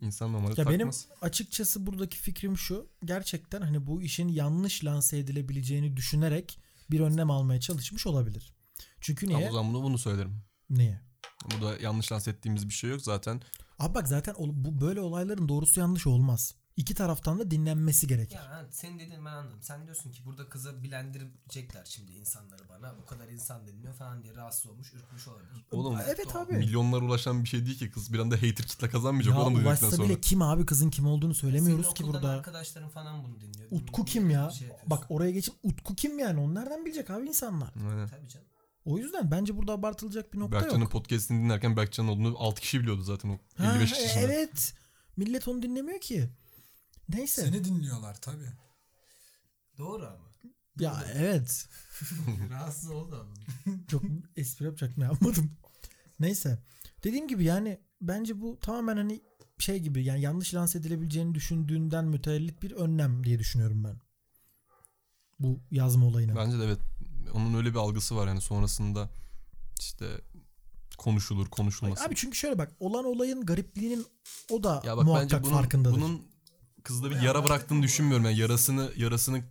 İnsan 0.00 0.32
normalde 0.32 0.50
Ya 0.50 0.56
takmaz. 0.56 0.74
benim 0.74 0.90
açıkçası 1.22 1.86
buradaki 1.86 2.18
fikrim 2.18 2.58
şu. 2.58 2.88
Gerçekten 3.04 3.60
hani 3.60 3.86
bu 3.86 4.02
işin 4.02 4.28
yanlış 4.28 4.84
lanse 4.84 5.18
edilebileceğini 5.18 5.96
düşünerek 5.96 6.58
bir 6.90 7.00
önlem 7.00 7.30
almaya 7.30 7.60
çalışmış 7.60 8.06
olabilir. 8.06 8.54
Çünkü 9.00 9.28
niye? 9.28 9.48
o 9.48 9.52
zaman 9.52 9.74
bunu, 9.74 9.82
bunu 9.82 9.98
söylerim. 9.98 10.42
Niye? 10.70 11.00
Burada 11.50 11.78
yanlış 11.82 12.12
lanse 12.12 12.30
ettiğimiz 12.30 12.68
bir 12.68 12.74
şey 12.74 12.90
yok 12.90 13.00
zaten. 13.02 13.40
Abi 13.78 13.94
bak 13.94 14.08
zaten 14.08 14.34
bu 14.38 14.80
böyle 14.80 15.00
olayların 15.00 15.48
doğrusu 15.48 15.80
yanlış 15.80 16.06
olmaz. 16.06 16.54
İki 16.76 16.94
taraftan 16.94 17.38
da 17.38 17.50
dinlenmesi 17.50 18.06
gerekir. 18.06 18.36
Ya 18.36 18.50
ha, 18.50 18.66
senin 18.70 18.98
dediğin 18.98 19.24
ben 19.24 19.30
anladım. 19.30 19.58
Sen 19.62 19.84
diyorsun 19.84 20.10
ki 20.12 20.22
burada 20.26 20.48
kıza 20.48 20.82
bilendirecekler 20.82 21.84
şimdi 21.84 22.12
insanları 22.12 22.68
bana. 22.68 22.94
O 23.02 23.06
kadar 23.06 23.28
insan 23.28 23.66
dinliyor 23.66 23.94
falan 23.94 24.22
diye 24.22 24.34
rahatsız 24.34 24.66
olmuş, 24.66 24.94
ürkmüş 24.94 25.28
olabilir. 25.28 25.64
Oğlum 25.72 25.98
Evet 26.06 26.34
doğal. 26.34 26.42
abi. 26.42 26.52
milyonlara 26.52 27.04
ulaşan 27.04 27.44
bir 27.44 27.48
şey 27.48 27.66
değil 27.66 27.78
ki 27.78 27.90
kız 27.90 28.12
bir 28.12 28.18
anda 28.18 28.36
hater 28.36 28.54
kitle 28.66 28.88
kazanmayacak 28.88 29.34
Ya 29.34 29.40
oğlum 29.40 29.54
bu 29.54 29.58
dedikten 29.64 29.90
sonra. 29.90 30.08
bile 30.08 30.20
kim 30.20 30.42
abi 30.42 30.66
kızın 30.66 30.90
kim 30.90 31.06
olduğunu 31.06 31.34
söylemiyoruz 31.34 31.84
Senin 31.84 31.94
ki 31.94 32.04
burada. 32.04 32.30
arkadaşların 32.30 32.90
falan 32.90 33.24
bunu 33.24 33.40
dinliyor. 33.40 33.68
Utku 33.70 34.04
kim 34.04 34.30
ya? 34.30 34.50
şey 34.50 34.68
yapıyorsun. 34.68 34.90
Bak 34.90 35.06
oraya 35.08 35.30
geçip 35.30 35.54
Utku 35.62 35.94
kim 35.94 36.18
yani? 36.18 36.40
Onu 36.40 36.54
nereden 36.54 36.84
bilecek 36.86 37.10
abi 37.10 37.26
insanlar? 37.26 37.70
Aynen. 37.90 38.08
Tabii 38.08 38.28
canım. 38.28 38.46
O 38.88 38.98
yüzden 38.98 39.30
bence 39.30 39.56
burada 39.56 39.72
abartılacak 39.72 40.32
bir 40.34 40.38
nokta 40.38 40.60
Berkcan'ın 40.60 40.80
yok. 40.82 40.92
podcast'ini 40.92 41.44
dinlerken 41.44 41.76
Berkcan'ın 41.76 42.08
olduğunu 42.08 42.38
6 42.38 42.60
kişi 42.60 42.80
biliyordu 42.80 43.02
zaten 43.02 43.28
o 43.28 43.38
Ha, 43.56 43.74
55 43.76 43.92
kişi. 43.92 44.18
evet. 44.18 44.74
Millet 45.16 45.48
onu 45.48 45.62
dinlemiyor 45.62 46.00
ki. 46.00 46.28
Neyse. 47.08 47.42
Seni 47.42 47.64
dinliyorlar 47.64 48.20
tabi. 48.20 48.44
Doğru 49.78 50.06
ama. 50.06 50.28
Ya 50.80 51.04
evet. 51.14 51.68
rahatsız 52.50 52.90
oldu 52.90 53.16
ama. 53.26 53.34
Çok 53.88 54.02
espri 54.36 54.64
yapacaktım 54.64 55.02
yapmadım. 55.02 55.50
Neyse. 56.20 56.58
Dediğim 57.04 57.28
gibi 57.28 57.44
yani 57.44 57.78
bence 58.00 58.40
bu 58.40 58.58
tamamen 58.60 58.96
hani 58.96 59.20
şey 59.58 59.78
gibi 59.78 60.04
yani 60.04 60.20
yanlış 60.20 60.54
lanse 60.54 60.78
edilebileceğini 60.78 61.34
düşündüğünden 61.34 62.04
mütevellit 62.04 62.62
bir 62.62 62.72
önlem 62.72 63.24
diye 63.24 63.38
düşünüyorum 63.38 63.84
ben. 63.84 64.00
Bu 65.38 65.60
yazma 65.70 66.06
olayına. 66.06 66.36
Bence 66.36 66.58
de 66.58 66.64
evet. 66.64 66.78
Onun 67.34 67.54
öyle 67.54 67.70
bir 67.70 67.78
algısı 67.78 68.16
var 68.16 68.26
yani 68.28 68.40
sonrasında 68.40 69.08
işte 69.80 70.06
konuşulur 70.98 71.46
konuşulmasın. 71.48 72.04
Abi 72.04 72.14
çünkü 72.16 72.36
şöyle 72.38 72.58
bak 72.58 72.72
olan 72.80 73.04
olayın 73.04 73.46
garipliğinin 73.46 74.06
o 74.50 74.62
da 74.62 74.82
ya 74.84 74.96
bak 74.96 75.04
muhakkak 75.04 75.30
bence 75.32 75.42
bunun, 75.42 75.54
farkındadır. 75.54 75.96
bunun 75.96 76.22
kızda 76.82 77.10
bir 77.10 77.20
yara 77.20 77.44
bıraktığını 77.44 77.82
düşünmüyorum. 77.82 78.24
Yani 78.24 78.38
yarasını 78.38 78.92
yarasını 78.96 79.42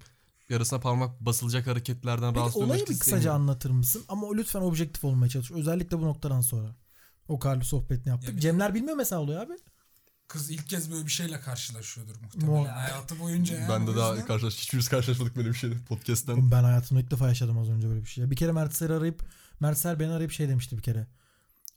yarasına 0.50 0.80
parmak 0.80 1.22
basılacak 1.22 1.68
hareketlerden 1.68 2.30
Peki 2.34 2.40
rahatsız 2.40 2.62
olayı 2.62 2.88
bir 2.88 3.00
kısaca 3.00 3.34
anlatır 3.34 3.70
mısın? 3.70 4.04
Ama 4.08 4.34
lütfen 4.34 4.62
objektif 4.62 5.04
olmaya 5.04 5.30
çalış. 5.30 5.52
Özellikle 5.52 6.00
bu 6.00 6.06
noktadan 6.06 6.42
sonra. 6.42 6.76
O 7.28 7.40
karlı 7.40 7.64
sohbetini 7.64 8.10
yaptık. 8.10 8.30
Ya 8.30 8.36
bir- 8.36 8.42
Cemler 8.42 8.74
bilmiyor 8.76 8.96
mesela 8.98 9.22
oluyor 9.22 9.42
abi. 9.42 9.54
Kız 10.28 10.52
ilk 10.52 10.70
kez 10.70 10.92
böyle 10.92 11.06
bir 11.06 11.12
şeyle 11.12 11.40
karşılaşıyordur 11.40 12.16
muhtemelen. 12.22 12.52
Muha- 12.52 12.68
Hayatı 12.72 13.20
boyunca 13.20 13.56
yani. 13.56 13.70
Ben 13.70 13.88
de 13.88 13.96
daha 13.96 14.10
yüzden- 14.12 14.28
karşılaş 14.28 14.56
hiçbirimiz 14.58 14.90
karşılaşmadık 14.90 15.36
böyle 15.36 15.50
bir 15.50 15.54
şeyle 15.58 15.76
podcast'ten. 15.90 16.52
Ben 16.52 16.64
hayatımda 16.64 17.02
ilk 17.02 17.12
defa 17.12 17.28
yaşadım 17.28 17.58
az 17.58 17.70
önce 17.70 17.90
böyle 17.90 18.02
bir 18.02 18.10
şey. 18.10 18.32
Bir 18.32 18.36
kere 18.36 18.52
Mert 18.52 18.76
Ser'i 18.76 18.94
arayıp 18.94 19.22
Mert 19.60 19.78
Ser 19.78 20.00
beni 20.00 20.12
arayıp 20.12 20.32
şey 20.32 20.50
demişti 20.50 20.78
bir 20.78 20.82
kere. 20.84 21.08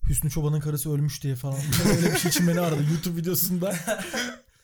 Hüsnü 0.08 0.30
Çoban'ın 0.30 0.60
karısı 0.60 0.92
ölmüş 0.92 1.22
diye 1.22 1.36
falan. 1.36 1.58
Öyle 1.96 2.12
bir 2.12 2.18
şey 2.18 2.28
için 2.30 2.48
beni 2.48 2.60
aradı 2.60 2.82
YouTube 2.92 3.16
videosunda. 3.20 3.74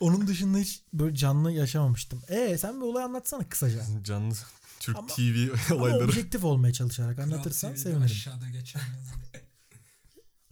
Onun 0.00 0.26
dışında 0.26 0.58
hiç 0.58 0.82
böyle 0.92 1.14
canlı 1.16 1.52
yaşamamıştım. 1.52 2.22
E 2.28 2.58
sen 2.58 2.76
bir 2.80 2.86
olay 2.86 3.04
anlatsana 3.04 3.48
kısaca. 3.48 3.82
Canlı 4.02 4.34
Türk 4.80 4.96
Ama- 4.96 5.06
TV 5.08 5.48
Ama 5.70 5.80
olayları. 5.80 6.04
objektif 6.04 6.44
olmaya 6.44 6.72
çalışarak 6.72 7.18
anlatırsan 7.18 7.74
sevinirim. 7.74 8.02
Aşağıda 8.02 8.48
geçen 8.50 8.82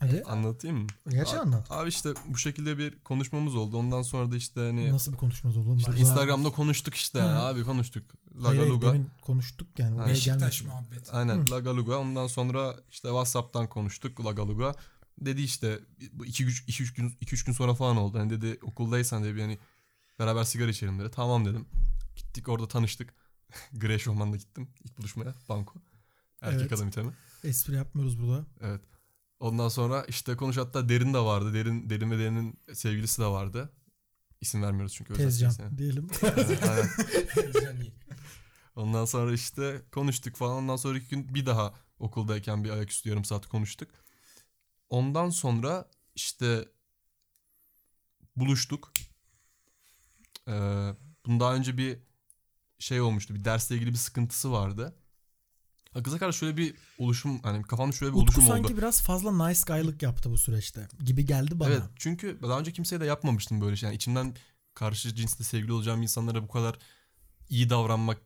Hadi. 0.06 0.22
Anlatayım 0.22 0.78
mı? 0.78 0.86
Gerçi 1.08 1.38
anlat. 1.38 1.66
Abi 1.70 1.88
işte 1.88 2.14
bu 2.28 2.38
şekilde 2.38 2.78
bir 2.78 2.98
konuşmamız 2.98 3.54
oldu. 3.54 3.76
Ondan 3.76 4.02
sonra 4.02 4.30
da 4.30 4.36
işte 4.36 4.60
hani 4.60 4.92
Nasıl 4.92 5.12
bir 5.12 5.16
konuşmamız 5.16 5.56
oldu? 5.56 5.76
işte 5.78 5.96
Instagram'da 5.96 6.50
konuştuk 6.50 6.94
işte. 6.94 7.20
Hı. 7.20 7.24
abi 7.24 7.64
konuştuk. 7.64 8.04
Hayır, 8.42 8.60
Laga 8.60 8.90
hayır, 8.90 9.04
konuştuk 9.22 9.78
yani. 9.78 9.96
Oraya 9.96 10.08
Beşiktaş 10.08 10.62
muhabbeti. 10.62 11.12
Aynen 11.12 11.36
Hı. 11.46 11.50
Laga 11.50 11.76
Luga. 11.76 11.98
Ondan 11.98 12.26
sonra 12.26 12.76
işte 12.90 13.08
WhatsApp'tan 13.08 13.68
konuştuk 13.68 14.24
Laga 14.24 14.48
Luga. 14.48 14.74
Dedi 15.20 15.42
işte 15.42 15.80
bu 16.12 16.26
2 16.26 16.44
2 16.44 16.82
3 16.82 16.94
gün 16.94 17.16
2 17.20 17.34
3 17.34 17.44
gün 17.44 17.52
sonra 17.52 17.74
falan 17.74 17.96
oldu. 17.96 18.18
Hani 18.18 18.30
dedi 18.30 18.58
okuldaysan 18.62 19.24
dedi 19.24 19.40
hani 19.40 19.58
beraber 20.18 20.44
sigara 20.44 20.70
içelim 20.70 20.98
dedi. 20.98 21.10
Tamam 21.10 21.44
dedim. 21.46 21.66
Gittik 22.16 22.48
orada 22.48 22.68
tanıştık. 22.68 23.14
Grey 23.72 23.98
Showman'da 23.98 24.36
gittim 24.36 24.68
ilk 24.84 24.98
buluşmaya 24.98 25.34
banko. 25.48 25.74
Erkek 26.42 26.60
Evet. 26.60 26.72
adam 26.72 26.88
itemi. 26.88 27.12
Espri 27.44 27.74
yapmıyoruz 27.74 28.20
burada. 28.20 28.46
Evet. 28.60 28.80
Ondan 29.44 29.68
sonra 29.68 30.04
işte 30.08 30.36
konuş 30.36 30.56
hatta 30.56 30.88
Derin 30.88 31.14
de 31.14 31.18
vardı. 31.18 31.54
Derin 31.54 31.90
Derin 31.90 32.10
ve 32.10 32.18
Derin'in 32.18 32.58
sevgilisi 32.72 33.22
de 33.22 33.26
vardı. 33.26 33.72
İsim 34.40 34.62
vermiyoruz 34.62 34.94
çünkü. 34.94 35.14
Tezcan 35.14 35.50
sevgilisi. 35.50 35.78
diyelim. 35.78 36.10
Aynen. 36.68 37.80
İyi. 37.80 37.92
Ondan 38.76 39.04
sonra 39.04 39.32
işte 39.32 39.82
konuştuk 39.92 40.36
falan. 40.36 40.56
Ondan 40.56 40.76
sonraki 40.76 41.08
gün 41.08 41.34
bir 41.34 41.46
daha 41.46 41.74
okuldayken 41.98 42.64
bir 42.64 42.70
ayaküstü 42.70 43.08
yarım 43.08 43.24
saat 43.24 43.46
konuştuk. 43.46 43.90
Ondan 44.90 45.30
sonra 45.30 45.90
işte 46.14 46.68
buluştuk. 48.36 48.92
Ee, 50.48 50.52
bunun 51.26 51.40
daha 51.40 51.54
önce 51.54 51.78
bir 51.78 51.98
şey 52.78 53.00
olmuştu. 53.00 53.34
Bir 53.34 53.44
dersle 53.44 53.74
ilgili 53.74 53.90
bir 53.90 53.98
sıkıntısı 53.98 54.52
vardı. 54.52 54.96
Ha, 55.94 56.02
Kıza 56.02 56.18
karşı 56.18 56.38
şöyle 56.38 56.56
bir 56.56 56.74
oluşum 56.98 57.40
hani 57.42 57.62
kafamda 57.62 57.92
şöyle 57.92 58.12
bir 58.12 58.18
Utku 58.18 58.40
oluşum 58.40 58.54
sanki 58.54 58.66
oldu. 58.72 58.76
biraz 58.76 59.02
fazla 59.02 59.48
nice 59.48 59.60
guy'lık 59.66 60.02
yaptı 60.02 60.30
bu 60.30 60.38
süreçte. 60.38 60.88
Gibi 61.04 61.26
geldi 61.26 61.60
bana. 61.60 61.68
Evet 61.68 61.82
çünkü 61.96 62.38
daha 62.42 62.58
önce 62.60 62.72
kimseye 62.72 63.00
de 63.00 63.06
yapmamıştım 63.06 63.60
böyle 63.60 63.76
şey. 63.76 63.86
Yani 63.86 63.96
içimden 63.96 64.34
karşı 64.74 65.14
cinsle 65.14 65.44
sevgili 65.44 65.72
olacağım 65.72 66.02
insanlara 66.02 66.42
bu 66.42 66.48
kadar 66.48 66.78
iyi 67.48 67.70
davranmak 67.70 68.18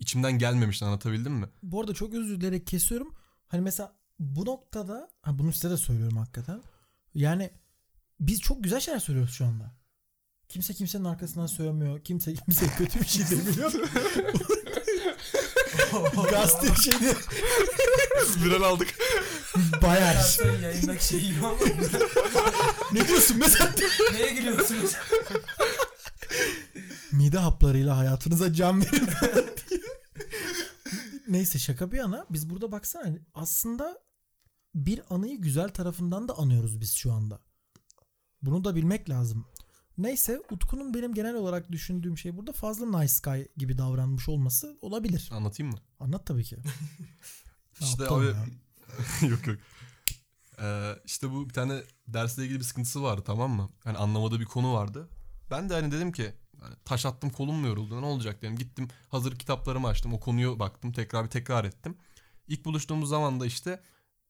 içimden 0.00 0.38
gelmemişti 0.38 0.84
anlatabildim 0.84 1.32
mi? 1.32 1.46
Bu 1.62 1.80
arada 1.80 1.94
çok 1.94 2.14
özür 2.14 2.36
dileyerek 2.36 2.66
kesiyorum. 2.66 3.14
Hani 3.48 3.60
mesela 3.62 3.96
bu 4.18 4.46
noktada 4.46 5.08
ha 5.22 5.38
bunu 5.38 5.52
size 5.52 5.70
de 5.70 5.76
söylüyorum 5.76 6.16
hakikaten. 6.18 6.62
Yani 7.14 7.50
biz 8.20 8.40
çok 8.40 8.64
güzel 8.64 8.80
şeyler 8.80 9.00
söylüyoruz 9.00 9.34
şu 9.34 9.44
anda. 9.46 9.74
Kimse 10.48 10.74
kimsenin 10.74 11.04
arkasından 11.04 11.46
söylemiyor. 11.46 12.04
Kimse 12.04 12.34
kimse 12.34 12.66
kötü 12.66 13.00
bir 13.00 13.06
şey 13.06 13.24
demiyor. 13.30 13.72
Gazete 16.30 16.82
şeyde 16.82 17.14
Viral 18.44 18.62
aldık. 18.62 18.88
bayağı. 19.82 20.22
Sen 20.22 20.60
yayındaki 20.60 21.06
şey 21.06 21.20
gibi 21.20 21.44
olmadı. 21.46 22.08
ne 22.92 23.08
diyorsun 23.08 23.36
mesela? 23.40 23.70
Neye 24.12 24.32
gülüyorsunuz? 24.32 24.92
Mide 27.12 27.38
haplarıyla 27.38 27.96
hayatınıza 27.98 28.52
can 28.52 28.80
verin. 28.80 29.08
Neyse 31.28 31.58
şaka 31.58 31.92
bir 31.92 31.96
yana 31.96 32.26
biz 32.30 32.50
burada 32.50 32.72
baksana 32.72 33.08
aslında 33.34 33.98
bir 34.74 35.00
anıyı 35.10 35.40
güzel 35.40 35.68
tarafından 35.68 36.28
da 36.28 36.38
anıyoruz 36.38 36.80
biz 36.80 36.94
şu 36.94 37.12
anda. 37.12 37.40
Bunu 38.42 38.64
da 38.64 38.74
bilmek 38.76 39.10
lazım. 39.10 39.46
Neyse 39.98 40.40
Utku'nun 40.50 40.94
benim 40.94 41.14
genel 41.14 41.34
olarak 41.34 41.72
düşündüğüm 41.72 42.18
şey 42.18 42.36
burada 42.36 42.52
fazla 42.52 43.00
nice 43.00 43.14
guy 43.24 43.46
gibi 43.56 43.78
davranmış 43.78 44.28
olması 44.28 44.78
olabilir. 44.82 45.30
Anlatayım 45.32 45.72
mı? 45.72 45.78
Anlat 46.00 46.26
tabii 46.26 46.44
ki. 46.44 46.56
İşte 47.80 48.08
abi 48.08 48.26
yok 49.28 49.46
yok. 49.46 49.58
Ee, 50.60 50.92
işte 51.04 51.30
bu 51.30 51.48
bir 51.48 51.54
tane 51.54 51.82
dersle 52.08 52.44
ilgili 52.44 52.58
bir 52.58 52.64
sıkıntısı 52.64 53.02
vardı 53.02 53.22
tamam 53.26 53.50
mı? 53.50 53.68
Hani 53.84 53.98
anlamadığı 53.98 54.40
bir 54.40 54.44
konu 54.44 54.74
vardı. 54.74 55.08
Ben 55.50 55.70
de 55.70 55.74
hani 55.74 55.92
dedim 55.92 56.12
ki 56.12 56.32
hani 56.60 56.74
taş 56.84 57.06
attım 57.06 57.30
kolum 57.30 57.56
mu 57.56 57.66
yoruldu 57.66 58.02
ne 58.02 58.06
olacak 58.06 58.42
dedim. 58.42 58.56
Gittim 58.56 58.88
hazır 59.08 59.38
kitaplarımı 59.38 59.88
açtım 59.88 60.14
o 60.14 60.20
konuyu 60.20 60.58
baktım 60.58 60.92
tekrar 60.92 61.24
bir 61.24 61.30
tekrar 61.30 61.64
ettim. 61.64 61.96
İlk 62.48 62.64
buluştuğumuz 62.64 63.08
zaman 63.08 63.40
da 63.40 63.46
işte 63.46 63.82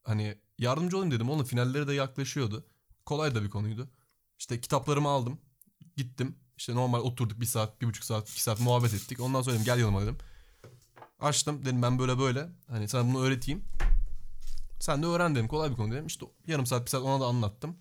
hani 0.03 0.39
yardımcı 0.59 0.97
olayım 0.97 1.15
dedim. 1.15 1.31
Onun 1.31 1.45
finalleri 1.45 1.89
de 1.89 1.95
yaklaşıyordu. 1.95 2.67
Kolay 3.07 3.35
da 3.35 3.43
bir 3.43 3.51
konuydu. 3.51 3.91
İşte 4.39 4.61
kitaplarımı 4.61 5.09
aldım. 5.09 5.41
Gittim. 5.97 6.37
İşte 6.57 6.75
normal 6.75 7.01
oturduk 7.01 7.41
bir 7.41 7.47
saat, 7.47 7.81
bir 7.81 7.87
buçuk 7.87 8.05
saat, 8.05 8.31
iki 8.31 8.43
saat 8.43 8.61
muhabbet 8.61 8.95
ettik. 8.95 9.21
Ondan 9.21 9.43
sonra 9.43 9.55
dedim 9.55 9.65
gel 9.65 9.79
yanıma 9.79 10.03
dedim. 10.03 10.19
Açtım 11.21 11.65
dedim 11.65 11.83
ben 11.83 11.99
böyle 11.99 12.19
böyle. 12.19 12.49
Hani 12.69 12.89
sana 12.89 13.09
bunu 13.09 13.23
öğreteyim. 13.23 13.65
Sen 14.81 15.03
de 15.03 15.07
öğren 15.07 15.35
dedim. 15.35 15.49
Kolay 15.49 15.71
bir 15.71 15.77
konu 15.77 15.93
dedim. 15.93 16.07
İşte 16.07 16.27
yarım 16.47 16.67
saat 16.67 16.85
bir 16.85 16.91
saat 16.91 17.03
ona 17.03 17.21
da 17.21 17.27
anlattım. 17.27 17.77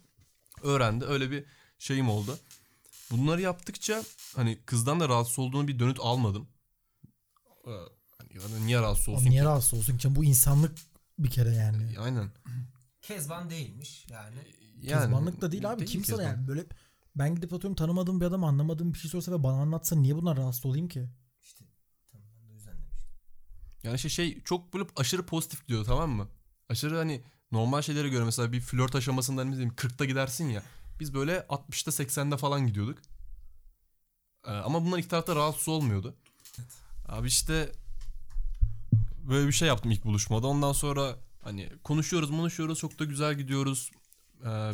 Öğrendi. 0.64 1.06
Öyle 1.06 1.32
bir 1.32 1.46
şeyim 1.80 2.10
oldu. 2.10 2.40
Bunları 3.12 3.42
yaptıkça 3.42 4.04
hani 4.36 4.60
kızdan 4.66 5.00
da 5.00 5.10
rahatsız 5.10 5.40
olduğunu 5.40 5.68
bir 5.68 5.80
dönüt 5.80 6.00
almadım. 6.02 6.48
Ee, 7.68 7.72
hani 8.18 8.34
ya 8.34 8.42
da 8.42 8.60
niye 8.66 8.82
rahatsız 8.82 9.10
olsun 9.10 9.22
Oğlum 9.22 9.30
niye 9.30 9.42
ki? 9.42 9.46
rahatsız 9.46 9.80
olsun 9.80 9.98
ki? 9.98 10.16
Bu 10.16 10.24
insanlık 10.24 10.78
bir 11.20 11.30
kere 11.30 11.56
yani. 11.56 12.00
Aynen. 12.00 12.32
Kezban 13.02 13.50
değilmiş 13.50 14.06
yani. 14.10 14.38
Yani, 14.82 15.04
Kezbanlık 15.04 15.42
da 15.42 15.52
değil 15.52 15.72
abi. 15.72 15.86
Kim 15.86 16.06
sana 16.06 16.24
yani 16.24 16.48
böyle 16.48 16.66
ben 17.16 17.36
gidip 17.36 17.54
atıyorum 17.54 17.76
tanımadığım 17.76 18.22
bir 18.22 18.26
adam 18.26 18.44
anlamadığım 18.44 18.94
bir 18.94 19.00
şey 19.00 19.12
sorsa 19.12 19.32
ve 19.32 19.44
bana 19.44 19.62
anlatsa 19.62 19.96
niye 19.96 20.16
bundan 20.16 20.38
rahatsız 20.38 20.66
olayım 20.66 20.88
ki? 20.88 21.10
İşte 21.42 21.66
tamam 22.12 22.28
ben 22.38 22.48
de 22.48 22.52
o 22.52 22.54
yüzden 22.54 22.74
demiştim. 22.74 23.10
Yani 23.84 24.00
şey, 24.00 24.12
şey 24.12 24.44
çok 24.44 24.74
böyle 24.74 24.86
aşırı 24.96 25.26
pozitif 25.26 25.68
diyor 25.68 25.86
tamam 25.86 26.10
mı? 26.12 26.28
Aşırı 26.70 26.98
hani 26.98 27.24
normal 27.52 27.82
şeylere 27.82 28.10
göre 28.10 28.24
mesela 28.24 28.52
bir 28.52 28.62
flört 28.62 28.96
aşamasında 28.96 29.42
hani 29.42 29.52
bizim 29.52 29.70
40'ta 29.70 30.06
gidersin 30.06 30.50
ya. 30.50 30.64
Biz 31.00 31.14
böyle 31.14 31.38
60'ta 31.50 31.92
80'de 31.92 32.38
falan 32.38 32.68
gidiyorduk. 32.68 33.00
Ee, 34.48 34.52
ama 34.52 34.86
bunlar 34.86 34.98
iki 34.98 35.08
tarafta 35.08 35.36
rahatsız 35.36 35.68
olmuyordu. 35.68 36.16
Abi 37.08 37.28
işte 37.28 37.72
böyle 39.30 39.48
bir 39.48 39.54
şey 39.54 39.68
yaptım 39.68 39.92
ilk 39.92 40.06
buluşmada. 40.06 40.48
Ondan 40.48 40.74
sonra 40.74 41.16
hani 41.42 41.70
konuşuyoruz 41.84 42.30
konuşuyoruz 42.30 42.80
çok 42.80 43.00
da 43.00 43.06
güzel 43.06 43.38
gidiyoruz. 43.38 43.92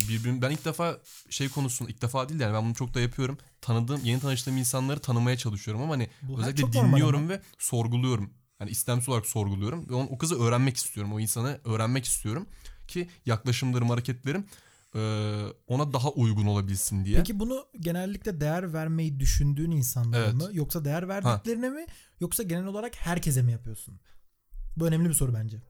Birbirim, 0.09 0.41
ben 0.41 0.51
ilk 0.51 0.65
defa 0.65 0.97
şey 1.29 1.49
konusunda 1.49 1.91
ilk 1.91 2.01
defa 2.01 2.29
değil 2.29 2.39
yani 2.39 2.53
ben 2.53 2.65
bunu 2.65 2.75
çok 2.75 2.93
da 2.93 2.99
yapıyorum. 2.99 3.37
Tanıdığım 3.61 4.01
yeni 4.03 4.19
tanıştığım 4.19 4.57
insanları 4.57 4.99
tanımaya 4.99 5.37
çalışıyorum 5.37 5.83
ama 5.83 5.93
hani 5.93 6.09
Bu 6.21 6.39
özellikle 6.39 6.73
dinliyorum 6.73 7.29
ve 7.29 7.41
sorguluyorum. 7.57 8.33
Hani 8.59 8.71
istemsiz 8.71 9.09
olarak 9.09 9.25
sorguluyorum 9.25 9.89
ve 9.89 9.93
on, 9.93 10.07
o 10.11 10.17
kızı 10.17 10.43
öğrenmek 10.43 10.77
istiyorum. 10.77 11.13
O 11.13 11.19
insanı 11.19 11.59
öğrenmek 11.65 12.05
istiyorum 12.05 12.47
ki 12.87 13.09
yaklaşımlarım, 13.25 13.89
hareketlerim 13.89 14.45
ona 15.67 15.93
daha 15.93 16.09
uygun 16.09 16.45
olabilsin 16.45 17.05
diye. 17.05 17.17
Peki 17.17 17.39
bunu 17.39 17.65
genellikle 17.79 18.41
değer 18.41 18.73
vermeyi 18.73 19.19
düşündüğün 19.19 19.71
insanlara 19.71 20.23
Evet. 20.23 20.33
mı 20.33 20.49
yoksa 20.51 20.85
değer 20.85 21.07
verdiklerine 21.07 21.69
mi 21.69 21.85
yoksa 22.19 22.43
genel 22.43 22.65
olarak 22.65 22.95
herkese 22.95 23.41
mi 23.41 23.51
yapıyorsun? 23.51 23.99
Bu 24.77 24.87
önemli 24.87 25.09
bir 25.09 25.13
soru 25.13 25.33
bence. 25.33 25.61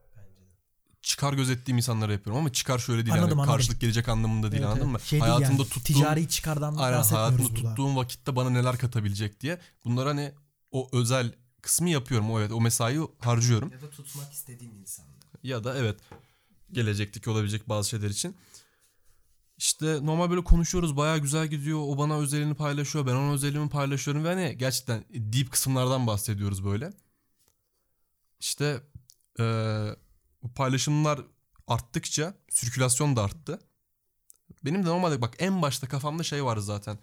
Çıkar 1.02 1.32
gözettiğim 1.32 1.76
insanlara 1.76 2.12
yapıyorum 2.12 2.40
ama 2.40 2.52
çıkar 2.52 2.78
şöyle 2.78 3.06
değil 3.06 3.14
Anladım, 3.14 3.28
yani 3.30 3.40
anladım. 3.40 3.56
karşılık 3.56 3.80
gelecek 3.80 4.08
anlamında 4.08 4.52
değil 4.52 4.62
Evet, 4.62 4.72
anladın 4.72 4.90
evet. 4.90 5.00
mı? 5.00 5.06
Şey 5.06 5.18
hayatımda 5.18 5.62
yani, 5.62 5.68
tuttuğum 5.68 5.80
ticari 5.94 6.28
çıkardan 6.28 6.76
aynen 6.76 7.02
hayatımda 7.02 7.42
burada. 7.42 7.54
tuttuğum 7.54 7.96
vakitte 7.96 8.36
bana 8.36 8.50
neler 8.50 8.78
katabilecek 8.78 9.40
diye. 9.40 9.58
Bunlar 9.84 10.06
hani 10.06 10.32
o 10.70 10.88
özel 10.92 11.32
kısmı 11.62 11.90
yapıyorum. 11.90 12.30
O 12.30 12.40
evet 12.40 12.52
o 12.52 12.60
mesaiyi 12.60 13.00
harcıyorum. 13.18 13.72
Ya 13.72 13.80
da 13.82 13.90
tutmak 13.90 14.32
istediğin 14.32 14.74
insanlar. 14.74 15.14
Ya 15.42 15.64
da 15.64 15.76
evet 15.76 16.00
gelecekteki 16.72 17.30
olabilecek 17.30 17.68
bazı 17.68 17.88
şeyler 17.88 18.10
için. 18.10 18.36
İşte 19.58 20.06
normal 20.06 20.30
böyle 20.30 20.44
konuşuyoruz 20.44 20.96
bayağı 20.96 21.18
güzel 21.18 21.46
gidiyor. 21.46 21.78
O 21.82 21.98
bana 21.98 22.18
özelini 22.18 22.54
paylaşıyor. 22.54 23.06
Ben 23.06 23.14
ona 23.14 23.32
özelimi 23.32 23.68
paylaşıyorum. 23.68 24.24
Ve 24.24 24.28
hani 24.28 24.58
gerçekten 24.58 25.04
deep 25.10 25.50
kısımlardan 25.50 26.06
bahsediyoruz 26.06 26.64
böyle. 26.64 26.92
İşte 28.40 28.80
eee, 29.38 29.96
bu 30.42 30.54
paylaşımlar 30.54 31.20
arttıkça 31.66 32.34
sirkülasyon 32.50 33.16
da 33.16 33.22
arttı. 33.24 33.60
Benim 34.64 34.84
de 34.84 34.88
normalde 34.88 35.22
bak 35.22 35.34
en 35.38 35.62
başta 35.62 35.88
kafamda 35.88 36.22
şey 36.22 36.44
vardı 36.44 36.62
zaten. 36.62 36.98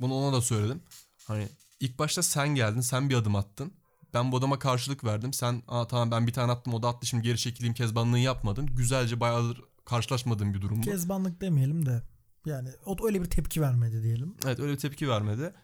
Bunu 0.00 0.14
ona 0.14 0.36
da 0.36 0.40
söyledim. 0.40 0.82
Hani 1.26 1.48
ilk 1.80 1.98
başta 1.98 2.22
sen 2.22 2.48
geldin, 2.48 2.80
sen 2.80 3.10
bir 3.10 3.14
adım 3.14 3.36
attın. 3.36 3.72
Ben 4.14 4.32
bu 4.32 4.36
adama 4.36 4.58
karşılık 4.58 5.04
verdim. 5.04 5.32
Sen 5.32 5.62
Aa, 5.68 5.86
tamam 5.86 6.10
ben 6.10 6.26
bir 6.26 6.32
tane 6.32 6.52
attım 6.52 6.74
o 6.74 6.82
da 6.82 6.88
attı 6.88 7.06
şimdi 7.06 7.22
geri 7.22 7.38
çekileyim 7.38 7.74
kezbanlığı 7.74 8.18
yapmadın. 8.18 8.66
Güzelce 8.66 9.20
bayağıdır 9.20 9.60
karşılaşmadığım 9.84 10.54
bir 10.54 10.62
durum 10.62 10.78
bu. 10.78 10.82
Kezbanlık 10.82 11.40
demeyelim 11.40 11.86
de 11.86 12.02
yani 12.46 12.68
o 12.86 13.06
öyle 13.06 13.22
bir 13.22 13.30
tepki 13.30 13.60
vermedi 13.60 14.02
diyelim. 14.02 14.36
Evet 14.44 14.60
öyle 14.60 14.72
bir 14.72 14.78
tepki 14.78 15.08
vermedi. 15.08 15.54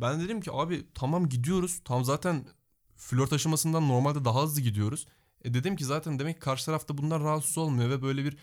Ben 0.00 0.20
de 0.20 0.24
dedim 0.24 0.40
ki 0.40 0.50
abi 0.52 0.86
tamam 0.94 1.28
gidiyoruz. 1.28 1.80
Tam 1.84 2.04
zaten 2.04 2.44
flört 2.96 3.32
aşamasından 3.32 3.88
normalde 3.88 4.24
daha 4.24 4.42
hızlı 4.42 4.60
gidiyoruz. 4.60 5.06
E 5.44 5.54
dedim 5.54 5.76
ki 5.76 5.84
zaten 5.84 6.18
demek 6.18 6.34
ki 6.34 6.40
karşı 6.40 6.66
tarafta 6.66 6.98
bundan 6.98 7.20
rahatsız 7.20 7.58
olmuyor 7.58 7.90
ve 7.90 8.02
böyle 8.02 8.24
bir 8.24 8.36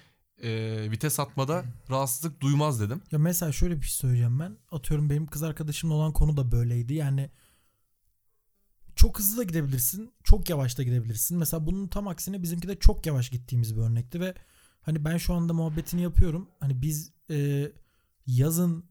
e, 0.43 0.91
vites 0.91 1.19
atmada 1.19 1.65
rahatsızlık 1.89 2.41
duymaz 2.41 2.81
dedim. 2.81 3.01
Ya 3.11 3.19
mesela 3.19 3.51
şöyle 3.51 3.77
bir 3.77 3.85
şey 3.85 3.93
söyleyeceğim 3.93 4.39
ben. 4.39 4.57
Atıyorum 4.71 5.09
benim 5.09 5.27
kız 5.27 5.43
arkadaşımla 5.43 5.93
olan 5.93 6.13
konu 6.13 6.37
da 6.37 6.51
böyleydi. 6.51 6.93
Yani 6.93 7.29
çok 8.95 9.19
hızlı 9.19 9.37
da 9.37 9.43
gidebilirsin. 9.43 10.13
Çok 10.23 10.49
yavaş 10.49 10.77
da 10.77 10.83
gidebilirsin. 10.83 11.37
Mesela 11.37 11.65
bunun 11.65 11.87
tam 11.87 12.07
aksine 12.07 12.43
bizimki 12.43 12.67
de 12.67 12.79
çok 12.79 13.05
yavaş 13.05 13.29
gittiğimiz 13.29 13.75
bir 13.75 13.81
örnekti 13.81 14.19
ve 14.19 14.35
Hani 14.81 15.05
ben 15.05 15.17
şu 15.17 15.33
anda 15.33 15.53
muhabbetini 15.53 16.01
yapıyorum. 16.01 16.49
Hani 16.59 16.81
biz 16.81 17.13
e, 17.29 17.71
yazın 18.25 18.85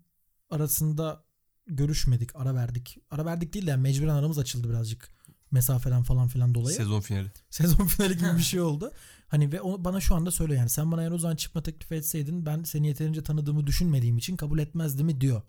arasında 0.50 1.24
görüşmedik, 1.66 2.36
ara 2.36 2.54
verdik. 2.54 2.98
Ara 3.10 3.24
verdik 3.24 3.54
değil 3.54 3.66
de 3.66 3.70
yani 3.70 3.82
mecburen 3.82 4.14
aramız 4.14 4.38
açıldı 4.38 4.70
birazcık 4.70 5.08
mesafeden 5.50 6.02
falan 6.02 6.28
filan 6.28 6.54
dolayı. 6.54 6.76
Sezon 6.76 7.00
finali. 7.00 7.28
Sezon 7.50 7.86
finali 7.86 8.18
gibi 8.18 8.36
bir 8.36 8.42
şey 8.52 8.60
oldu. 8.60 8.92
Hani 9.28 9.52
ve 9.52 9.60
o 9.60 9.84
bana 9.84 10.00
şu 10.00 10.14
anda 10.14 10.30
söylüyor 10.30 10.58
yani 10.58 10.68
sen 10.68 10.92
bana 10.92 11.02
eğer 11.02 11.10
o 11.10 11.18
zaman 11.18 11.36
çıkma 11.36 11.62
teklif 11.62 11.92
etseydin 11.92 12.46
ben 12.46 12.62
seni 12.62 12.86
yeterince 12.86 13.22
tanıdığımı 13.22 13.66
düşünmediğim 13.66 14.18
için 14.18 14.36
kabul 14.36 14.58
etmezdi 14.58 15.04
mi 15.04 15.20
diyor. 15.20 15.42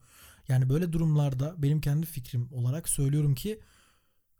Yani 0.47 0.69
böyle 0.69 0.93
durumlarda 0.93 1.55
benim 1.57 1.81
kendi 1.81 2.05
fikrim 2.05 2.49
olarak 2.53 2.89
söylüyorum 2.89 3.35
ki 3.35 3.59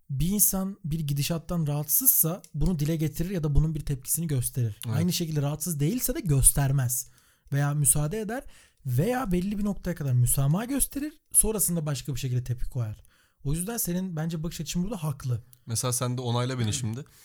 bir 0.10 0.28
insan 0.28 0.78
bir 0.86 1.00
gidişattan 1.00 1.68
rahatsızsa 1.68 2.42
bunu 2.54 2.80
dile 2.80 2.96
getirir 2.96 3.30
ya 3.30 3.44
da 3.44 3.56
bunun 3.56 3.76
bir 3.76 3.80
tepkisini 3.80 4.28
gösterir. 4.28 4.80
Evet. 4.86 4.98
Aynı 4.98 5.14
şekilde 5.14 5.42
rahatsız 5.42 5.80
değilse 5.80 6.16
de 6.16 6.20
göstermez. 6.20 7.10
Veya 7.54 7.74
müsaade 7.74 8.20
eder 8.20 8.44
veya 8.86 9.32
belli 9.32 9.60
bir 9.60 9.66
noktaya 9.66 9.96
kadar 9.96 10.14
müsamaha 10.14 10.66
gösterir 10.66 11.14
sonrasında 11.32 11.86
başka 11.86 12.16
bir 12.16 12.20
şekilde 12.20 12.44
tepki 12.44 12.70
koyar. 12.70 12.98
O 13.44 13.54
yüzden 13.54 13.78
senin 13.78 14.16
bence 14.16 14.44
bakış 14.44 14.62
açın 14.62 14.84
burada 14.84 15.04
haklı. 15.04 15.42
Mesela 15.66 15.94
sen 15.94 16.18
de 16.18 16.22
onayla 16.22 16.60
beni 16.60 16.74
şimdi. 16.74 17.06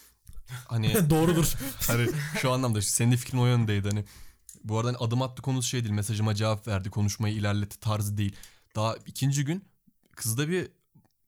Hani 0.68 1.10
Doğrudur. 1.10 1.52
hani 1.86 2.08
şu 2.40 2.52
anlamda 2.52 2.82
senin 2.82 3.12
de 3.12 3.16
fikrin 3.16 3.38
o 3.38 3.46
yöndeydi 3.46 3.88
hani. 3.88 4.04
Bu 4.64 4.78
arada 4.78 4.88
hani 4.88 4.96
adım 4.96 5.22
attı 5.22 5.42
konusu 5.42 5.68
şey 5.68 5.84
değil. 5.84 5.94
Mesajıma 5.94 6.34
cevap 6.34 6.68
verdi. 6.68 6.90
Konuşmayı 6.90 7.34
ilerletti 7.34 7.80
tarzı 7.80 8.16
değil. 8.18 8.36
Daha 8.76 8.96
ikinci 9.06 9.44
gün 9.44 9.64
kızda 10.16 10.48
bir 10.48 10.68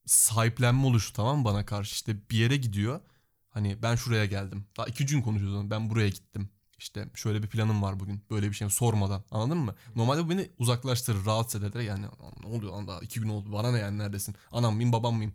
sahiplenme 0.07 0.87
oluştu 0.87 1.12
tamam 1.16 1.38
mı 1.38 1.44
bana 1.44 1.66
karşı. 1.66 1.92
İşte 1.92 2.16
bir 2.31 2.37
yere 2.38 2.57
gidiyor. 2.57 3.01
Hani 3.48 3.83
ben 3.83 3.96
şuraya 3.96 4.24
geldim. 4.27 4.64
Daha 4.77 4.87
iki 4.87 5.07
gün 5.07 5.22
konuşuyoruz. 5.22 5.70
Ben 5.70 5.90
buraya 5.90 6.09
gittim. 6.09 6.48
İşte 6.79 7.09
şöyle 7.14 7.43
bir 7.43 7.49
planım 7.49 7.83
var 7.83 8.01
bugün. 8.01 8.23
Böyle 8.31 8.49
bir 8.49 8.55
şey 8.55 8.71
sormadan. 8.71 9.25
Anladın 9.31 9.59
mı? 9.59 9.75
Normalde 9.97 10.25
bu 10.25 10.31
beni 10.31 10.51
uzaklaştırır, 10.59 11.25
rahatsız 11.27 11.64
eder. 11.64 11.81
Yani 11.81 12.07
ne 12.41 12.47
oluyor 12.47 12.73
lan 12.73 12.88
daha 12.88 13.01
iki 13.01 13.21
gün 13.21 13.29
oldu. 13.29 13.53
Bana 13.53 13.73
ne 13.73 13.79
yani 13.79 13.99
neredesin? 13.99 14.35
Anam 14.53 14.75
mıyım 14.75 14.93
babam 14.93 15.17
mıyım? 15.17 15.35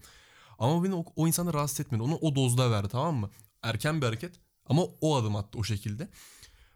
Ama 0.60 0.76
bu 0.80 0.84
beni 0.84 0.96
o, 0.96 1.06
o 1.16 1.28
insanı 1.28 1.54
rahatsız 1.54 1.80
etmedi. 1.80 2.04
Onu 2.04 2.16
o 2.16 2.36
dozda 2.36 2.72
verdi 2.72 2.88
tamam 2.92 3.16
mı? 3.16 3.30
Erken 3.64 4.02
bir 4.02 4.06
hareket. 4.06 4.36
Ama 4.66 4.84
o 5.02 5.16
adım 5.16 5.36
attı 5.36 5.60
o 5.60 5.64
şekilde. 5.64 6.10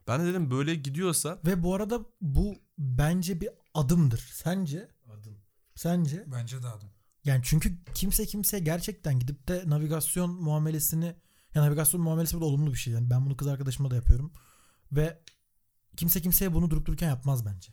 Ben 0.08 0.22
de 0.22 0.26
dedim 0.26 0.52
böyle 0.52 0.76
gidiyorsa 0.76 1.40
Ve 1.46 1.64
bu 1.64 1.76
arada 1.76 2.00
bu 2.22 2.56
bence 2.78 3.42
bir 3.42 3.50
adımdır. 3.74 4.30
Sence? 4.34 4.90
Adım. 5.20 5.38
Sence? 5.76 6.24
Bence 6.28 6.64
de 6.64 6.68
adam. 6.68 6.90
Yani 7.26 7.42
çünkü 7.44 7.78
kimse 7.94 8.26
kimseye 8.26 8.60
gerçekten 8.60 9.20
gidip 9.20 9.48
de 9.48 9.64
navigasyon 9.66 10.30
muamelesini 10.30 11.16
ya 11.56 11.62
navigasyon 11.62 12.02
muamelesi 12.02 12.34
burada 12.34 12.46
olumlu 12.46 12.72
bir 12.72 12.78
şey. 12.78 12.94
Yani 12.94 13.10
ben 13.10 13.26
bunu 13.26 13.38
kız 13.38 13.48
arkadaşımla 13.48 13.92
da 13.92 13.96
yapıyorum. 13.96 14.34
Ve 14.92 15.22
kimse 15.98 16.22
kimseye 16.22 16.54
bunu 16.54 16.72
durup 16.72 16.86
dururken 16.86 17.08
yapmaz 17.08 17.46
bence. 17.46 17.72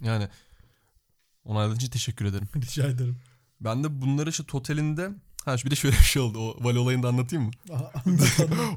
yani 0.00 0.28
onayladığın 1.44 1.76
için 1.76 1.90
teşekkür 1.90 2.24
ederim. 2.24 2.48
Rica 2.56 2.86
ederim. 2.86 3.18
Ben 3.60 3.84
de 3.84 4.02
bunları 4.02 4.30
işte 4.30 4.44
totalinde 4.44 5.10
ha 5.44 5.56
bir 5.64 5.70
de 5.70 5.74
şöyle 5.76 5.96
bir 5.96 6.02
şey 6.02 6.22
oldu. 6.22 6.38
O 6.38 6.64
Vali 6.64 6.78
olayını 6.78 7.02
da 7.02 7.08
anlatayım 7.08 7.44
mı? 7.44 7.50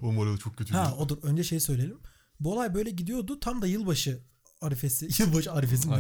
o 0.02 0.16
Vali 0.18 0.40
çok 0.44 0.58
kötüydü. 0.58 0.78
ha 0.78 0.96
odur. 0.96 1.18
Önce 1.24 1.44
şey 1.44 1.60
söyleyelim. 1.60 2.00
Bu 2.40 2.54
olay 2.54 2.74
böyle 2.74 2.90
gidiyordu. 2.90 3.40
Tam 3.40 3.62
da 3.62 3.68
yılbaşı 3.68 4.24
arifesi. 4.62 5.10
Yılbaşı 5.24 5.54
arifesi 5.54 5.88
mi? 5.88 5.96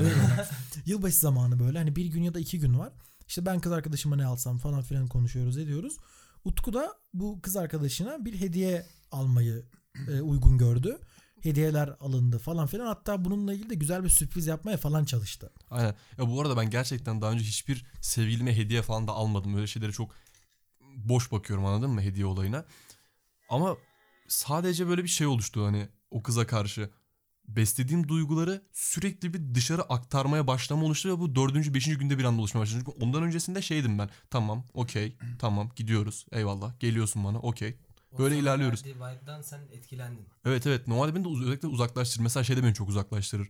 Yılbaşı 0.85 1.17
zamanı 1.17 1.59
böyle. 1.59 1.77
Hani 1.77 1.95
bir 1.95 2.05
gün 2.05 2.23
ya 2.23 2.33
da 2.33 2.39
iki 2.39 2.59
gün 2.59 2.79
var. 2.79 2.93
İşte 3.27 3.45
ben 3.45 3.59
kız 3.59 3.71
arkadaşıma 3.71 4.15
ne 4.15 4.25
alsam 4.25 4.57
falan 4.57 4.81
filan 4.81 5.07
konuşuyoruz 5.07 5.57
ediyoruz. 5.57 5.97
Utku 6.45 6.73
da 6.73 6.93
bu 7.13 7.41
kız 7.41 7.55
arkadaşına 7.55 8.25
bir 8.25 8.39
hediye 8.39 8.85
almayı 9.11 9.65
e, 10.07 10.21
uygun 10.21 10.57
gördü. 10.57 10.99
Hediyeler 11.41 11.87
alındı 11.99 12.37
falan 12.37 12.67
filan. 12.67 12.85
Hatta 12.85 13.25
bununla 13.25 13.53
ilgili 13.53 13.69
de 13.69 13.75
güzel 13.75 14.03
bir 14.03 14.09
sürpriz 14.09 14.47
yapmaya 14.47 14.77
falan 14.77 15.05
çalıştı. 15.05 15.53
Aynen. 15.71 15.95
Ya 16.17 16.29
bu 16.29 16.41
arada 16.41 16.57
ben 16.57 16.69
gerçekten 16.69 17.21
daha 17.21 17.31
önce 17.31 17.43
hiçbir 17.43 17.85
sevgilime 18.01 18.57
hediye 18.57 18.81
falan 18.81 19.07
da 19.07 19.11
almadım. 19.11 19.55
Öyle 19.55 19.67
şeylere 19.67 19.91
çok 19.91 20.11
boş 20.95 21.31
bakıyorum 21.31 21.65
anladın 21.65 21.91
mı 21.91 22.01
hediye 22.01 22.25
olayına. 22.25 22.65
Ama 23.49 23.77
sadece 24.27 24.87
böyle 24.87 25.03
bir 25.03 25.09
şey 25.09 25.27
oluştu 25.27 25.65
hani 25.65 25.89
o 26.11 26.23
kıza 26.23 26.47
karşı. 26.47 26.89
Beslediğim 27.47 28.07
duyguları 28.07 28.61
sürekli 28.73 29.33
bir 29.33 29.55
dışarı 29.55 29.81
aktarmaya 29.81 30.47
başlama 30.47 30.85
oluştu 30.85 31.09
ve 31.09 31.19
bu 31.19 31.35
dördüncü, 31.35 31.73
beşinci 31.73 31.97
günde 31.97 32.17
bir 32.17 32.23
anda 32.23 32.41
oluşmaya 32.41 32.61
başladı. 32.61 32.83
Çünkü 32.85 33.05
ondan 33.05 33.23
öncesinde 33.23 33.61
şeydim 33.61 33.99
ben. 33.99 34.09
Tamam, 34.29 34.65
okey, 34.73 35.17
tamam 35.39 35.69
gidiyoruz. 35.75 36.25
Eyvallah. 36.31 36.79
Geliyorsun 36.79 37.23
bana, 37.23 37.39
okey. 37.39 37.77
O 38.13 38.17
Böyle 38.19 38.37
ilerliyoruz. 38.39 38.85
vibe'dan 38.85 39.41
sen 39.41 39.59
etkilendin. 39.71 40.25
Evet 40.45 40.67
evet 40.67 40.87
normalde 40.87 41.15
beni 41.15 41.23
de 41.23 41.27
uz- 41.27 41.41
özellikle 41.41 41.67
uzaklaştırır. 41.67 42.23
Mesela 42.23 42.43
şey 42.43 42.57
de 42.57 42.63
beni 42.63 42.73
çok 42.73 42.89
uzaklaştırır. 42.89 43.49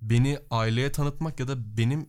Beni 0.00 0.38
aileye 0.50 0.92
tanıtmak 0.92 1.40
ya 1.40 1.48
da 1.48 1.76
benim 1.76 2.08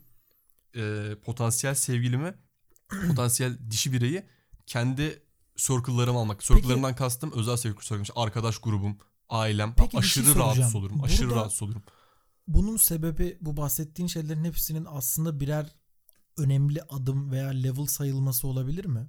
e, 0.76 1.12
potansiyel 1.26 1.76
sevgilimi, 1.76 2.36
potansiyel 3.08 3.58
dişi 3.72 3.94
bireyi 3.94 4.24
kendi 4.66 5.24
circle'larıma 5.58 6.20
almak. 6.22 6.42
Circle'larımdan 6.42 6.96
kastım 6.96 7.32
özel 7.36 7.58
sevgili 7.58 7.82
circle'ım. 7.82 8.02
İşte 8.04 8.14
arkadaş 8.16 8.58
grubum, 8.58 8.98
ailem. 9.30 9.74
Peki 9.78 9.92
bir 9.94 9.98
aşırı 9.98 10.26
şey 10.26 10.36
rahatsız 10.36 10.76
olurum. 10.76 11.04
Aşırı 11.04 11.28
Burada- 11.28 11.40
rahatsız 11.40 11.64
olurum. 11.64 11.84
Bunun 12.48 12.78
sebebi 12.78 13.38
bu 13.42 13.58
bahsettiğin 13.58 14.08
şeylerin 14.08 14.44
hepsinin 14.44 14.86
aslında 14.90 15.40
birer 15.40 15.76
önemli 16.38 16.82
adım 16.90 17.32
veya 17.32 17.50
level 17.50 17.86
sayılması 17.86 18.48
olabilir 18.48 18.86
mi? 18.86 19.08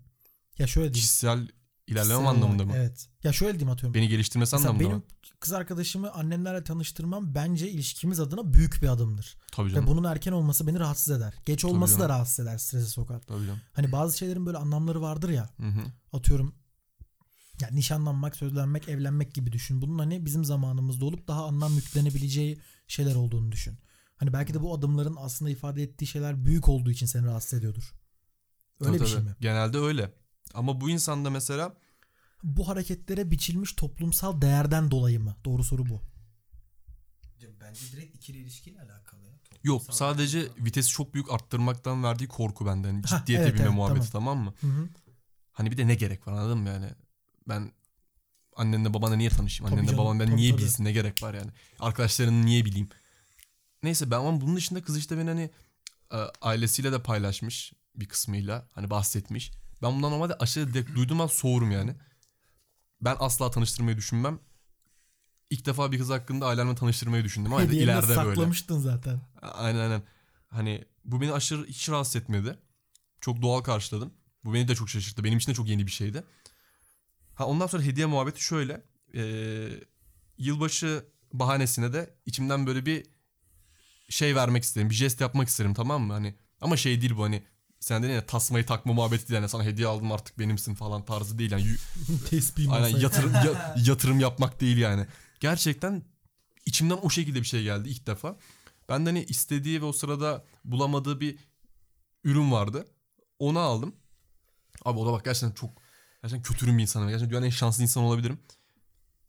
Ya 0.59 0.67
şöyle 0.67 0.85
diyeyim. 0.85 0.95
Kişisel 0.95 1.49
ilerlemem 1.87 2.17
Kişisel 2.19 2.27
anlamında 2.27 2.65
mı? 2.65 2.73
Evet. 2.77 3.09
Ya 3.23 3.33
şöyle 3.33 3.53
diyeyim 3.53 3.71
atıyorum. 3.71 3.95
Beni 3.95 4.09
geliştirmesi 4.09 4.55
Mesela 4.57 4.71
anlamında 4.71 4.85
benim 4.89 4.97
mı? 4.97 5.03
kız 5.41 5.53
arkadaşımı 5.53 6.13
annemlerle 6.13 6.65
tanıştırmam 6.65 7.35
bence 7.35 7.71
ilişkimiz 7.71 8.21
adına 8.21 8.55
büyük 8.55 8.83
bir 8.83 8.89
adımdır. 8.89 9.37
Tabii 9.53 9.69
Ve 9.69 9.75
canım. 9.75 9.87
bunun 9.87 10.05
erken 10.05 10.33
olması 10.33 10.67
beni 10.67 10.79
rahatsız 10.79 11.17
eder. 11.17 11.35
Geç 11.45 11.65
olması 11.65 12.01
da 12.01 12.09
rahatsız 12.09 12.41
eder, 12.47 12.59
strese 12.59 12.87
sokar. 12.87 13.21
Tabii 13.21 13.47
canım. 13.47 13.61
Hani 13.73 13.93
bazı 13.93 14.19
şeylerin 14.19 14.47
böyle 14.47 14.59
anlamları 14.59 15.03
vardır 15.03 15.29
ya. 15.29 15.51
Hı 15.57 15.67
hı. 15.67 15.81
Atıyorum 16.13 16.55
ya 17.61 17.69
nişanlanmak, 17.73 18.37
sözlenmek, 18.37 18.89
evlenmek 18.89 19.35
gibi 19.35 19.53
düşün. 19.53 19.83
Bunun 19.83 19.99
hani 19.99 20.27
bizim 20.27 20.45
zamanımızda 20.45 21.05
olup 21.05 21.29
daha 21.29 21.45
anlam 21.47 21.75
yüklenebileceği 21.75 22.61
şeyler 22.89 23.15
olduğunu 23.15 23.53
düşün. 23.53 23.79
Hani 24.17 24.33
belki 24.33 24.55
de 24.55 24.61
bu 24.61 24.75
adımların 24.75 25.17
aslında 25.19 25.51
ifade 25.51 25.83
ettiği 25.83 26.07
şeyler 26.07 26.45
büyük 26.45 26.69
olduğu 26.69 26.91
için 26.91 27.07
seni 27.07 27.27
rahatsız 27.27 27.59
ediyordur. 27.59 27.93
Öyle 28.81 28.93
Tabii, 28.93 29.01
bir 29.01 29.07
şey 29.11 29.17
tabii. 29.19 29.29
mi? 29.29 29.37
Genelde 29.41 29.79
öyle. 29.79 30.13
Ama 30.55 30.81
bu 30.81 30.91
insanda 30.91 31.31
mesela 31.31 31.77
Bu 32.43 32.69
hareketlere 32.69 33.31
biçilmiş 33.31 33.73
toplumsal 33.73 34.41
değerden 34.41 34.91
dolayı 34.91 35.21
mı? 35.21 35.37
Doğru 35.45 35.65
soru 35.65 35.87
bu. 35.87 36.01
Bence 37.61 37.81
direkt 37.93 38.17
ikili 38.17 38.39
ilişkiyle 38.39 38.81
alakalı 38.81 39.25
ya. 39.25 39.33
yok 39.65 39.81
Toplumsal 39.81 39.93
sadece 39.93 40.41
alakalı. 40.41 40.65
vitesi 40.65 40.89
çok 40.91 41.15
büyük 41.15 41.33
arttırmaktan 41.33 42.05
verdiği 42.05 42.29
korku 42.29 42.67
benden. 42.67 42.93
Yani 42.93 43.05
ciddiyete 43.07 43.45
evet, 43.45 43.55
binme 43.55 43.65
evet, 43.65 43.75
muhabbeti 43.75 44.13
tamam 44.13 44.39
mı? 44.39 44.55
Hı 44.61 44.67
hı. 44.67 44.89
Hani 45.53 45.71
bir 45.71 45.77
de 45.77 45.87
ne 45.87 45.95
gerek 45.95 46.27
var 46.27 46.33
anladın 46.33 46.59
mı 46.59 46.69
yani? 46.69 46.91
Ben 47.49 47.73
annenle 48.57 48.95
babanla 48.95 49.17
niye 49.17 49.31
tanışayım? 49.31 49.71
Tabii 49.71 49.81
Annenle 49.81 49.91
canım, 49.91 50.05
babam 50.05 50.21
ben 50.21 50.27
tabii, 50.27 50.37
niye 50.37 50.53
tabii. 50.53 50.63
bilsin 50.63 50.85
ne 50.85 50.93
gerek 50.93 51.23
var 51.23 51.35
yani? 51.35 51.51
Arkadaşlarını 51.81 52.47
niye 52.47 52.65
bileyim? 52.65 52.89
Neyse 53.83 54.11
ben 54.11 54.17
ama 54.17 54.41
bunun 54.41 54.57
dışında 54.57 54.83
kız 54.83 54.99
işte 54.99 55.19
beni 55.19 55.29
hani 55.29 55.51
e, 56.13 56.17
ailesiyle 56.43 56.93
de 56.93 57.03
paylaşmış 57.03 57.73
bir 57.95 58.09
kısmıyla 58.09 58.69
hani 58.73 58.91
bahsetmiş. 58.91 59.53
Ben 59.83 59.93
bundan 59.97 60.13
normalde 60.13 60.35
aşırı 60.35 60.75
direkt 60.75 60.97
duyduğum 60.97 61.21
an 61.21 61.27
soğurum 61.27 61.71
yani. 61.71 61.95
Ben 63.01 63.17
asla 63.19 63.51
tanıştırmayı 63.51 63.97
düşünmem. 63.97 64.39
İlk 65.51 65.67
defa 65.67 65.93
bir 65.93 65.99
kız 65.99 66.11
hakkında 66.11 66.47
ailemle 66.47 66.75
tanıştırmayı 66.75 67.25
düşündüm 67.25 67.53
ama 67.53 67.63
Hediyeni 67.65 67.81
de 67.81 67.85
ileride 67.93 68.07
böyle. 68.09 68.15
saklamıştın 68.15 68.79
zaten. 68.79 69.21
Aynen 69.43 69.79
aynen. 69.79 70.03
Hani 70.49 70.85
bu 71.05 71.21
beni 71.21 71.33
aşırı 71.33 71.67
hiç 71.67 71.89
rahatsız 71.89 72.17
etmedi. 72.17 72.59
Çok 73.21 73.43
doğal 73.43 73.61
karşıladım. 73.61 74.15
Bu 74.45 74.55
beni 74.55 74.69
de 74.69 74.75
çok 74.75 74.91
şaşırttı. 74.91 75.25
Benim 75.25 75.39
için 75.39 75.51
de 75.53 75.55
çok 75.57 75.69
yeni 75.69 75.87
bir 75.87 75.93
şeydi. 75.93 76.25
Ha 77.35 77.47
ondan 77.47 77.67
sonra 77.67 77.83
hediye 77.83 78.07
muhabbeti 78.07 78.43
şöyle. 78.43 78.83
Ee, 79.15 79.69
yılbaşı 80.39 81.05
bahanesine 81.33 81.93
de 81.93 82.15
içimden 82.27 82.67
böyle 82.67 82.87
bir 82.87 83.07
şey 84.09 84.37
vermek 84.37 84.63
isterim. 84.63 84.91
Bir 84.91 84.95
jest 84.95 85.21
yapmak 85.21 85.49
isterim 85.49 85.75
tamam 85.75 86.03
mı? 86.03 86.13
Hani 86.13 86.35
ama 86.61 86.77
şey 86.77 87.01
değil 87.01 87.17
bu 87.17 87.25
hani 87.25 87.43
sen 87.85 88.03
dedin 88.03 88.13
ya 88.13 88.27
tasmayı 88.27 88.67
takma 88.67 88.93
muhabbeti 88.93 89.29
değil. 89.29 89.35
Yani 89.41 89.49
sana 89.49 89.65
hediye 89.65 89.87
aldım 89.87 90.13
artık 90.13 90.39
benimsin 90.39 90.75
falan 90.75 91.05
tarzı 91.05 91.39
değil. 91.39 91.51
Yani 91.51 91.67
Tespih 92.31 92.73
Aynen 92.73 92.99
yatırım 92.99 93.35
ya- 93.35 93.75
yatırım 93.87 94.21
yapmak 94.21 94.61
değil 94.61 94.77
yani. 94.77 95.07
Gerçekten 95.41 96.03
içimden 96.67 96.99
o 97.03 97.11
şekilde 97.11 97.41
bir 97.41 97.47
şey 97.47 97.63
geldi 97.63 97.89
ilk 97.89 98.07
defa. 98.07 98.37
Ben 98.89 99.07
de 99.07 99.11
hani 99.11 99.25
istediği 99.25 99.81
ve 99.83 99.85
o 99.85 99.93
sırada 99.93 100.45
bulamadığı 100.65 101.21
bir 101.21 101.39
ürün 102.25 102.53
vardı. 102.53 102.87
Onu 103.39 103.59
aldım. 103.59 103.95
Abi 104.85 104.99
o 104.99 105.07
da 105.07 105.13
bak 105.13 105.25
gerçekten 105.25 105.51
çok 105.55 105.71
gerçekten 106.23 106.43
kötürüm 106.53 106.79
bir 106.79 106.83
insanım. 106.83 107.09
Gerçekten 107.09 107.31
dünyanın 107.31 107.47
en 107.47 107.51
şanslı 107.51 107.83
insan 107.83 108.03
olabilirim. 108.03 108.39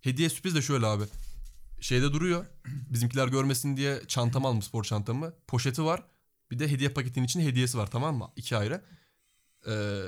Hediye 0.02 0.30
sürpriz 0.30 0.56
de 0.56 0.62
şöyle 0.62 0.86
abi. 0.86 1.04
Şeyde 1.82 2.14
duruyor. 2.14 2.46
Bizimkiler 2.66 3.28
görmesin 3.28 3.78
diye 3.78 4.02
çantamı 4.08 4.48
aldım 4.48 4.62
spor 4.62 4.84
çantamı. 4.84 5.34
Poşeti 5.48 5.84
var. 5.84 6.04
Bir 6.52 6.60
de 6.60 6.72
hediye 6.72 6.90
paketinin 6.90 7.26
içinde 7.26 7.46
hediyesi 7.46 7.78
var 7.78 7.92
tamam 7.92 8.16
mı? 8.16 8.32
İki 8.36 8.58
ayrı. 8.58 8.86
Ee, 9.68 10.02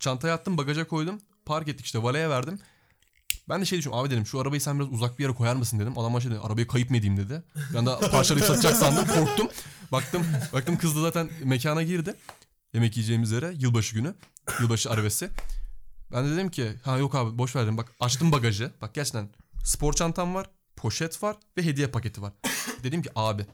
çantaya 0.00 0.34
attım 0.34 0.58
bagaja 0.58 0.86
koydum. 0.88 1.20
Park 1.44 1.68
ettik 1.68 1.86
işte 1.86 2.02
valeye 2.02 2.30
verdim. 2.30 2.58
Ben 3.48 3.60
de 3.60 3.64
şey 3.64 3.78
düşünüyorum 3.78 4.04
abi 4.04 4.10
dedim 4.10 4.26
şu 4.26 4.40
arabayı 4.40 4.60
sen 4.60 4.78
biraz 4.78 4.92
uzak 4.92 5.18
bir 5.18 5.24
yere 5.24 5.34
koyar 5.34 5.56
mısın 5.56 5.80
dedim. 5.80 5.98
Adam 5.98 6.20
şey 6.20 6.30
dedi 6.30 6.40
arabayı 6.40 6.66
kayıp 6.66 6.90
mı 6.90 6.96
edeyim 6.96 7.16
dedi. 7.16 7.42
Ben 7.74 7.86
de 7.86 7.90
parçalayıp 8.10 8.46
satacak 8.46 8.76
sandım 8.76 9.06
korktum. 9.06 9.48
Baktım 9.92 10.26
baktım 10.52 10.78
kız 10.78 10.96
da 10.96 11.00
zaten 11.00 11.30
mekana 11.44 11.82
girdi. 11.82 12.14
Yemek 12.74 12.96
yiyeceğimiz 12.96 13.30
yere 13.30 13.52
yılbaşı 13.58 13.94
günü. 13.94 14.14
Yılbaşı 14.60 14.90
arabesi. 14.90 15.30
Ben 16.12 16.26
de 16.26 16.30
dedim 16.30 16.50
ki 16.50 16.72
ha 16.82 16.98
yok 16.98 17.14
abi 17.14 17.38
boş 17.38 17.56
ver 17.56 17.62
dedim. 17.62 17.76
Bak 17.76 17.92
açtım 18.00 18.32
bagajı. 18.32 18.72
Bak 18.80 18.94
gerçekten 18.94 19.28
spor 19.64 19.92
çantam 19.92 20.34
var, 20.34 20.46
poşet 20.76 21.22
var 21.22 21.36
ve 21.56 21.62
hediye 21.62 21.86
paketi 21.86 22.22
var. 22.22 22.32
dedim 22.82 23.02
ki 23.02 23.10
abi 23.14 23.46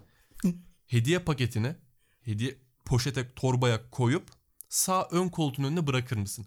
hediye 0.87 1.19
paketini 1.19 1.77
hediye 2.27 2.59
poşete 2.85 3.35
torbaya 3.35 3.91
koyup 3.91 4.29
sağ 4.69 5.09
ön 5.11 5.29
koltuğun 5.29 5.65
önüne 5.65 5.87
bırakır 5.87 6.17
mısın? 6.17 6.47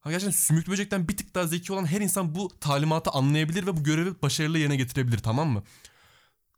Ha 0.00 0.10
gerçekten 0.10 0.38
sümüklü 0.38 0.72
böcekten 0.72 1.08
bir 1.08 1.16
tık 1.16 1.34
daha 1.34 1.46
zeki 1.46 1.72
olan 1.72 1.86
her 1.86 2.00
insan 2.00 2.34
bu 2.34 2.48
talimatı 2.60 3.10
anlayabilir 3.10 3.66
ve 3.66 3.76
bu 3.76 3.82
görevi 3.84 4.22
başarılı 4.22 4.58
yerine 4.58 4.76
getirebilir 4.76 5.18
tamam 5.18 5.48
mı? 5.48 5.62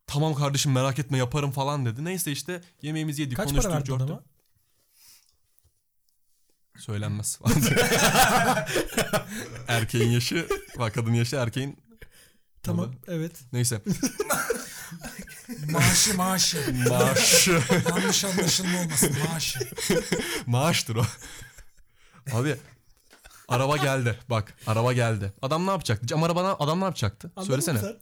Tamam 0.07 0.35
kardeşim 0.35 0.73
merak 0.73 0.99
etme 0.99 1.19
yaparım 1.19 1.51
falan 1.51 1.87
dedi. 1.87 2.05
Neyse 2.05 2.33
işte 2.33 2.61
yemeğimizi 2.83 3.23
yedik 3.23 3.37
Kaç 3.37 3.49
konuştuk. 3.49 3.73
para 3.73 3.81
verdin 3.81 3.93
adama? 3.93 4.23
Söylenmez. 6.79 7.39
erkeğin 9.69 10.11
yaşı, 10.11 10.49
bak 10.79 10.95
kadın 10.95 11.15
yaşı 11.15 11.37
erkeğin 11.37 11.79
Tamam 12.63 12.95
Tabii. 13.07 13.17
evet. 13.17 13.33
neyse. 13.53 13.83
Maaşı 15.71 16.15
maaşı. 16.17 16.75
Maaş. 16.89 17.49
Yanlış 17.89 18.25
anlaşılma 18.25 18.81
olmasın 18.81 19.17
maaşı. 19.29 19.59
Maaştır 20.47 20.97
o. 20.97 21.05
Abi 22.33 22.57
araba 23.49 23.77
geldi. 23.77 24.19
Bak 24.31 24.55
araba 24.67 24.93
geldi. 24.93 25.33
Adam 25.43 25.67
ne 25.67 25.71
yapacaktı? 25.71 26.07
Cam 26.07 26.23
arabana 26.23 26.53
adam 26.59 26.81
ne 26.81 26.85
yapacaktı? 26.85 27.33
Anladın 27.37 27.51
Söylesene. 27.51 27.79
mı 27.79 27.85
sen? 27.85 27.97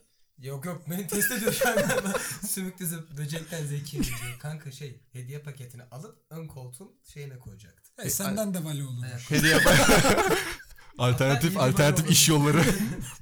Yok 0.46 0.64
yok 0.64 0.82
beni 0.90 1.06
test 1.06 1.32
ediyor 1.32 1.52
şu 1.52 1.68
an. 1.68 1.76
Ben 2.04 2.46
Sümüklü 2.46 2.84
zı- 2.84 3.16
böcekten 3.18 3.68
diyor. 3.68 4.38
Kanka 4.38 4.72
şey 4.72 5.00
hediye 5.12 5.38
paketini 5.38 5.82
alıp 5.90 6.18
ön 6.30 6.46
koltuğun 6.46 6.92
şeyine 7.12 7.38
koyacaktı. 7.38 7.90
E, 8.02 8.10
senden 8.10 8.54
de 8.54 8.64
vali 8.64 8.84
olur. 8.84 9.04
Evet. 9.12 9.30
Hediye 9.30 9.56
alternatif 10.98 11.56
alternatif 11.56 12.10
iş 12.10 12.28
yolları. 12.28 12.62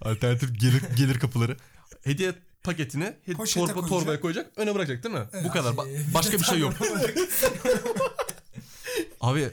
alternatif 0.00 0.61
gelir 0.61 0.83
gelir 0.96 1.18
kapıları. 1.18 1.57
Hediye 2.04 2.35
paketini 2.72 3.16
Poşete 3.37 3.61
torba, 3.61 3.72
koyacak. 3.72 3.88
torbaya 3.88 4.20
koyacak, 4.20 4.52
öne 4.57 4.74
bırakacak 4.74 5.04
değil 5.04 5.14
mi? 5.14 5.24
Evet. 5.33 5.44
Bu 5.44 5.52
kadar. 5.52 5.72
Ba- 5.72 5.96
Şey, 6.04 6.14
başka 6.14 6.38
bir 6.38 6.44
şey 6.44 6.59
yok. 6.59 6.72
Abi 9.20 9.50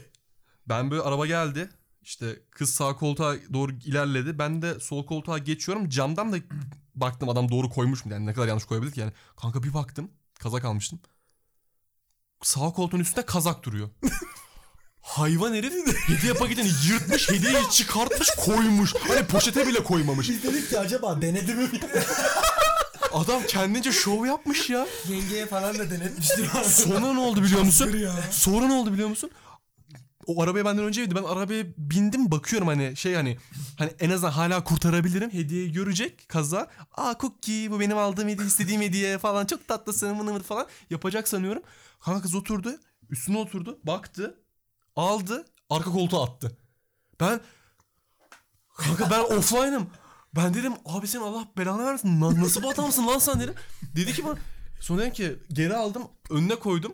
ben 0.68 0.90
böyle 0.90 1.02
araba 1.02 1.26
geldi. 1.26 1.68
İşte 2.02 2.26
kız 2.50 2.70
sağ 2.74 2.96
koltuğa 2.96 3.34
doğru 3.52 3.72
ilerledi. 3.72 4.38
Ben 4.38 4.62
de 4.62 4.80
sol 4.80 5.06
koltuğa 5.06 5.38
geçiyorum. 5.38 5.88
Camdan 5.88 6.32
da 6.32 6.36
baktım 6.94 7.28
adam 7.28 7.50
doğru 7.50 7.70
koymuş 7.70 8.04
mu? 8.04 8.12
Yani 8.12 8.26
ne 8.26 8.34
kadar 8.34 8.48
yanlış 8.48 8.64
koyabilir 8.64 8.92
ki 8.92 9.00
yani. 9.00 9.12
Kanka 9.40 9.62
bir 9.62 9.74
baktım. 9.74 10.10
Kazak 10.38 10.64
almıştım. 10.64 11.00
Sağ 12.42 12.70
koltuğun 12.72 12.98
üstünde 13.00 13.26
kazak 13.26 13.62
duruyor. 13.64 13.88
Hayvan 15.00 15.54
herif 15.54 15.72
hediye 16.08 16.32
paketini 16.34 16.70
yırtmış, 16.88 17.30
hediyeyi 17.30 17.70
çıkartmış, 17.70 18.28
koymuş. 18.30 18.94
Hani 19.08 19.26
poşete 19.26 19.66
bile 19.66 19.84
koymamış. 19.84 20.28
Biz 20.30 20.42
dedik 20.42 20.70
ki 20.70 20.78
acaba 20.78 21.22
denedi 21.22 21.54
mi? 21.54 21.68
Adam 23.12 23.42
kendince 23.48 23.92
şov 23.92 24.26
yapmış 24.26 24.70
ya. 24.70 24.86
Yengeye 25.08 25.46
falan 25.46 25.78
da 25.78 25.90
denetmiştir. 25.90 26.48
Sonra 26.64 27.12
ne 27.12 27.18
oldu 27.20 27.42
biliyor 27.42 27.62
musun? 27.62 27.90
Sonra 28.30 28.66
ne 28.66 28.72
oldu 28.72 28.92
biliyor 28.92 29.08
musun? 29.08 29.30
O 30.26 30.42
arabaya 30.42 30.64
benden 30.64 30.84
önceydi. 30.84 31.14
Ben 31.14 31.22
arabaya 31.22 31.64
bindim 31.78 32.30
bakıyorum 32.30 32.68
hani 32.68 32.96
şey 32.96 33.14
hani 33.14 33.38
hani 33.78 33.90
en 34.00 34.10
azından 34.10 34.30
hala 34.30 34.64
kurtarabilirim. 34.64 35.30
Hediyeyi 35.32 35.72
görecek 35.72 36.28
kaza. 36.28 36.70
Aa 36.96 37.14
cookie 37.20 37.70
bu 37.70 37.80
benim 37.80 37.98
aldığım 37.98 38.28
hediye 38.28 38.48
istediğim 38.48 38.82
hediye 38.82 39.18
falan 39.18 39.46
çok 39.46 39.68
tatlısın 39.68 40.16
mını 40.16 40.32
mını 40.32 40.42
falan 40.42 40.66
yapacak 40.90 41.28
sanıyorum. 41.28 41.62
Kanka 42.00 42.22
kız 42.22 42.34
oturdu. 42.34 42.78
Üstüne 43.10 43.38
oturdu. 43.38 43.78
Baktı. 43.84 44.40
Aldı. 44.96 45.44
Arka 45.70 45.90
koltuğa 45.90 46.24
attı. 46.24 46.56
Ben 47.20 47.40
kanka 48.76 49.10
ben 49.10 49.20
offline'ım. 49.36 49.90
Ben 50.36 50.54
dedim 50.54 50.72
abi 50.86 51.08
sen 51.08 51.20
Allah 51.20 51.44
belanı 51.58 51.86
versin. 51.86 52.20
Na- 52.20 52.42
Nasıl 52.42 52.62
bu 52.62 52.70
adamsın 52.70 53.06
lan 53.06 53.18
sen 53.18 53.40
dedim. 53.40 53.54
Dedi 53.96 54.12
ki 54.12 54.24
bana 54.24 54.34
Sonra 54.80 55.00
dedim 55.02 55.12
ki 55.12 55.36
geri 55.52 55.76
aldım 55.76 56.02
önüne 56.30 56.54
koydum. 56.56 56.92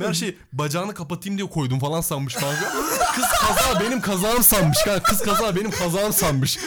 Ben 0.00 0.12
şey 0.12 0.38
bacağını 0.52 0.94
kapatayım 0.94 1.38
diye 1.38 1.50
koydum 1.50 1.78
falan 1.78 2.00
sanmış 2.00 2.34
kanka. 2.34 2.72
Kız 3.14 3.24
kaza 3.40 3.80
benim 3.80 4.00
kazağım 4.00 4.42
sanmış. 4.42 4.78
Kız 5.04 5.18
kaza 5.22 5.56
benim 5.56 5.70
kazağım 5.70 6.12
sanmış. 6.12 6.58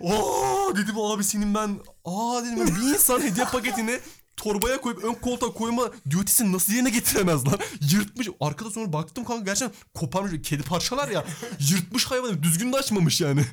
Oo 0.00 0.76
dedim 0.76 0.98
abi 0.98 1.24
senin 1.24 1.54
ben 1.54 1.78
aa 2.04 2.42
dedim 2.44 2.66
bir 2.66 2.82
insan 2.94 3.20
hediye 3.20 3.46
paketini 3.46 4.00
torbaya 4.42 4.80
koyup 4.80 5.04
ön 5.04 5.14
koltuğa 5.14 5.52
koyma 5.52 5.90
duty'sini 6.10 6.52
nasıl 6.52 6.72
yerine 6.72 6.90
getiremez 6.90 7.46
lan? 7.46 7.58
Yırtmış. 7.92 8.28
Arkada 8.40 8.70
sonra 8.70 8.92
baktım 8.92 9.24
kanka 9.24 9.44
gerçekten 9.44 9.76
koparmış. 9.94 10.48
Kedi 10.48 10.62
parçalar 10.62 11.08
ya. 11.08 11.24
Yırtmış 11.70 12.06
hayvanı. 12.06 12.42
Düzgün 12.42 12.72
de 12.72 12.76
açmamış 12.76 13.20
yani. 13.20 13.44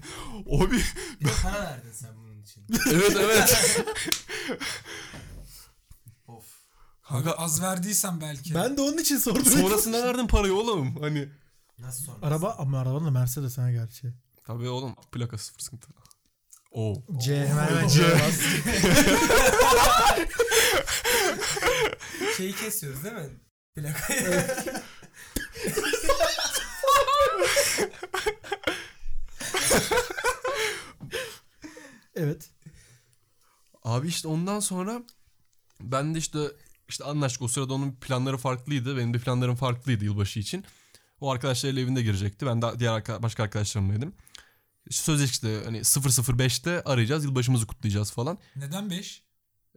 Abi 0.62 0.82
Bir 1.22 1.26
de 1.26 1.32
para 1.44 1.62
verdin 1.64 1.92
sen 1.92 2.10
bunun 2.18 2.42
için. 2.42 2.66
evet 2.92 3.18
evet. 3.20 3.82
Of. 6.28 6.46
Kanka 7.10 7.32
az 7.32 7.62
verdiysen 7.62 8.22
belki. 8.22 8.56
ben 8.56 8.78
de 8.78 8.82
onun 8.82 8.98
için 8.98 9.18
sordum. 9.18 9.46
Sonrasında 9.46 10.04
verdim 10.08 10.28
parayı 10.28 10.54
oğlum. 10.54 10.96
Hani. 11.02 11.30
Nasıl 11.80 12.04
sonra? 12.04 12.18
Araba 12.22 12.56
ama 12.60 12.80
arabanın 12.80 13.06
da 13.06 13.12
Mercedes 13.12 13.58
ha 13.58 13.72
gerçi. 13.72 14.14
Tabii 14.44 14.70
oğlum 14.70 14.96
plaka 15.12 15.38
sıfır 15.38 15.60
sıkıntı. 15.60 15.88
Oo. 16.78 17.04
C 17.18 17.48
hemen 17.48 17.68
hemen 17.68 17.88
C 17.88 18.04
bas. 18.04 18.40
Şeyi 22.38 22.56
kesiyoruz 22.56 23.04
değil 23.04 23.16
mi? 23.16 23.30
Plakayı. 23.76 24.46
Evet. 32.16 32.50
Abi 33.84 34.08
işte 34.08 34.28
ondan 34.28 34.60
sonra 34.60 35.02
ben 35.82 36.16
de 36.16 36.20
işte 36.20 36.40
işte 36.90 37.04
anlaştık 37.04 37.42
o 37.42 37.48
sırada 37.48 37.74
onun 37.74 37.92
planları 37.92 38.38
farklıydı. 38.38 38.98
Benim 38.98 39.14
de 39.14 39.20
planlarım 39.20 39.56
farklıydı 39.56 40.06
yılbaşı 40.06 40.40
için. 40.40 40.66
O 41.22 41.32
arkadaşlarıyla 41.32 41.82
evinde 41.82 42.02
girecekti. 42.02 42.46
Ben 42.46 42.62
de 42.62 42.80
diğer 42.80 43.24
başka 43.24 43.44
arkadaşlarımlaydım. 43.44 44.14
İşte 44.90 45.04
sözleşti 45.04 45.62
hani 45.66 45.78
005'te 45.80 46.84
arayacağız 46.84 47.24
yılbaşımızı 47.26 47.68
kutlayacağız 47.68 48.12
falan. 48.12 48.38
Neden 48.56 48.90
5? 48.90 49.24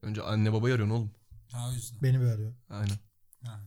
Önce 0.03 0.23
anne 0.23 0.53
babayı 0.53 0.75
arıyorsun 0.75 0.94
oğlum. 0.94 1.11
Ha 1.53 1.68
o 1.68 1.73
yüzden. 1.73 2.03
Beni 2.03 2.20
bir 2.20 2.27
arıyor. 2.27 2.55
Aynen. 2.70 2.99
Ha. 3.44 3.61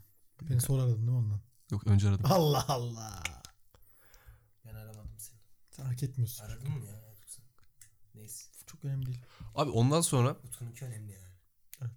Beni 0.50 0.62
sonra 0.62 0.82
aradın 0.84 0.98
değil 0.98 1.10
mi 1.10 1.18
ondan? 1.18 1.42
Yok 1.72 1.88
önce 1.88 2.10
aradım. 2.10 2.26
Allah 2.32 2.66
Allah. 2.68 3.24
ben 4.66 4.76
aramadım 4.76 5.16
seni. 5.18 5.40
Sen 5.72 5.86
hak 5.86 6.04
etmiyorsun. 6.04 6.44
Aradın 6.46 6.70
mı 6.72 6.86
ya? 6.86 7.04
Neyse. 8.16 8.44
Çok 8.68 8.86
önemli 8.86 9.06
değil. 9.06 9.22
Abi 9.56 9.72
ondan 9.72 10.02
sonra 10.02 10.32
Utku'nunki 10.44 10.86
önemli 10.86 11.12
yani. 11.12 11.92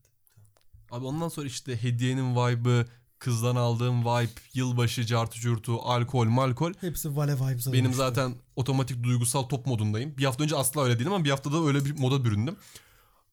abi 0.91 1.05
ondan 1.05 1.29
sonra 1.29 1.47
işte 1.47 1.83
hediyenin 1.83 2.37
vibe'ı, 2.37 2.87
kızdan 3.19 3.57
aldığım 3.57 4.01
vibe, 4.01 4.31
yılbaşı, 4.55 5.07
cartı 5.07 5.41
curtu, 5.41 5.81
alkol, 5.83 6.27
malkol. 6.27 6.73
Hepsi 6.81 7.17
Vale 7.17 7.35
Vibes'a 7.35 7.73
Benim 7.73 7.95
zaten 7.95 8.35
otomatik 8.57 9.03
duygusal 9.03 9.43
top 9.43 9.67
modundayım. 9.67 10.17
Bir 10.17 10.25
hafta 10.25 10.45
önce 10.45 10.57
asla 10.57 10.83
öyle 10.83 10.99
değilim 10.99 11.13
ama 11.13 11.25
bir 11.25 11.31
haftada 11.31 11.65
öyle 11.65 11.85
bir 11.85 11.99
moda 11.99 12.25
büründüm. 12.25 12.57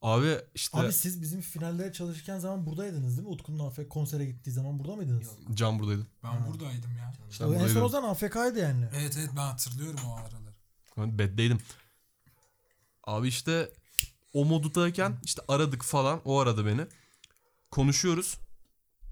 Abi 0.01 0.37
işte 0.55 0.79
Abi 0.79 0.93
siz 0.93 1.21
bizim 1.21 1.41
finallere 1.41 1.93
çalışırken 1.93 2.39
zaman 2.39 2.65
buradaydınız 2.65 3.17
değil 3.17 3.27
mi? 3.27 3.33
Utku'nun 3.33 3.67
AFK 3.67 3.89
konsere 3.89 4.25
gittiği 4.25 4.51
zaman 4.51 4.79
burada 4.79 4.95
mıydınız? 4.95 5.23
Yok. 5.23 5.37
Can 5.53 5.79
buradaydı. 5.79 6.07
Ben 6.23 6.47
buradaydım 6.47 6.97
ya. 6.97 7.13
İşte 7.31 7.43
en 7.43 7.67
son 7.67 7.81
o 7.81 7.89
zaman 7.89 8.09
AFK'ydı 8.09 8.59
yani. 8.59 8.85
Evet 8.95 9.17
evet 9.19 9.29
ben 9.31 9.41
hatırlıyorum 9.41 9.99
o 10.07 10.15
araları. 10.15 10.53
Ben 10.97 11.19
beddeydim. 11.19 11.57
Abi 13.03 13.27
işte 13.27 13.69
o 14.33 14.45
moddayken 14.45 15.17
işte 15.23 15.41
aradık 15.47 15.83
falan. 15.83 16.21
O 16.25 16.39
aradı 16.39 16.65
beni. 16.65 16.87
Konuşuyoruz. 17.71 18.37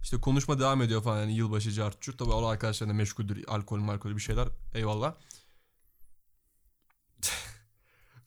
İşte 0.04 0.18
konuşma 0.18 0.60
devam 0.60 0.82
ediyor 0.82 1.04
falan 1.04 1.20
yani 1.20 1.34
yılbaşı 1.34 1.72
cart 1.72 2.02
curt. 2.02 2.20
Tabii 2.20 2.30
o 2.30 2.46
arkadaşlar 2.46 2.90
da 2.90 2.94
meşguldür. 2.94 3.44
Alkol 3.48 3.80
malkol 3.80 4.16
bir 4.16 4.22
şeyler. 4.22 4.48
Eyvallah. 4.74 5.14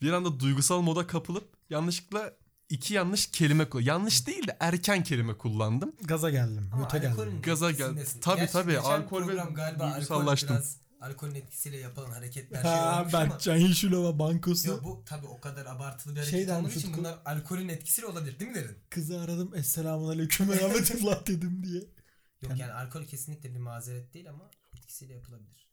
bir 0.03 0.13
anda 0.13 0.41
duygusal 0.41 0.81
moda 0.81 1.07
kapılıp 1.07 1.49
yanlışlıkla 1.71 2.33
iki 2.69 2.95
yanlış 2.95 3.31
kelime 3.31 3.69
kullandım. 3.69 3.89
Yanlış 3.89 4.27
değil 4.27 4.47
de 4.47 4.57
erken 4.61 5.03
kelime 5.03 5.35
kullandım. 5.39 5.93
Gaza 6.03 6.31
geldim. 6.31 6.71
Ama 6.73 6.85
alkolün 6.85 7.03
geldim. 7.03 7.43
Gaza 7.43 7.71
gel- 7.71 7.81
etkisindesin. 7.81 8.21
Tabii, 8.21 8.47
tabii, 8.47 8.79
alkol 8.79 9.29
ve 9.29 9.39
duygusallaştım. 9.79 10.57
biraz 10.57 10.84
alkolün 11.05 11.35
etkisiyle 11.35 11.77
yapılan 11.77 12.11
hareketler 12.11 12.63
şey 12.63 12.71
Ha 12.71 13.01
olmuş 13.01 13.15
ama. 13.15 13.31
Berkcan 13.31 13.57
Yeşilova 13.57 14.19
bankosu. 14.19 14.69
Yok 14.69 14.85
bu 14.85 15.03
tabii 15.07 15.27
o 15.27 15.41
kadar 15.41 15.67
abartılı 15.67 16.15
bir 16.15 16.21
hareket 16.21 16.47
Şey 16.47 16.55
olmadığı 16.57 16.73
için 16.75 16.97
bunlar 16.97 17.19
alkolün 17.25 17.69
etkisiyle 17.69 18.07
olabilir 18.07 18.39
değil 18.39 18.51
mi 18.51 18.55
derin? 18.57 18.77
Kızı 18.91 19.21
aradım. 19.21 19.55
Esselamun 19.55 20.09
aleyküm 20.09 20.49
ve 20.51 20.61
rahmetullah 20.61 21.27
dedim 21.27 21.63
diye. 21.65 21.81
Yok 21.81 22.51
Yani- 22.51 22.61
yani 22.61 22.73
alkol 22.73 23.05
kesinlikle 23.05 23.55
bir 23.55 23.59
mazeret 23.61 24.15
değil 24.15 24.31
ama 24.31 24.51
etkisiyle 24.77 25.13
yapılabilir. 25.13 25.69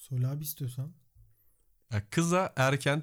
Söyle 0.00 0.26
abi 0.26 0.44
istiyorsan. 0.44 0.92
Ya 1.92 2.02
kıza 2.10 2.52
erken 2.56 3.02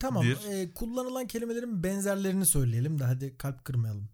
Tamam. 0.00 0.24
dir. 0.24 0.38
e, 0.50 0.74
kullanılan 0.74 1.26
kelimelerin 1.26 1.82
benzerlerini 1.82 2.46
söyleyelim 2.46 2.98
de 2.98 3.04
hadi 3.04 3.36
kalp 3.38 3.64
kırmayalım. 3.64 4.08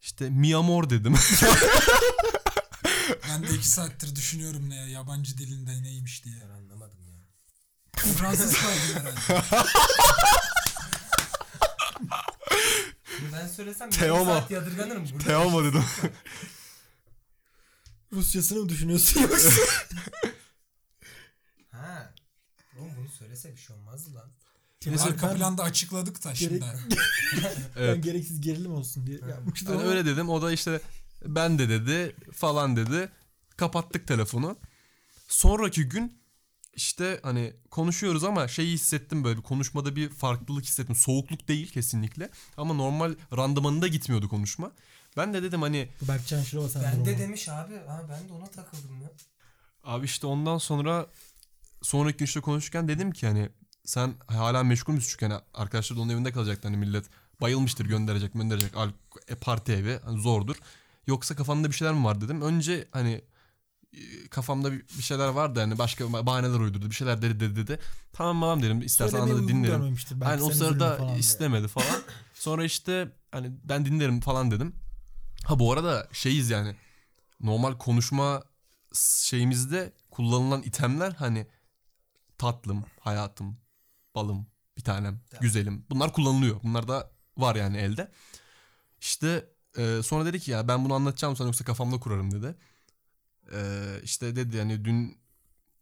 İşte 0.00 0.30
mi 0.30 0.56
amor 0.56 0.90
dedim. 0.90 1.14
Ben 3.30 3.42
de 3.42 3.54
iki 3.54 3.68
saattir 3.68 4.16
düşünüyorum 4.16 4.70
ne 4.70 4.76
ya, 4.76 4.88
yabancı 4.88 5.38
dilinde 5.38 5.82
neymiş 5.82 6.24
diye. 6.24 6.34
Ben 6.44 6.54
anlamadım 6.54 6.98
ya. 7.08 7.26
Fransız 8.14 8.52
kaldım 8.54 8.78
herhalde. 8.94 9.66
Bunu 13.20 13.32
ben 13.32 13.48
söylesem 13.48 13.90
Teomo. 13.90 14.30
yarım 14.30 14.40
saat 14.40 14.50
yadırganırım. 14.50 15.04
Burada 15.12 15.24
Teomo 15.24 15.64
dedim. 15.64 15.84
Rusyasını 18.12 18.58
mı 18.58 18.68
düşünüyorsun 18.68 19.20
yoksa? 19.20 19.50
Ha. 21.70 22.14
Oğlum 22.78 22.90
bunu 22.96 23.08
söylese 23.08 23.52
bir 23.52 23.56
şey 23.56 23.76
olmazdı 23.76 24.14
lan. 24.14 24.30
Neyse 24.86 25.04
arka 25.04 25.28
Ben- 25.28 25.36
planda 25.36 25.62
açıkladık 25.62 26.24
da 26.24 26.34
şimdi. 26.34 26.60
Ben 27.36 27.54
Evet. 27.76 28.04
gereksiz 28.04 28.40
gerilim 28.40 28.72
olsun 28.72 29.06
diye 29.06 29.18
yapmıştım 29.30 29.74
Yani 29.78 29.88
öyle 29.88 30.04
dedim. 30.06 30.28
O 30.28 30.42
da 30.42 30.52
işte 30.52 30.80
ben 31.24 31.58
de 31.58 31.68
dedi 31.68 32.16
falan 32.32 32.76
dedi. 32.76 33.08
Kapattık 33.56 34.08
telefonu. 34.08 34.56
Sonraki 35.28 35.88
gün 35.88 36.18
işte 36.74 37.20
hani 37.22 37.52
konuşuyoruz 37.70 38.24
ama 38.24 38.48
şeyi 38.48 38.74
hissettim 38.74 39.24
böyle 39.24 39.38
bir 39.38 39.42
konuşmada 39.42 39.96
bir 39.96 40.08
farklılık 40.10 40.64
hissettim. 40.64 40.94
Soğukluk 40.96 41.48
değil 41.48 41.70
kesinlikle. 41.72 42.30
Ama 42.56 42.74
normal 42.74 43.14
randımanında 43.36 43.86
gitmiyordu 43.86 44.28
konuşma. 44.28 44.72
Ben 45.16 45.34
de 45.34 45.42
dedim 45.42 45.62
hani 45.62 45.88
bu 46.02 46.08
Berkcan 46.08 46.42
Şirova 46.42 46.64
Ben 46.64 46.68
sendromu. 46.70 47.06
de 47.06 47.18
demiş 47.18 47.48
abi. 47.48 47.74
Ha 47.86 48.02
ben 48.08 48.28
de 48.28 48.32
ona 48.32 48.46
takıldım 48.46 49.02
ya. 49.02 49.10
Abi 49.84 50.04
işte 50.04 50.26
ondan 50.26 50.58
sonra 50.58 51.06
sonraki 51.82 52.18
gün 52.18 52.24
işte 52.24 52.40
konuşurken 52.40 52.88
dedim 52.88 53.10
ki 53.12 53.26
hani 53.26 53.48
sen 53.84 54.14
hala 54.26 54.62
meşgul 54.64 54.92
müsün 54.92 55.10
çünkü 55.10 55.26
hani 55.26 55.42
arkadaşlar 55.54 55.98
da 55.98 56.00
onun 56.02 56.12
evinde 56.12 56.32
kalacaktı 56.32 56.68
hani 56.68 56.76
millet 56.76 57.04
bayılmıştır 57.40 57.86
gönderecek 57.86 58.32
gönderecek 58.34 58.76
al 58.76 58.90
e, 59.28 59.34
parti 59.34 59.72
evi 59.72 59.98
hani 60.04 60.20
zordur. 60.20 60.56
Yoksa 61.06 61.36
kafanda 61.36 61.68
bir 61.68 61.74
şeyler 61.74 61.94
mi 61.94 62.04
var 62.04 62.20
dedim. 62.20 62.42
Önce 62.42 62.88
hani 62.90 63.24
e, 63.92 64.28
kafamda 64.30 64.72
bir 64.72 65.02
şeyler 65.02 65.28
vardı 65.28 65.60
hani 65.60 65.78
başka 65.78 66.12
bahaneler 66.12 66.60
uydurdu 66.60 66.90
bir 66.90 66.94
şeyler 66.94 67.22
dedi 67.22 67.40
dedi 67.40 67.56
dedi. 67.56 67.78
Tamam 68.12 68.40
tamam 68.40 68.62
dedim 68.62 68.82
istersen 68.82 69.20
anladı 69.20 69.48
dinlerim. 69.48 69.96
Aynen 70.24 70.42
o 70.42 70.50
sırada 70.50 70.96
falan 70.96 71.08
diye. 71.08 71.18
istemedi 71.18 71.68
falan. 71.68 72.02
Sonra 72.34 72.64
işte 72.64 73.12
hani 73.32 73.52
ben 73.64 73.84
dinlerim 73.84 74.20
falan 74.20 74.50
dedim. 74.50 74.74
Ha 75.44 75.58
bu 75.58 75.72
arada 75.72 76.08
şeyiz 76.12 76.50
yani 76.50 76.76
normal 77.40 77.78
konuşma 77.78 78.42
şeyimizde 79.22 79.92
kullanılan 80.10 80.62
itemler 80.62 81.12
hani 81.12 81.46
tatlım, 82.38 82.84
hayatım, 83.00 83.56
balım, 84.14 84.46
bir 84.76 84.82
tanem, 84.82 85.20
güzelim. 85.40 85.86
Bunlar 85.90 86.12
kullanılıyor. 86.12 86.62
Bunlar 86.62 86.88
da 86.88 87.10
var 87.36 87.56
yani 87.56 87.76
elde. 87.76 88.10
İşte 89.00 89.55
e, 89.78 90.02
sonra 90.02 90.26
dedi 90.26 90.40
ki 90.40 90.50
ya 90.50 90.68
ben 90.68 90.84
bunu 90.84 90.94
anlatacağım 90.94 91.36
sana 91.36 91.46
yoksa 91.46 91.64
kafamda 91.64 92.00
kurarım 92.00 92.30
dedi. 92.30 92.54
E, 93.52 93.60
işte 94.02 94.36
dedi 94.36 94.56
yani 94.56 94.84
dün 94.84 95.18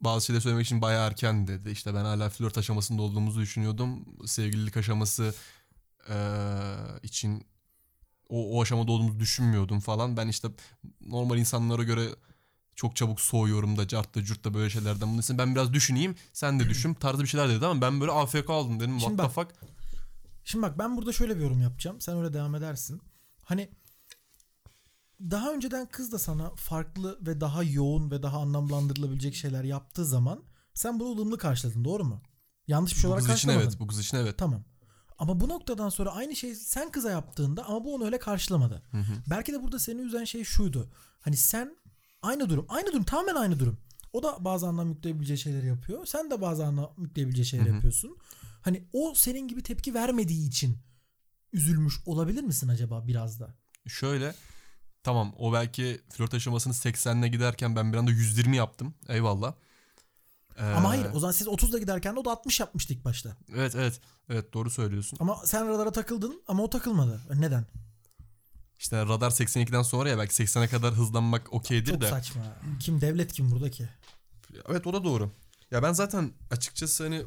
bazı 0.00 0.26
şeyler 0.26 0.40
söylemek 0.40 0.66
için 0.66 0.82
bayağı 0.82 1.06
erken 1.06 1.46
dedi. 1.46 1.70
İşte 1.70 1.94
ben 1.94 2.04
hala 2.04 2.30
flört 2.30 2.58
aşamasında 2.58 3.02
olduğumuzu 3.02 3.40
düşünüyordum. 3.40 4.04
Sevgililik 4.26 4.76
aşaması 4.76 5.34
e, 6.08 6.16
için 7.02 7.46
o, 8.28 8.58
o 8.58 8.62
aşamada 8.62 8.92
olduğumuzu 8.92 9.20
düşünmüyordum 9.20 9.80
falan. 9.80 10.16
Ben 10.16 10.28
işte 10.28 10.48
normal 11.00 11.38
insanlara 11.38 11.82
göre 11.82 12.08
çok 12.74 12.96
çabuk 12.96 13.20
soğuyorum 13.20 13.76
da 13.76 13.88
cart 13.88 14.14
da 14.14 14.24
cürt 14.24 14.44
da 14.44 14.54
böyle 14.54 14.70
şeylerden. 14.70 15.08
Bunun 15.08 15.20
için 15.20 15.38
ben 15.38 15.54
biraz 15.54 15.72
düşüneyim 15.72 16.16
sen 16.32 16.60
de 16.60 16.68
düşün 16.68 16.94
tarzı 16.94 17.22
bir 17.22 17.28
şeyler 17.28 17.48
dedi 17.48 17.66
ama 17.66 17.80
ben 17.80 18.00
böyle 18.00 18.12
AFK 18.12 18.50
aldım 18.50 18.80
dedim 18.80 19.00
Şimdi 19.00 19.16
what 19.16 19.34
the 19.34 19.40
bak- 19.40 19.48
fuck. 19.48 19.74
Şimdi 20.44 20.62
bak 20.62 20.78
ben 20.78 20.96
burada 20.96 21.12
şöyle 21.12 21.36
bir 21.36 21.42
yorum 21.42 21.62
yapacağım. 21.62 22.00
Sen 22.00 22.18
öyle 22.18 22.32
devam 22.32 22.54
edersin. 22.54 23.00
Hani 23.44 23.70
daha 25.30 25.52
önceden 25.52 25.86
kız 25.86 26.12
da 26.12 26.18
sana 26.18 26.50
farklı 26.54 27.18
ve 27.26 27.40
daha 27.40 27.62
yoğun 27.62 28.10
ve 28.10 28.22
daha 28.22 28.40
anlamlandırılabilecek 28.40 29.34
şeyler 29.34 29.64
yaptığı 29.64 30.04
zaman 30.04 30.42
sen 30.74 31.00
bunu 31.00 31.08
ılımlı 31.08 31.38
karşıladın 31.38 31.84
doğru 31.84 32.04
mu? 32.04 32.22
Yanlış 32.68 32.94
bir 32.94 32.98
şey 33.00 33.08
Bu 33.08 33.12
olarak 33.14 33.26
kız 33.26 33.36
için 33.36 33.48
karşılamadın. 33.48 33.68
evet 33.68 33.80
bu 33.80 33.86
kız 33.86 33.98
için 34.00 34.16
evet. 34.16 34.38
Tamam. 34.38 34.64
Ama 35.18 35.40
bu 35.40 35.48
noktadan 35.48 35.88
sonra 35.88 36.10
aynı 36.12 36.36
şey 36.36 36.54
sen 36.54 36.90
kıza 36.92 37.10
yaptığında 37.10 37.64
ama 37.66 37.84
bu 37.84 37.94
onu 37.94 38.04
öyle 38.04 38.18
karşılamadı. 38.18 38.82
Hı 38.90 38.98
hı. 38.98 39.12
Belki 39.30 39.52
de 39.52 39.62
burada 39.62 39.78
seni 39.78 40.00
üzen 40.00 40.24
şey 40.24 40.44
şuydu. 40.44 40.90
Hani 41.20 41.36
sen 41.36 41.76
aynı 42.22 42.48
durum, 42.50 42.66
aynı 42.68 42.92
durum, 42.92 43.04
tamamen 43.04 43.34
aynı 43.34 43.58
durum. 43.58 43.78
O 44.12 44.22
da 44.22 44.44
bazı 44.44 44.66
anlam 44.66 44.88
yükleyebileceği 44.88 45.38
şeyleri 45.38 45.66
yapıyor. 45.66 46.06
Sen 46.06 46.30
de 46.30 46.40
bazı 46.40 46.66
anlam 46.66 46.94
yükleyebileceği 46.98 47.46
şeyler 47.46 47.66
Hı 47.66 47.70
hı. 47.70 47.74
yapıyorsun. 47.74 48.16
Hani 48.62 48.84
o 48.92 49.14
senin 49.16 49.48
gibi 49.48 49.62
tepki 49.62 49.94
vermediği 49.94 50.48
için 50.48 50.78
üzülmüş 51.52 51.94
olabilir 52.06 52.42
misin 52.42 52.68
acaba 52.68 53.06
biraz 53.06 53.40
da? 53.40 53.54
Şöyle 53.86 54.34
tamam 55.04 55.34
o 55.38 55.52
belki 55.52 56.00
flört 56.10 56.34
aşamasını 56.34 56.72
80'le 56.72 57.26
giderken 57.26 57.76
ben 57.76 57.92
bir 57.92 57.98
anda 57.98 58.10
120 58.10 58.56
yaptım. 58.56 58.94
Eyvallah. 59.08 59.54
Ee, 60.58 60.62
Ama 60.62 60.88
hayır 60.88 61.06
o 61.14 61.18
zaman 61.20 61.32
siz 61.32 61.46
30'da 61.46 61.78
giderken 61.78 62.16
de 62.16 62.20
o 62.20 62.24
da 62.24 62.30
60 62.30 62.60
yapmıştı 62.60 62.92
ilk 62.94 63.04
başta. 63.04 63.36
Evet 63.54 63.74
evet. 63.74 64.00
Evet 64.28 64.52
doğru 64.54 64.70
söylüyorsun. 64.70 65.18
Ama 65.20 65.36
sen 65.44 65.68
radara 65.68 65.92
takıldın 65.92 66.42
ama 66.48 66.62
o 66.62 66.70
takılmadı. 66.70 67.20
Neden? 67.34 67.66
İşte 68.78 69.02
radar 69.06 69.30
82'den 69.30 69.82
sonra 69.82 70.08
ya 70.08 70.18
belki 70.18 70.34
80'e 70.44 70.68
kadar 70.68 70.94
hızlanmak 70.94 71.52
okeydir 71.52 71.90
Çok 71.92 72.00
de. 72.00 72.10
saçma. 72.10 72.42
Kim 72.80 73.00
devlet 73.00 73.32
kim 73.32 73.50
burada 73.50 73.70
ki? 73.70 73.88
Evet 74.68 74.86
o 74.86 74.92
da 74.92 75.04
doğru. 75.04 75.30
Ya 75.70 75.82
ben 75.82 75.92
zaten 75.92 76.32
açıkçası 76.50 77.04
hani 77.04 77.22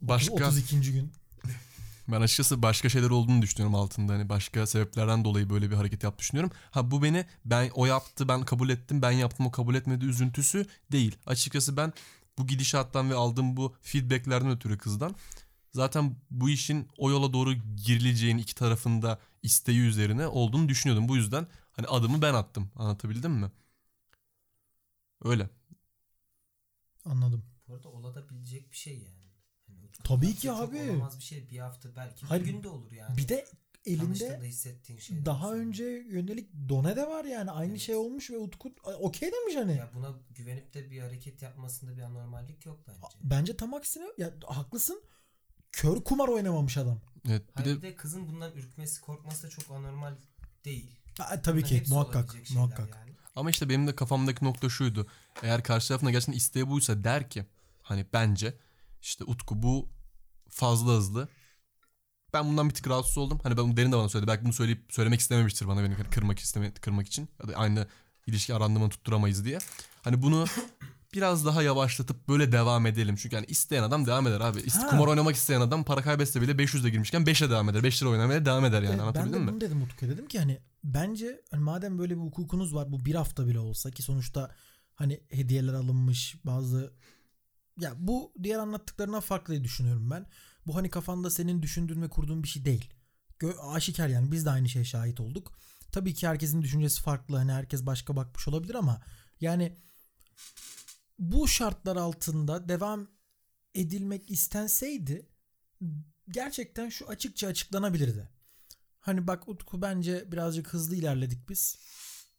başka 0.00 0.34
32. 0.34 0.92
gün. 0.92 1.12
Ben 2.08 2.20
açıkçası 2.20 2.62
başka 2.62 2.88
şeyler 2.88 3.10
olduğunu 3.10 3.42
düşünüyorum 3.42 3.74
altında. 3.74 4.12
Hani 4.12 4.28
başka 4.28 4.66
sebeplerden 4.66 5.24
dolayı 5.24 5.50
böyle 5.50 5.70
bir 5.70 5.76
hareket 5.76 6.02
yaptı 6.02 6.18
düşünüyorum. 6.18 6.50
Ha 6.70 6.90
bu 6.90 7.02
beni 7.02 7.26
ben 7.44 7.70
o 7.74 7.86
yaptı 7.86 8.28
ben 8.28 8.44
kabul 8.44 8.68
ettim 8.68 9.02
ben 9.02 9.10
yaptım 9.10 9.46
o 9.46 9.50
kabul 9.50 9.74
etmedi 9.74 10.04
üzüntüsü 10.06 10.66
değil. 10.92 11.16
Açıkçası 11.26 11.76
ben 11.76 11.92
bu 12.38 12.46
gidişattan 12.46 13.10
ve 13.10 13.14
aldığım 13.14 13.56
bu 13.56 13.74
feedbacklerden 13.82 14.50
ötürü 14.50 14.78
kızdan 14.78 15.14
zaten 15.72 16.16
bu 16.30 16.50
işin 16.50 16.88
o 16.98 17.10
yola 17.10 17.32
doğru 17.32 17.54
girileceğini 17.54 18.40
iki 18.40 18.54
tarafında 18.54 19.18
isteği 19.42 19.80
üzerine 19.80 20.26
olduğunu 20.26 20.68
düşünüyordum. 20.68 21.08
Bu 21.08 21.16
yüzden 21.16 21.46
hani 21.72 21.86
adımı 21.86 22.22
ben 22.22 22.34
attım. 22.34 22.70
Anlatabildim 22.76 23.32
mi? 23.32 23.50
Öyle. 25.24 25.50
Anladım. 27.04 27.44
Bu 27.68 27.74
arada 27.74 27.88
oladabilecek 27.88 28.72
bir 28.72 28.76
şey 28.76 28.98
yani. 28.98 29.17
Tabii 30.04 30.34
ki 30.34 30.52
abi. 30.52 30.82
Olamaz 30.90 31.18
bir 31.18 31.24
şey. 31.24 31.50
Bir 31.50 31.58
hafta 31.58 31.96
belki 31.96 32.26
Hayır, 32.26 32.44
bir 32.44 32.50
günde 32.52 32.68
olur 32.68 32.92
yani. 32.92 33.16
Bir 33.16 33.28
de 33.28 33.46
elinde 33.86 34.40
hissettiğin 34.48 35.00
şey. 35.00 35.24
daha 35.24 35.52
önce 35.54 35.84
yönelik 35.84 36.50
done 36.68 36.96
de 36.96 37.06
var 37.06 37.24
yani. 37.24 37.50
Aynı 37.50 37.70
Evet. 37.70 37.80
şey 37.80 37.94
olmuş 37.96 38.30
ve 38.30 38.38
Utku 38.38 38.72
okey 39.00 39.32
demiş 39.32 39.56
hani. 39.56 39.76
Ya 39.76 39.90
buna 39.94 40.12
güvenip 40.30 40.74
de 40.74 40.90
bir 40.90 41.00
hareket 41.00 41.42
yapmasında 41.42 41.96
bir 41.96 42.02
anormallik 42.02 42.66
yok 42.66 42.80
bence. 42.88 43.00
Bence 43.22 43.56
tam 43.56 43.74
aksine 43.74 44.04
ya 44.18 44.32
haklısın. 44.46 45.02
Kör 45.72 45.96
kumar 46.04 46.28
oynamamış 46.28 46.76
adam. 46.76 47.00
Evet 47.28 47.42
bir 47.58 47.62
Hayır 47.62 47.76
de 47.76 47.82
de 47.82 47.94
kızın 47.94 48.28
bundan 48.28 48.52
ürkmesi, 48.52 49.00
korkması 49.00 49.42
da 49.46 49.50
çok 49.50 49.70
anormal 49.70 50.14
değil. 50.64 50.90
Ha, 51.18 51.42
tabii 51.42 51.62
Bunların 51.62 51.84
ki 51.84 51.90
muhakkak 51.90 52.36
muhakkak. 52.54 52.88
Yani. 52.94 53.12
Ama 53.36 53.50
işte 53.50 53.68
benim 53.68 53.86
de 53.86 53.94
kafamdaki 53.96 54.44
nokta 54.44 54.68
şuydu. 54.68 55.06
Eğer 55.42 55.62
karşı 55.62 55.88
tarafın 55.88 56.06
da 56.06 56.10
gerçekten 56.10 56.32
isteği 56.36 56.68
buysa 56.68 57.04
der 57.04 57.30
ki 57.30 57.46
hani 57.82 58.06
bence 58.12 58.54
işte 59.02 59.24
Utku 59.24 59.62
bu 59.62 59.88
fazla 60.50 60.92
hızlı. 60.92 61.28
Ben 62.32 62.44
bundan 62.48 62.68
bir 62.68 62.74
tık 62.74 62.88
rahatsız 62.88 63.18
oldum. 63.18 63.40
Hani 63.42 63.56
ben 63.56 63.76
derin 63.76 63.92
de 63.92 63.96
bana 63.96 64.08
söyledi. 64.08 64.28
Belki 64.28 64.44
bunu 64.44 64.52
söyleyip 64.52 64.84
söylemek 64.90 65.20
istememiştir 65.20 65.68
bana 65.68 65.82
beni 65.82 65.94
kırmak 65.94 66.38
isteme 66.38 66.74
kırmak 66.74 67.06
için 67.06 67.28
ya 67.42 67.48
da 67.48 67.56
aynı 67.56 67.86
ilişki 68.26 68.54
arandığımı 68.54 68.88
tutturamayız 68.88 69.44
diye. 69.44 69.58
Hani 70.02 70.22
bunu 70.22 70.44
biraz 71.14 71.46
daha 71.46 71.62
yavaşlatıp 71.62 72.28
böyle 72.28 72.52
devam 72.52 72.86
edelim. 72.86 73.16
Çünkü 73.16 73.36
hani 73.36 73.46
isteyen 73.46 73.82
adam 73.82 74.06
devam 74.06 74.26
eder 74.26 74.40
abi. 74.40 74.70
Ha. 74.70 74.88
kumar 74.90 75.06
oynamak 75.06 75.36
isteyen 75.36 75.60
adam 75.60 75.84
para 75.84 76.02
kaybetse 76.02 76.40
bile 76.40 76.52
500'de 76.52 76.90
girmişken 76.90 77.22
5'e 77.22 77.50
devam 77.50 77.68
eder. 77.68 77.82
5 77.82 78.02
lira 78.02 78.10
oynamaya 78.10 78.46
devam 78.46 78.64
eder 78.64 78.82
yani. 78.82 78.86
Evet, 78.86 78.98
ben 78.98 79.02
Anlatabildim 79.02 79.34
de 79.34 79.44
mi? 79.44 79.52
bunu 79.52 79.60
dedim 79.60 79.82
Utku'ya 79.82 80.10
dedim 80.12 80.28
ki 80.28 80.38
hani 80.38 80.58
bence 80.84 81.40
hani 81.50 81.62
madem 81.62 81.98
böyle 81.98 82.16
bir 82.16 82.20
hukukunuz 82.20 82.74
var 82.74 82.92
bu 82.92 83.04
bir 83.04 83.14
hafta 83.14 83.46
bile 83.46 83.58
olsa 83.58 83.90
ki 83.90 84.02
sonuçta 84.02 84.54
hani 84.94 85.20
hediyeler 85.30 85.72
alınmış 85.74 86.36
bazı 86.44 86.92
ya 87.78 87.94
bu 87.98 88.32
diğer 88.42 88.58
anlattıklarına 88.58 89.20
farklı 89.20 89.52
diye 89.54 89.64
düşünüyorum 89.64 90.10
ben. 90.10 90.26
Bu 90.66 90.76
hani 90.76 90.90
kafanda 90.90 91.30
senin 91.30 91.62
düşündüğün 91.62 92.02
ve 92.02 92.08
kurduğun 92.08 92.42
bir 92.42 92.48
şey 92.48 92.64
değil. 92.64 92.90
Gö- 93.40 93.58
aşikar 93.58 94.08
yani 94.08 94.32
biz 94.32 94.46
de 94.46 94.50
aynı 94.50 94.68
şeye 94.68 94.84
şahit 94.84 95.20
olduk. 95.20 95.58
Tabii 95.92 96.14
ki 96.14 96.28
herkesin 96.28 96.62
düşüncesi 96.62 97.02
farklı 97.02 97.36
hani 97.36 97.52
herkes 97.52 97.86
başka 97.86 98.16
bakmış 98.16 98.48
olabilir 98.48 98.74
ama 98.74 99.02
yani 99.40 99.76
bu 101.18 101.48
şartlar 101.48 101.96
altında 101.96 102.68
devam 102.68 103.08
edilmek 103.74 104.30
istenseydi 104.30 105.28
gerçekten 106.28 106.88
şu 106.88 107.08
açıkça 107.08 107.46
açıklanabilirdi. 107.46 108.28
Hani 109.00 109.26
bak 109.26 109.48
Utku 109.48 109.82
bence 109.82 110.32
birazcık 110.32 110.68
hızlı 110.68 110.96
ilerledik 110.96 111.48
biz. 111.48 111.78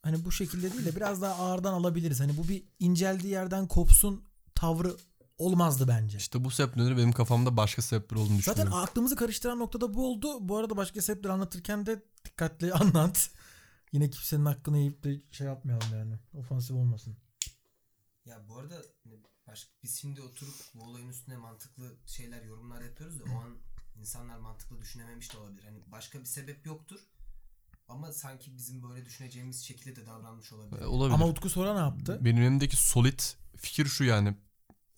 Hani 0.02 0.26
bu 0.26 0.32
şekilde 0.32 0.74
değil 0.74 0.86
de 0.86 0.96
biraz 0.96 1.22
daha 1.22 1.34
ağırdan 1.34 1.74
alabiliriz. 1.74 2.20
Hani 2.20 2.38
bu 2.38 2.48
bir 2.48 2.64
inceldiği 2.80 3.34
yerden 3.34 3.68
kopsun 3.68 4.24
tavrı 4.56 4.98
olmazdı 5.40 5.88
bence. 5.88 6.18
İşte 6.18 6.44
bu 6.44 6.52
sebepleri 6.52 6.98
benim 6.98 7.12
kafamda 7.12 7.58
başka 7.58 7.82
sebepler 7.82 8.18
olduğunu 8.18 8.42
Zaten 8.42 8.66
düşünüyorum. 8.66 8.74
aklımızı 8.74 9.16
karıştıran 9.16 9.60
noktada 9.60 9.94
bu 9.94 10.08
oldu. 10.12 10.50
Bu 10.50 10.58
arada 10.58 10.78
başka 10.78 11.02
sebepleri 11.02 11.34
anlatırken 11.34 11.86
de 11.86 12.04
dikkatli 12.26 12.74
anlat. 12.74 13.30
Yine 13.92 14.10
kimsenin 14.10 14.46
hakkını 14.46 14.78
yiyip 14.78 15.04
de 15.04 15.22
şey 15.32 15.48
yapmayalım 15.48 15.88
yani. 15.94 16.16
Ofansif 16.34 16.76
olmasın. 16.76 17.18
Ya 18.26 18.48
bu 18.50 18.58
arada 18.58 18.76
hani 19.04 19.16
baş, 19.48 19.68
biz 19.84 20.00
şimdi 20.02 20.22
oturup 20.22 20.56
bu 20.76 20.84
olayın 20.84 21.10
üstüne 21.10 21.38
mantıklı 21.38 21.96
şeyler 22.06 22.44
yorumlar 22.44 22.82
yapıyoruz 22.82 23.20
da 23.20 23.24
o 23.24 23.36
an 23.42 23.58
insanlar 24.00 24.38
mantıklı 24.38 24.82
düşünememiş 24.82 25.34
de 25.34 25.38
olabilir. 25.38 25.64
Hani 25.64 25.80
başka 25.92 26.20
bir 26.20 26.26
sebep 26.26 26.66
yoktur. 26.66 27.00
Ama 27.88 28.14
sanki 28.14 28.58
bizim 28.58 28.84
böyle 28.84 29.06
düşüneceğimiz 29.06 29.64
şekilde 29.64 29.96
de 29.96 30.06
davranmış 30.06 30.54
olabilir. 30.54 30.82
Ee, 30.82 30.86
Olabilir. 30.86 31.14
Ama 31.16 31.28
Utku 31.28 31.50
sonra 31.50 31.74
ne 31.74 31.80
yaptı? 31.80 32.20
Benim 32.26 32.42
elimdeki 32.42 32.78
solid 32.78 33.20
fikir 33.58 33.86
şu 33.86 34.04
yani. 34.04 34.36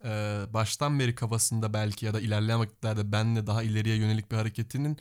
Ee, 0.05 0.41
baştan 0.49 0.99
beri 0.99 1.15
kafasında 1.15 1.73
belki 1.73 2.05
ya 2.05 2.13
da 2.13 2.21
ilerleyen 2.21 2.59
vakitlerde 2.59 3.11
benle 3.11 3.47
daha 3.47 3.63
ileriye 3.63 3.95
yönelik 3.95 4.31
bir 4.31 4.35
hareketinin 4.35 4.97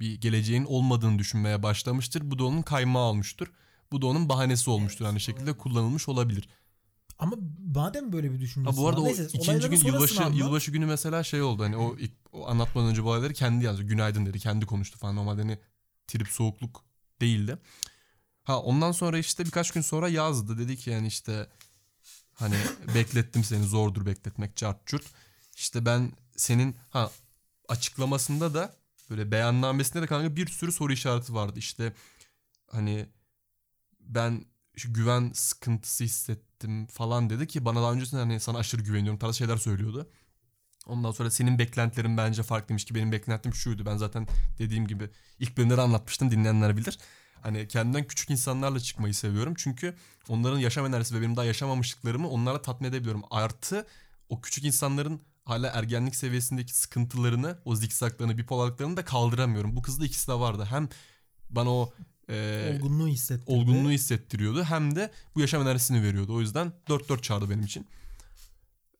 bir 0.00 0.20
geleceğin 0.20 0.64
olmadığını 0.64 1.18
düşünmeye 1.18 1.62
başlamıştır. 1.62 2.30
Bu 2.30 2.38
da 2.38 2.44
onun 2.44 2.62
kaymağı 2.62 3.02
olmuştur. 3.02 3.52
Bu 3.92 4.02
da 4.02 4.06
onun 4.06 4.28
bahanesi 4.28 4.70
olmuştur. 4.70 5.04
Aynı 5.04 5.20
şekilde 5.20 5.42
olabilir. 5.42 5.58
kullanılmış 5.58 6.08
olabilir. 6.08 6.48
Ama 7.18 7.36
madem 7.74 8.12
böyle 8.12 8.32
bir 8.32 8.40
düşüncesi 8.40 8.76
Ha 8.76 8.82
bu 8.82 8.88
arada 8.88 9.02
var. 9.02 9.06
Neyse, 9.06 9.28
ikinci 9.32 9.68
gün 9.68 9.76
yılbaşı 9.76 10.24
anlat. 10.24 10.38
yılbaşı 10.38 10.70
günü 10.70 10.86
mesela 10.86 11.22
şey 11.22 11.42
oldu 11.42 11.62
hani 11.62 11.76
o, 11.76 11.96
ilk, 11.98 12.12
o 12.32 12.48
anlatmadan 12.48 12.88
önce 12.88 13.04
bu 13.04 13.08
olayları 13.08 13.32
kendi 13.32 13.64
yazdı. 13.64 13.82
Günaydın 13.82 14.26
dedi. 14.26 14.38
Kendi 14.38 14.66
konuştu 14.66 14.98
falan. 14.98 15.16
Normalde 15.16 15.42
hani 15.42 15.58
trip 16.06 16.28
soğukluk 16.28 16.84
değildi. 17.20 17.58
Ha 18.44 18.60
ondan 18.60 18.92
sonra 18.92 19.18
işte 19.18 19.44
birkaç 19.44 19.70
gün 19.70 19.80
sonra 19.80 20.08
yazdı. 20.08 20.58
Dedi 20.58 20.76
ki 20.76 20.90
yani 20.90 21.06
işte 21.06 21.46
hani 22.34 22.56
beklettim 22.94 23.44
seni 23.44 23.64
zordur 23.64 24.06
bekletmek 24.06 24.56
çart 24.56 24.86
çurt. 24.86 25.04
İşte 25.56 25.86
ben 25.86 26.12
senin 26.36 26.76
ha 26.90 27.10
açıklamasında 27.68 28.54
da 28.54 28.76
böyle 29.10 29.30
beyannamesinde 29.30 30.02
de 30.02 30.06
kanka 30.06 30.36
bir 30.36 30.46
sürü 30.46 30.72
soru 30.72 30.92
işareti 30.92 31.34
vardı. 31.34 31.58
İşte 31.58 31.92
hani 32.70 33.06
ben 34.00 34.44
şu 34.76 34.92
güven 34.94 35.30
sıkıntısı 35.34 36.04
hissettim 36.04 36.86
falan 36.86 37.30
dedi 37.30 37.46
ki 37.46 37.64
bana 37.64 37.82
daha 37.82 37.92
öncesinde 37.92 38.20
hani 38.20 38.40
sana 38.40 38.58
aşırı 38.58 38.82
güveniyorum 38.82 39.18
tarzı 39.18 39.38
şeyler 39.38 39.56
söylüyordu. 39.56 40.10
Ondan 40.86 41.12
sonra 41.12 41.30
senin 41.30 41.58
beklentilerin 41.58 42.16
bence 42.16 42.42
farklıymış 42.42 42.84
ki 42.84 42.94
benim 42.94 43.12
beklentim 43.12 43.54
şuydu. 43.54 43.86
Ben 43.86 43.96
zaten 43.96 44.26
dediğim 44.58 44.86
gibi 44.86 45.10
ilk 45.38 45.56
bölümleri 45.56 45.80
anlatmıştım 45.80 46.30
dinleyenler 46.30 46.76
bilir. 46.76 46.98
Hani 47.44 47.68
kendimden 47.68 48.06
küçük 48.06 48.30
insanlarla 48.30 48.80
çıkmayı 48.80 49.14
seviyorum. 49.14 49.54
Çünkü 49.56 49.94
onların 50.28 50.58
yaşam 50.58 50.86
enerjisi 50.86 51.14
ve 51.14 51.20
benim 51.20 51.36
daha 51.36 51.44
yaşamamışlıklarımı 51.44 52.28
onlarla 52.28 52.62
tatmin 52.62 52.88
edebiliyorum. 52.88 53.22
Artı 53.30 53.86
o 54.28 54.40
küçük 54.40 54.64
insanların 54.64 55.20
hala 55.44 55.66
ergenlik 55.68 56.16
seviyesindeki 56.16 56.74
sıkıntılarını, 56.74 57.58
o 57.64 57.76
zikzaklarını, 57.76 58.38
bipolarlıklarını 58.38 58.96
da 58.96 59.04
kaldıramıyorum. 59.04 59.76
Bu 59.76 59.82
kızda 59.82 60.04
ikisi 60.04 60.28
de 60.28 60.32
vardı. 60.34 60.66
Hem 60.70 60.88
bana 61.50 61.70
o 61.70 61.92
e, 62.30 62.72
olgunluğu 62.74 63.08
hissettirdi. 63.08 63.52
olgunluğu 63.52 63.90
hissettiriyordu 63.90 64.64
hem 64.64 64.96
de 64.96 65.10
bu 65.34 65.40
yaşam 65.40 65.62
enerjisini 65.62 66.02
veriyordu. 66.02 66.34
O 66.34 66.40
yüzden 66.40 66.72
4-4 66.88 67.22
çağırdı 67.22 67.50
benim 67.50 67.64
için. 67.64 67.86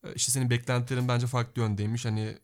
Ee, 0.03 0.13
İşte 0.15 0.31
senin 0.31 0.49
beklentilerin 0.49 1.07
bence 1.07 1.27
farklı 1.27 1.61
yöndeymiş. 1.61 2.05
Hani 2.05 2.37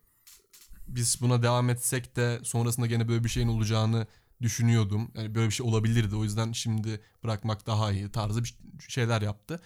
biz 0.87 1.21
buna 1.21 1.43
devam 1.43 1.69
etsek 1.69 2.15
de 2.15 2.39
sonrasında 2.43 2.85
gene 2.85 3.07
böyle 3.07 3.23
bir 3.23 3.29
şeyin 3.29 3.47
olacağını 3.47 4.07
düşünüyordum. 4.41 5.11
Yani 5.15 5.35
böyle 5.35 5.47
bir 5.47 5.53
şey 5.53 5.65
olabilirdi. 5.65 6.15
O 6.15 6.23
yüzden 6.23 6.51
şimdi 6.51 7.01
bırakmak 7.23 7.67
daha 7.67 7.91
iyi 7.91 8.11
tarzı 8.11 8.43
bir 8.43 8.55
şeyler 8.87 9.21
yaptı. 9.21 9.59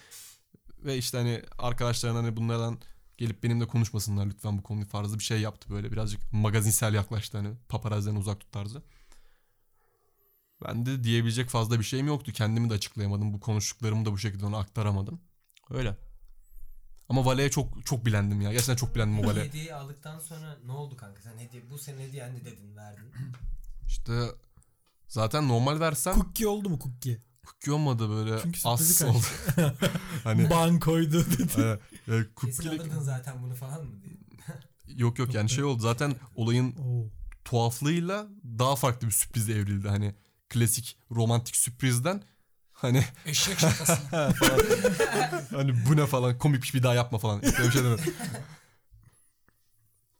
Ve 0.84 0.98
işte 0.98 1.18
hani 1.18 1.42
arkadaşlarına 1.58 2.18
hani 2.18 2.38
bunlardan 2.38 2.80
gelip 3.18 3.44
benimle 3.44 3.68
konuşmasınlar 3.68 4.26
lütfen 4.26 4.58
bu 4.58 4.64
konuyu 4.64 4.88
tarzı 4.88 5.20
bir 5.20 5.24
şey 5.24 5.42
yaptı 5.42 5.70
böyle. 5.70 5.92
Birazcık 5.92 6.34
magazinsel 6.34 6.94
yaklaştı 6.94 7.38
hani 7.38 7.50
paparaziden 7.70 8.16
uzak 8.16 8.40
tut 8.40 8.52
tarzı. 8.52 8.84
Ben 10.66 10.86
de 10.86 11.04
diyebilecek 11.04 11.50
fazla 11.50 11.80
bir 11.80 11.84
şeyim 11.84 12.08
yoktu. 12.08 12.32
Kendimi 12.32 12.70
de 12.70 12.74
açıklayamadım. 12.74 13.34
Bu 13.34 13.40
konuştuklarımı 13.40 14.06
da 14.06 14.12
bu 14.12 14.18
şekilde 14.18 14.46
ona 14.46 14.58
aktaramadım. 14.58 15.22
Öyle. 15.70 15.98
Ama 17.10 17.26
Vale'ye 17.26 17.52
çok 17.52 17.86
çok 17.86 18.06
bilendim 18.06 18.42
ya. 18.42 18.52
Gerçekten 18.52 18.76
çok 18.76 18.96
bilendim 18.96 19.26
o 19.26 19.28
Vale. 19.28 19.44
Hediyeyi 19.44 19.74
aldıktan 19.74 20.20
sonra 20.20 20.58
ne 20.66 20.72
oldu 20.72 20.98
kanka? 20.98 21.22
Sen 21.22 21.38
hediye 21.38 21.70
bu 21.70 21.78
senin 21.78 22.00
hediyen 22.00 22.36
ne 22.36 22.46
dedin 22.46 22.76
verdin. 22.76 23.12
İşte 23.88 24.12
zaten 25.08 25.48
normal 25.48 25.80
versem 25.80 26.14
Cookie 26.14 26.48
oldu 26.48 26.70
mu 26.70 26.80
cookie? 26.84 27.22
cookie 27.46 27.72
olmadı 27.74 28.10
böyle 28.10 28.40
Çünkü 28.42 28.60
sürprizi 28.60 29.06
oldu. 29.06 29.26
hani 30.24 30.50
Bankoydu 30.50 31.26
dedi. 31.26 31.62
e, 32.08 32.16
e, 32.16 32.26
Kesin 32.46 32.70
alırdın 32.70 33.00
zaten 33.00 33.44
bunu 33.44 33.56
falan 33.56 33.86
mı 33.86 34.02
diye. 34.04 34.16
yok 34.98 35.20
yok 35.20 35.34
yani 35.34 35.50
şey 35.50 35.64
oldu. 35.64 35.82
Zaten 35.82 36.16
olayın 36.36 36.76
Oo. 36.76 37.10
tuhaflığıyla 37.46 38.28
daha 38.60 38.76
farklı 38.76 39.08
bir 39.08 39.12
sürprize 39.12 39.54
evrildi. 39.54 39.88
Hani 39.90 40.16
klasik 40.50 40.98
romantik 41.12 41.56
sürprizden 41.56 42.24
hani 42.72 43.04
Eşek 43.26 43.60
şakası. 43.60 43.96
falan. 43.96 44.34
hani 45.52 45.74
bu 45.90 45.96
ne 45.98 46.06
falan 46.06 46.38
komik 46.38 46.62
bir 46.62 46.68
şey 46.68 46.84
daha 46.84 46.94
yapma 46.94 47.18
falan. 47.18 47.42
İşte 47.42 47.58
öyle 47.58 47.68
bir 47.68 47.72
şey 47.74 47.84
demedim. 47.84 48.14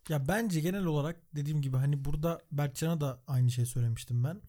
Ya 0.10 0.28
bence 0.28 0.60
genel 0.62 0.86
olarak 0.86 1.16
dediğim 1.36 1.62
gibi 1.62 1.78
hani 1.78 2.06
burada 2.06 2.42
Berkcan'a 2.52 3.02
da 3.02 3.22
aynı 3.28 3.52
şey 3.52 3.66
söylemiştim 3.66 4.24
ben. 4.24 4.42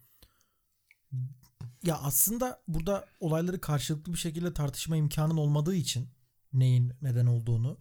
Ya 1.83 1.99
aslında 1.99 2.62
burada 2.69 3.07
olayları 3.21 3.61
karşılıklı 3.61 4.12
bir 4.12 4.19
şekilde 4.19 4.55
tartışma 4.55 4.97
imkanın 4.97 5.37
olmadığı 5.37 5.75
için 5.75 6.09
neyin 6.53 6.93
neden 7.03 7.27
olduğunu 7.27 7.79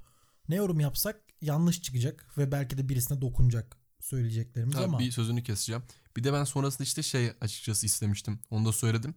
ne 0.49 0.55
yorum 0.55 0.79
yapsak 0.79 1.21
yanlış 1.41 1.81
çıkacak 1.81 2.37
ve 2.37 2.51
belki 2.51 2.77
de 2.77 2.89
birisine 2.89 3.21
dokunacak 3.21 3.77
söyleyeceklerimiz 3.99 4.75
Abi 4.75 4.83
ama 4.83 4.99
Bir 4.99 5.11
sözünü 5.11 5.43
keseceğim. 5.43 5.83
Bir 6.17 6.23
de 6.23 6.33
ben 6.33 6.43
sonrasında 6.43 6.83
işte 6.83 7.03
şey 7.03 7.31
açıkçası 7.41 7.85
istemiştim. 7.85 8.39
Onu 8.49 8.65
da 8.65 8.71
söyledim. 8.71 9.15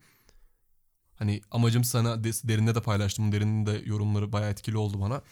Hani 1.15 1.41
amacım 1.51 1.85
sana 1.85 2.25
de- 2.25 2.49
derinde 2.49 2.75
de 2.75 2.83
paylaştım. 2.83 3.33
Derinin 3.33 3.67
de 3.67 3.83
yorumları 3.85 4.33
bayağı 4.33 4.51
etkili 4.51 4.77
oldu 4.77 5.01
bana. 5.01 5.23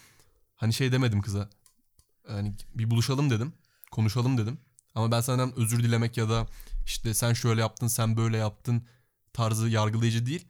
Hani 0.55 0.73
şey 0.73 0.91
demedim 0.91 1.21
kıza. 1.21 1.49
Hani 2.27 2.53
bir 2.75 2.91
buluşalım 2.91 3.29
dedim. 3.29 3.53
Konuşalım 3.91 4.37
dedim. 4.37 4.59
Ama 4.95 5.11
ben 5.11 5.21
senden 5.21 5.55
özür 5.59 5.83
dilemek 5.83 6.17
ya 6.17 6.29
da 6.29 6.47
işte 6.87 7.13
sen 7.13 7.33
şöyle 7.33 7.61
yaptın 7.61 7.87
sen 7.87 8.17
böyle 8.17 8.37
yaptın 8.37 8.87
tarzı 9.33 9.69
yargılayıcı 9.69 10.25
değil. 10.25 10.47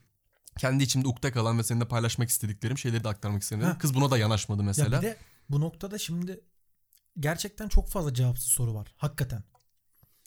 Kendi 0.60 0.84
içimde 0.84 1.08
ukde 1.08 1.32
kalan 1.32 1.58
ve 1.58 1.64
seninle 1.64 1.88
paylaşmak 1.88 2.30
istediklerim 2.30 2.78
şeyleri 2.78 3.04
de 3.04 3.10
aktarmak 3.10 3.42
istedim. 3.42 3.78
Kız 3.80 3.96
buna 3.96 4.12
da 4.12 4.18
yanaşmadı 4.18 4.62
ya 4.62 4.66
mesela. 4.66 5.02
bir 5.02 5.08
de 5.08 5.18
bu 5.50 5.62
noktada 5.62 5.98
şimdi 5.98 6.42
gerçekten 7.20 7.68
çok 7.68 7.90
fazla 7.90 8.14
cevapsız 8.14 8.48
soru 8.48 8.74
var. 8.74 8.94
Hakikaten. 8.98 9.44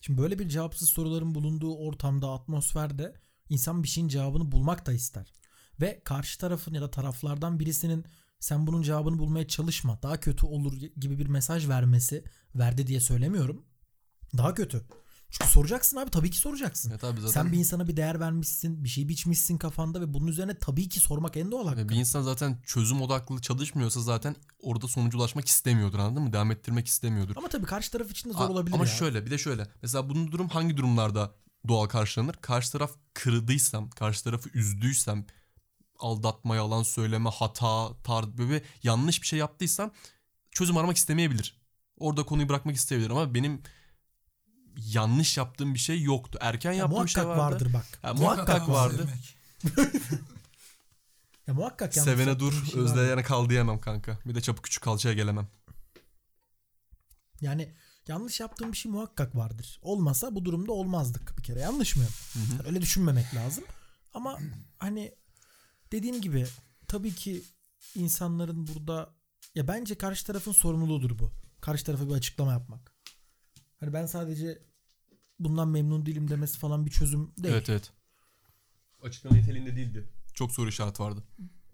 Şimdi 0.02 0.22
böyle 0.22 0.38
bir 0.38 0.48
cevapsız 0.48 0.88
soruların 0.88 1.34
bulunduğu 1.34 1.76
ortamda, 1.76 2.30
atmosferde 2.30 3.14
insan 3.48 3.82
bir 3.82 3.88
şeyin 3.88 4.08
cevabını 4.08 4.52
bulmak 4.52 4.86
da 4.86 4.92
ister. 4.92 5.32
Ve 5.80 6.00
karşı 6.04 6.38
tarafın 6.38 6.74
ya 6.74 6.82
da 6.82 6.90
taraflardan 6.90 7.60
birisinin 7.60 8.04
sen 8.40 8.66
bunun 8.66 8.82
cevabını 8.82 9.18
bulmaya 9.18 9.48
çalışma, 9.48 10.02
daha 10.02 10.20
kötü 10.20 10.46
olur 10.46 10.72
gibi 10.72 11.18
bir 11.18 11.26
mesaj 11.26 11.68
vermesi, 11.68 12.24
verdi 12.54 12.86
diye 12.86 13.00
söylemiyorum. 13.00 13.66
Daha 14.36 14.54
kötü. 14.54 14.86
Çünkü 15.30 15.50
soracaksın 15.50 15.96
abi 15.96 16.10
tabii 16.10 16.30
ki 16.30 16.38
soracaksın. 16.38 16.90
Evet 16.90 17.04
abi 17.04 17.20
zaten 17.20 17.32
Sen 17.32 17.52
bir 17.52 17.58
insana 17.58 17.88
bir 17.88 17.96
değer 17.96 18.20
vermişsin, 18.20 18.84
bir 18.84 18.88
şey 18.88 19.08
biçmişsin 19.08 19.58
kafanda 19.58 20.00
ve 20.00 20.14
bunun 20.14 20.26
üzerine 20.26 20.54
tabii 20.58 20.88
ki 20.88 21.00
sormak 21.00 21.36
en 21.36 21.50
doğal 21.50 21.66
hakkı. 21.68 21.88
Bir 21.88 21.96
insan 21.96 22.22
zaten 22.22 22.58
çözüm 22.66 23.02
odaklı 23.02 23.40
çalışmıyorsa 23.40 24.00
zaten 24.00 24.36
orada 24.62 24.88
sonuca 24.88 25.18
ulaşmak 25.18 25.48
istemiyordur 25.48 25.98
anladın 25.98 26.22
mı? 26.22 26.32
Devam 26.32 26.50
ettirmek 26.50 26.86
istemiyordur. 26.86 27.34
Ama 27.36 27.48
tabii 27.48 27.66
karşı 27.66 27.90
taraf 27.90 28.10
için 28.10 28.28
de 28.30 28.32
zor 28.32 28.40
A- 28.44 28.48
olabilir 28.48 28.74
Ama 28.74 28.84
ya. 28.84 28.90
şöyle 28.90 29.26
bir 29.26 29.30
de 29.30 29.38
şöyle. 29.38 29.66
Mesela 29.82 30.08
bunun 30.10 30.32
durum 30.32 30.48
hangi 30.48 30.76
durumlarda 30.76 31.34
doğal 31.68 31.86
karşılanır? 31.86 32.34
Karşı 32.34 32.72
taraf 32.72 32.90
kırdıysam, 33.14 33.90
karşı 33.90 34.24
tarafı 34.24 34.48
üzdüysem, 34.48 35.26
aldatma, 35.98 36.56
yalan 36.56 36.82
söyleme, 36.82 37.30
hata, 37.30 38.02
tar 38.02 38.38
böyle 38.38 38.62
yanlış 38.82 39.22
bir 39.22 39.26
şey 39.26 39.38
yaptıysam 39.38 39.90
çözüm 40.50 40.76
aramak 40.76 40.96
istemeyebilir. 40.96 41.60
Orada 41.98 42.22
konuyu 42.26 42.48
bırakmak 42.48 42.76
isteyebilir 42.76 43.10
ama 43.10 43.34
benim 43.34 43.62
yanlış 44.76 45.36
yaptığım 45.36 45.74
bir 45.74 45.78
şey 45.78 46.02
yoktu. 46.02 46.38
Erken 46.42 46.72
Ya 46.72 46.78
yaptığım 46.78 46.92
muhakkak 46.96 47.10
şey 47.10 47.26
vardı. 47.26 47.40
vardır 47.40 47.72
bak. 47.72 47.86
Ha, 48.02 48.14
muhakkak 48.14 48.68
vardı. 48.68 49.08
Ya 51.46 51.54
muhakkak 51.54 51.96
yanlış 51.96 52.12
Sevene 52.14 52.38
dur, 52.38 52.64
şey 52.72 52.80
özleyene 52.80 53.22
kal 53.22 53.48
diyemem 53.48 53.80
kanka. 53.80 54.18
Bir 54.26 54.34
de 54.34 54.40
çapı 54.40 54.62
küçük 54.62 54.82
kalçaya 54.82 55.14
gelemem. 55.14 55.48
Yani 57.40 57.74
yanlış 58.08 58.40
yaptığım 58.40 58.72
bir 58.72 58.76
şey 58.76 58.92
muhakkak 58.92 59.36
vardır. 59.36 59.78
Olmasa 59.82 60.34
bu 60.34 60.44
durumda 60.44 60.72
olmazdık 60.72 61.38
bir 61.38 61.42
kere. 61.42 61.60
Yanlış 61.60 61.96
mı? 61.96 62.04
Yani 62.36 62.66
öyle 62.66 62.80
düşünmemek 62.80 63.34
lazım. 63.34 63.64
Ama 64.14 64.38
hani 64.78 65.14
dediğim 65.92 66.20
gibi 66.20 66.46
tabii 66.88 67.14
ki 67.14 67.42
insanların 67.94 68.66
burada 68.66 69.14
ya 69.54 69.68
bence 69.68 69.94
karşı 69.98 70.26
tarafın 70.26 70.52
sorumluluğudur 70.52 71.18
bu. 71.18 71.32
Karşı 71.60 71.84
tarafa 71.84 72.08
bir 72.08 72.14
açıklama 72.14 72.52
yapmak. 72.52 72.92
Hani 73.80 73.92
ben 73.92 74.06
sadece 74.06 74.62
bundan 75.38 75.68
memnun 75.68 76.06
değilim 76.06 76.30
demesi 76.30 76.58
falan 76.58 76.86
bir 76.86 76.90
çözüm 76.90 77.32
değil. 77.38 77.54
Evet 77.54 77.70
evet. 77.70 77.90
Açıklama 79.02 79.36
niteliğinde 79.36 79.76
değildi. 79.76 80.08
Çok 80.34 80.52
soru 80.52 80.68
işareti 80.68 81.02
vardı. 81.02 81.22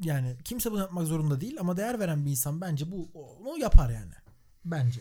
Yani 0.00 0.36
kimse 0.44 0.70
bunu 0.70 0.80
yapmak 0.80 1.06
zorunda 1.06 1.40
değil 1.40 1.56
ama 1.60 1.76
değer 1.76 2.00
veren 2.00 2.26
bir 2.26 2.30
insan 2.30 2.60
bence 2.60 2.90
bu 2.90 3.10
onu 3.44 3.58
yapar 3.58 3.90
yani. 3.90 4.12
Bence. 4.64 5.00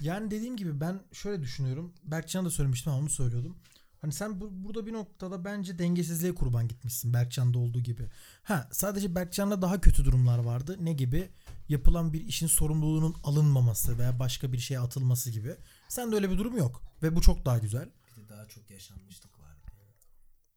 Yani 0.00 0.30
dediğim 0.30 0.56
gibi 0.56 0.80
ben 0.80 1.00
şöyle 1.12 1.42
düşünüyorum. 1.42 1.94
Berkcan'a 2.04 2.46
da 2.46 2.50
söylemiştim 2.50 2.92
ama 2.92 3.02
onu 3.02 3.10
söylüyordum. 3.10 3.56
Hani 4.00 4.12
sen 4.12 4.40
bu, 4.40 4.48
burada 4.50 4.86
bir 4.86 4.92
noktada 4.92 5.44
bence 5.44 5.78
dengesizliğe 5.78 6.34
kurban 6.34 6.68
gitmişsin 6.68 7.12
Berkcan'da 7.12 7.58
olduğu 7.58 7.80
gibi. 7.80 8.08
Ha 8.42 8.68
sadece 8.72 9.14
Berkcan'da 9.14 9.62
daha 9.62 9.80
kötü 9.80 10.04
durumlar 10.04 10.38
vardı. 10.38 10.76
Ne 10.80 10.92
gibi? 10.92 11.28
Yapılan 11.68 12.12
bir 12.12 12.20
işin 12.20 12.46
sorumluluğunun 12.46 13.16
alınmaması 13.24 13.98
veya 13.98 14.18
başka 14.18 14.52
bir 14.52 14.58
şeye 14.58 14.80
atılması 14.80 15.30
gibi. 15.30 15.56
Sende 15.88 16.16
öyle 16.16 16.30
bir 16.30 16.38
durum 16.38 16.56
yok. 16.56 16.82
Ve 17.02 17.16
bu 17.16 17.20
çok 17.20 17.44
daha 17.44 17.58
güzel. 17.58 17.90
Bir 18.06 18.22
de 18.22 18.28
daha 18.28 18.46
çok 18.46 18.70
yaşanmışlık 18.70 19.38
var. 19.38 19.48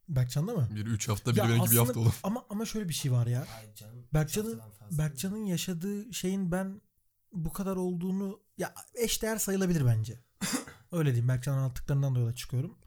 Berkcan'da 0.08 0.52
mı? 0.52 0.68
Bir 0.74 0.86
3 0.86 1.08
hafta 1.08 1.32
bir 1.32 1.36
Ya 1.36 1.48
benimki 1.48 1.70
bir 1.70 1.76
hafta 1.76 2.00
oğlum. 2.00 2.12
Ama 2.22 2.44
ama 2.50 2.64
şöyle 2.64 2.88
bir 2.88 2.94
şey 2.94 3.12
var 3.12 3.26
ya. 3.26 3.46
Berkcan'ın. 4.14 4.60
Berkcan'ın 4.90 5.44
yaşadığı 5.44 6.14
şeyin 6.14 6.52
ben 6.52 6.80
bu 7.32 7.52
kadar 7.52 7.76
olduğunu 7.76 8.40
ya 8.58 8.74
eşdeğer 8.94 9.38
sayılabilir 9.38 9.86
bence. 9.86 10.20
Öyle 10.92 11.10
diyeyim. 11.10 11.28
Berkcan'ın 11.28 11.58
anlattıklarından 11.58 12.14
da 12.14 12.18
yola 12.18 12.34
çıkıyorum. 12.34 12.78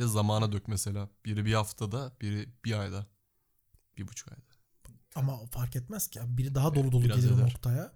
Ve 0.00 0.06
zamana 0.06 0.52
dök 0.52 0.68
mesela. 0.68 1.08
Biri 1.24 1.44
bir 1.44 1.54
haftada, 1.54 2.12
biri 2.20 2.48
bir 2.64 2.72
ayda. 2.72 3.06
Bir 3.98 4.08
buçuk 4.08 4.32
ayda. 4.32 4.45
Ama 5.16 5.40
o 5.40 5.46
fark 5.46 5.76
etmez 5.76 6.08
ki. 6.08 6.20
Biri 6.26 6.54
daha 6.54 6.74
dolu 6.74 6.92
dolu 6.92 7.04
Biraz 7.04 7.16
gelir 7.20 7.30
o 7.30 7.34
eder. 7.34 7.44
noktaya. 7.44 7.92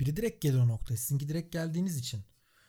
Biri 0.00 0.16
direkt 0.16 0.42
gelir 0.42 0.58
o 0.58 0.68
noktaya. 0.68 0.96
Sizinki 0.96 1.28
direkt 1.28 1.52
geldiğiniz 1.52 1.96
için. 1.98 2.24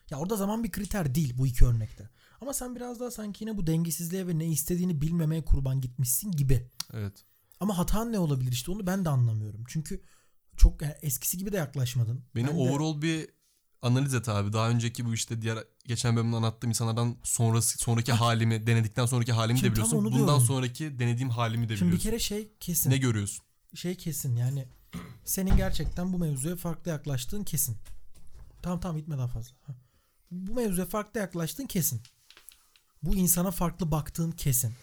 Ya 0.10 0.18
orada 0.20 0.36
zaman 0.36 0.64
bir 0.64 0.72
kriter 0.72 1.16
değil 1.16 1.34
bu 1.38 1.48
iki 1.48 1.66
örnekte. 1.66 2.10
Ama 2.42 2.54
sen 2.54 2.76
biraz 2.76 3.00
daha 3.00 3.12
sanki 3.12 3.44
yine 3.44 3.58
bu 3.58 3.68
dengesizliğe 3.68 4.28
ve 4.28 4.40
ne 4.40 4.46
istediğini 4.46 5.02
bilmemeye 5.02 5.46
kurban 5.46 5.82
gitmişsin 5.82 6.32
gibi. 6.32 6.70
Evet. 6.94 7.26
Ama 7.60 7.78
hatan 7.78 8.12
ne 8.12 8.20
olabilir 8.20 8.52
işte 8.52 8.72
onu 8.72 8.88
ben 8.88 9.06
de 9.06 9.10
anlamıyorum. 9.10 9.64
Çünkü 9.68 10.02
çok 10.58 10.82
yani 10.82 10.96
eskisi 11.02 11.38
gibi 11.38 11.52
de 11.52 11.58
yaklaşmadın. 11.58 12.24
Beni 12.36 12.48
Ben 12.48 12.56
de- 12.56 12.60
overall 12.60 13.02
bir 13.02 13.30
analiz 13.82 14.14
et 14.14 14.30
abi. 14.30 14.54
Daha 14.54 14.70
önceki 14.70 15.06
bu 15.06 15.14
işte 15.14 15.42
diğer 15.42 15.58
geçen 15.86 16.16
bölümde 16.16 16.36
anlattığım 16.36 16.70
insanlardan 16.70 17.16
sonrası 17.24 17.78
sonraki 17.78 18.12
halimi, 18.12 18.68
denedikten 18.68 19.06
sonraki 19.06 19.32
halimi 19.34 19.60
Şimdi 19.60 19.70
de 19.70 19.74
biliyorsun. 19.76 20.06
Bundan 20.06 20.18
diyorum. 20.18 20.42
sonraki 20.42 21.00
denediğim 21.00 21.30
halimi 21.30 21.70
de 21.70 21.78
Şimdi 21.78 21.92
bir 21.92 21.98
biliyorsun. 21.98 22.10
kere 22.10 22.20
şey 22.20 22.54
kesin. 22.60 22.90
Ne 22.92 22.98
görüyorsun? 22.98 23.46
Şey 23.74 23.96
kesin 23.96 24.36
yani 24.36 24.68
senin 25.26 25.58
gerçekten 25.58 26.14
bu 26.14 26.18
mevzuya 26.18 26.56
farklı 26.56 26.92
yaklaştığın 26.92 27.44
kesin. 27.44 27.78
Tamam 28.62 28.80
tamam 28.80 28.98
gitme 28.98 29.18
daha 29.18 29.28
fazla. 29.28 29.56
Bu 30.32 30.54
mevzuya 30.54 30.88
farklı 30.88 31.20
yaklaştığın 31.20 31.66
kesin. 31.66 32.02
Bu 33.04 33.16
insana 33.16 33.52
farklı 33.52 33.92
baktığın 33.92 34.32
kesin. 34.32 34.74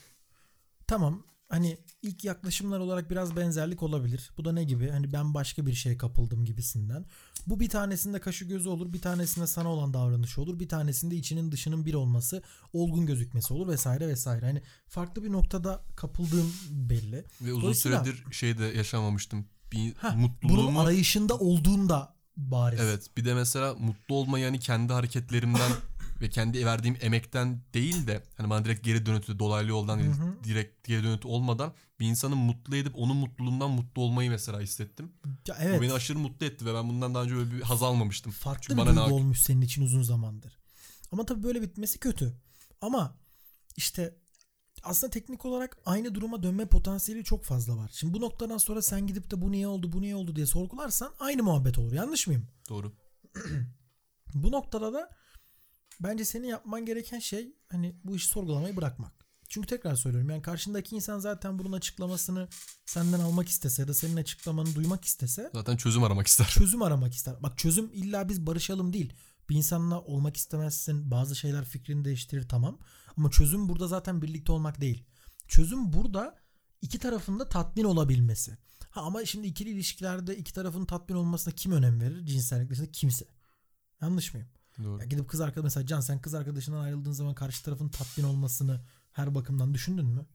Tamam 0.87 1.23
hani 1.51 1.79
ilk 2.03 2.25
yaklaşımlar 2.25 2.79
olarak 2.79 3.11
biraz 3.11 3.37
benzerlik 3.37 3.83
olabilir. 3.83 4.31
Bu 4.39 4.45
da 4.45 4.53
ne 4.53 4.65
gibi? 4.65 4.91
Hani 4.91 5.13
ben 5.13 5.35
başka 5.35 5.67
bir 5.67 5.75
şeye 5.75 5.97
kapıldım 5.97 6.45
gibisinden. 6.45 7.07
Bu 7.47 7.61
bir 7.61 7.69
tanesinde 7.69 8.21
kaşı 8.21 8.45
gözü 8.45 8.69
olur, 8.69 8.93
bir 8.93 9.01
tanesinde 9.01 9.47
sana 9.47 9.69
olan 9.69 9.95
davranışı 9.95 10.43
olur, 10.43 10.59
bir 10.59 10.69
tanesinde 10.69 11.17
içinin 11.17 11.53
dışının 11.53 11.87
bir 11.87 11.95
olması, 11.95 12.43
olgun 12.73 13.07
gözükmesi 13.07 13.55
olur 13.55 13.69
vesaire 13.69 14.09
vesaire. 14.09 14.47
Hani 14.47 14.63
farklı 14.89 15.25
bir 15.25 15.33
noktada 15.33 15.85
kapıldığın 15.97 16.53
belli. 16.71 17.25
Ve 17.41 17.53
uzun 17.53 17.73
süredir 17.73 18.25
şeyde 18.31 18.65
yaşamamıştım. 18.65 19.47
Bir 19.73 19.95
Heh, 19.95 20.15
Bunun 20.15 20.21
mutluluğumu 20.21 20.81
arayışında 20.81 21.39
olduğun 21.39 21.89
da 21.89 22.20
bariz. 22.37 22.81
Evet 22.81 23.17
bir 23.17 23.25
de 23.25 23.35
mesela 23.35 23.75
mutlu 23.75 24.15
olma 24.15 24.39
yani 24.39 24.59
kendi 24.59 24.93
hareketlerimden 24.93 25.73
ve 26.21 26.31
kendi 26.31 26.67
verdiğim 26.67 26.97
emekten 27.01 27.61
değil 27.75 28.07
de 28.07 28.23
hani 28.37 28.51
bana 28.51 28.65
direkt 28.65 28.85
geri 28.85 29.07
dönütü 29.07 29.39
dolaylı 29.39 29.69
yoldan 29.69 29.99
değil, 29.99 30.11
Hı 30.11 30.23
hı. 30.23 30.45
direkt 30.45 30.89
geri 30.89 31.05
dönütü 31.05 31.29
olmadan 31.29 31.73
bir 32.01 32.07
insanı 32.07 32.37
mutlu 32.37 32.77
edip 32.77 32.93
onun 32.97 33.17
mutluluğundan 33.17 33.71
mutlu 33.71 34.03
olmayı 34.03 34.31
mesela 34.31 34.61
hissettim. 34.61 35.13
Ya 35.49 35.57
Bu 35.59 35.63
evet. 35.63 35.83
beni 35.83 35.93
aşırı 35.93 36.19
mutlu 36.19 36.47
etti 36.47 36.67
ve 36.67 36.75
ben 36.75 36.89
bundan 36.89 37.15
daha 37.15 37.23
önce 37.23 37.35
böyle 37.35 37.51
bir 37.51 37.61
haz 37.63 37.83
almamıştım. 37.83 38.33
farklı 38.33 38.63
Çünkü 38.63 38.83
bir 38.83 38.87
bana 38.87 39.05
duygu 39.05 39.15
olmuş 39.15 39.41
senin 39.41 39.61
için 39.61 39.83
uzun 39.83 40.03
zamandır. 40.03 40.59
Ama 41.13 41.27
tabii 41.27 41.43
böyle 41.43 41.63
bitmesi 41.63 41.99
kötü. 41.99 42.35
Ama 42.81 43.17
işte 43.77 44.15
aslında 44.83 45.11
teknik 45.11 45.45
olarak 45.45 45.79
aynı 45.87 46.15
duruma 46.15 46.43
dönme 46.43 46.67
potansiyeli 46.67 47.25
çok 47.25 47.45
fazla 47.45 47.77
var. 47.77 47.91
Şimdi 47.95 48.15
bu 48.15 48.21
noktadan 48.21 48.59
sonra 48.59 48.83
sen 48.83 49.07
gidip 49.07 49.31
de 49.31 49.41
bu 49.41 49.53
niye 49.53 49.69
oldu 49.69 49.93
bu 49.93 50.01
niye 50.01 50.17
oldu 50.17 50.37
diye 50.37 50.47
sorgularsan 50.47 51.13
aynı 51.19 51.43
muhabbet 51.43 51.79
olur. 51.79 51.93
Yanlış 51.93 52.27
mıyım? 52.27 52.47
Doğru. 52.69 52.93
Bu 54.35 54.53
noktada 54.53 54.93
da 54.93 55.11
bence 56.01 56.25
senin 56.25 56.47
yapman 56.49 56.87
gereken 56.87 57.19
şey 57.19 57.55
hani 57.69 57.97
bu 58.05 58.17
işi 58.17 58.29
sorgulamayı 58.29 58.77
bırakmak. 58.77 59.13
Çünkü 59.49 59.67
tekrar 59.69 59.95
söylüyorum 59.95 60.31
yani 60.31 60.43
karşındaki 60.43 60.97
insan 60.97 61.19
zaten 61.19 61.59
bunun 61.59 61.73
açıklamasını 61.73 62.49
senden 62.87 63.21
almak 63.21 63.49
istese 63.49 63.83
ya 63.83 63.89
da 63.89 63.95
senin 63.95 64.17
açıklamanı 64.17 64.75
duymak 64.75 65.05
istese 65.05 65.51
Zaten 65.55 65.77
çözüm 65.77 66.05
aramak 66.05 66.27
ister. 66.27 66.47
çözüm 66.47 66.83
aramak 66.83 67.15
ister. 67.15 67.43
Bak 67.43 67.59
çözüm 67.59 67.91
illa 67.93 68.29
biz 68.29 68.47
barışalım 68.47 68.93
değil. 68.93 69.13
Bir 69.49 69.55
insanla 69.57 70.01
olmak 70.01 70.37
istemezsin. 70.37 71.11
Bazı 71.11 71.37
şeyler 71.37 71.65
fikrini 71.65 72.05
değiştirir 72.05 72.49
tamam. 72.49 72.79
Ama 73.21 73.31
çözüm 73.31 73.69
burada 73.69 73.89
zaten 73.89 74.23
birlikte 74.23 74.53
olmak 74.53 74.81
değil. 74.81 75.05
Çözüm 75.49 75.93
burada 75.93 76.39
iki 76.83 76.99
tarafın 76.99 77.39
da 77.39 77.49
tatmin 77.49 77.85
olabilmesi. 77.85 78.59
Ha 78.91 79.01
ama 79.01 79.25
şimdi 79.25 79.47
ikili 79.47 79.71
ilişkilerde 79.71 80.37
iki 80.37 80.53
tarafın 80.53 80.85
tatmin 80.85 81.17
olmasına 81.17 81.55
kim 81.55 81.73
önem 81.73 82.01
verir? 82.01 82.27
Cinsellik 82.27 82.71
dışında 82.71 82.93
kimse. 82.93 83.25
Yanlış 84.01 84.35
mıyım? 84.35 84.49
Doğru. 84.85 84.99
Ya 85.01 85.05
gidip 85.05 85.29
kız 85.29 85.41
arkadaş 85.41 85.65
mesela 85.65 85.87
Can 85.87 86.01
sen 86.01 86.21
kız 86.21 86.35
arkadaşından 86.35 86.81
ayrıldığın 86.81 87.13
zaman 87.13 87.35
karşı 87.35 87.65
tarafın 87.65 87.89
tatmin 87.89 88.25
olmasını 88.25 88.81
her 89.13 89.35
bakımdan 89.35 89.75
düşündün 89.75 90.07
mü? 90.07 90.27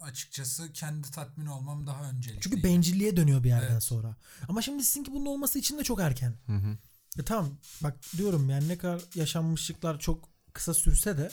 Açıkçası 0.00 0.72
kendi 0.72 1.10
tatmin 1.10 1.46
olmam 1.46 1.86
daha 1.86 2.10
öncelikli. 2.10 2.40
Çünkü 2.40 2.62
bencilliğe 2.62 3.16
dönüyor 3.16 3.44
bir 3.44 3.48
yerden 3.48 3.72
Evet. 3.72 3.82
sonra. 3.82 4.16
Ama 4.48 4.62
şimdi 4.62 4.84
sizinki 4.84 5.12
bunun 5.12 5.26
olması 5.26 5.58
için 5.58 5.78
de 5.78 5.84
çok 5.84 6.00
erken. 6.00 6.34
Hı 6.46 6.56
hı. 6.56 6.78
E 7.18 7.22
tamam 7.22 7.58
bak 7.82 7.96
diyorum 8.16 8.50
yani 8.50 8.68
ne 8.68 8.78
kadar 8.78 9.02
yaşanmışlıklar 9.14 9.98
çok 9.98 10.28
kısa 10.52 10.74
sürse 10.74 11.18
de 11.18 11.32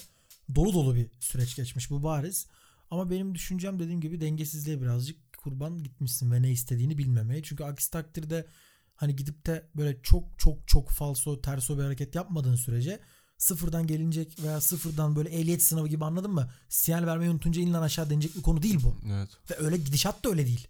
dolu 0.56 0.74
dolu 0.74 0.96
bir 0.96 1.08
süreç 1.20 1.56
geçmiş 1.56 1.90
bu 1.90 2.04
bariz. 2.04 2.48
Ama 2.92 3.10
benim 3.10 3.36
düşüncem 3.36 3.80
dediğim 3.80 4.02
gibi 4.02 4.22
dengesizliğe 4.22 4.82
birazcık 4.82 5.38
kurban 5.38 5.84
gitmişsin 5.84 6.32
ve 6.32 6.42
ne 6.42 6.52
istediğini 6.52 6.98
bilmemeye. 6.98 7.44
Çünkü 7.44 7.64
aksi 7.64 7.92
takdirde 7.92 8.48
hani 8.96 9.16
gidip 9.16 9.46
de 9.46 9.70
böyle 9.76 10.02
çok 10.02 10.40
çok 10.40 10.68
çok 10.68 10.90
falso 10.90 11.42
terso 11.42 11.78
bir 11.78 11.84
hareket 11.84 12.16
yapmadığın 12.16 12.56
sürece 12.56 13.00
sıfırdan 13.38 13.88
gelinecek 13.88 14.40
veya 14.44 14.62
sıfırdan 14.62 15.16
böyle 15.16 15.30
ehliyet 15.30 15.64
sınavı 15.64 15.88
gibi 15.88 16.06
anladın 16.06 16.32
mı? 16.32 16.52
Sinyal 16.70 17.06
vermeyi 17.06 17.32
unutunca 17.32 17.62
inilen 17.62 17.82
aşağı 17.82 18.10
denecek 18.10 18.36
bir 18.36 18.42
konu 18.42 18.62
değil 18.62 18.80
bu. 18.84 18.98
Evet. 19.14 19.30
Ve 19.52 19.56
öyle 19.58 19.78
gidişat 19.78 20.26
da 20.26 20.30
öyle 20.30 20.46
değil. 20.46 20.68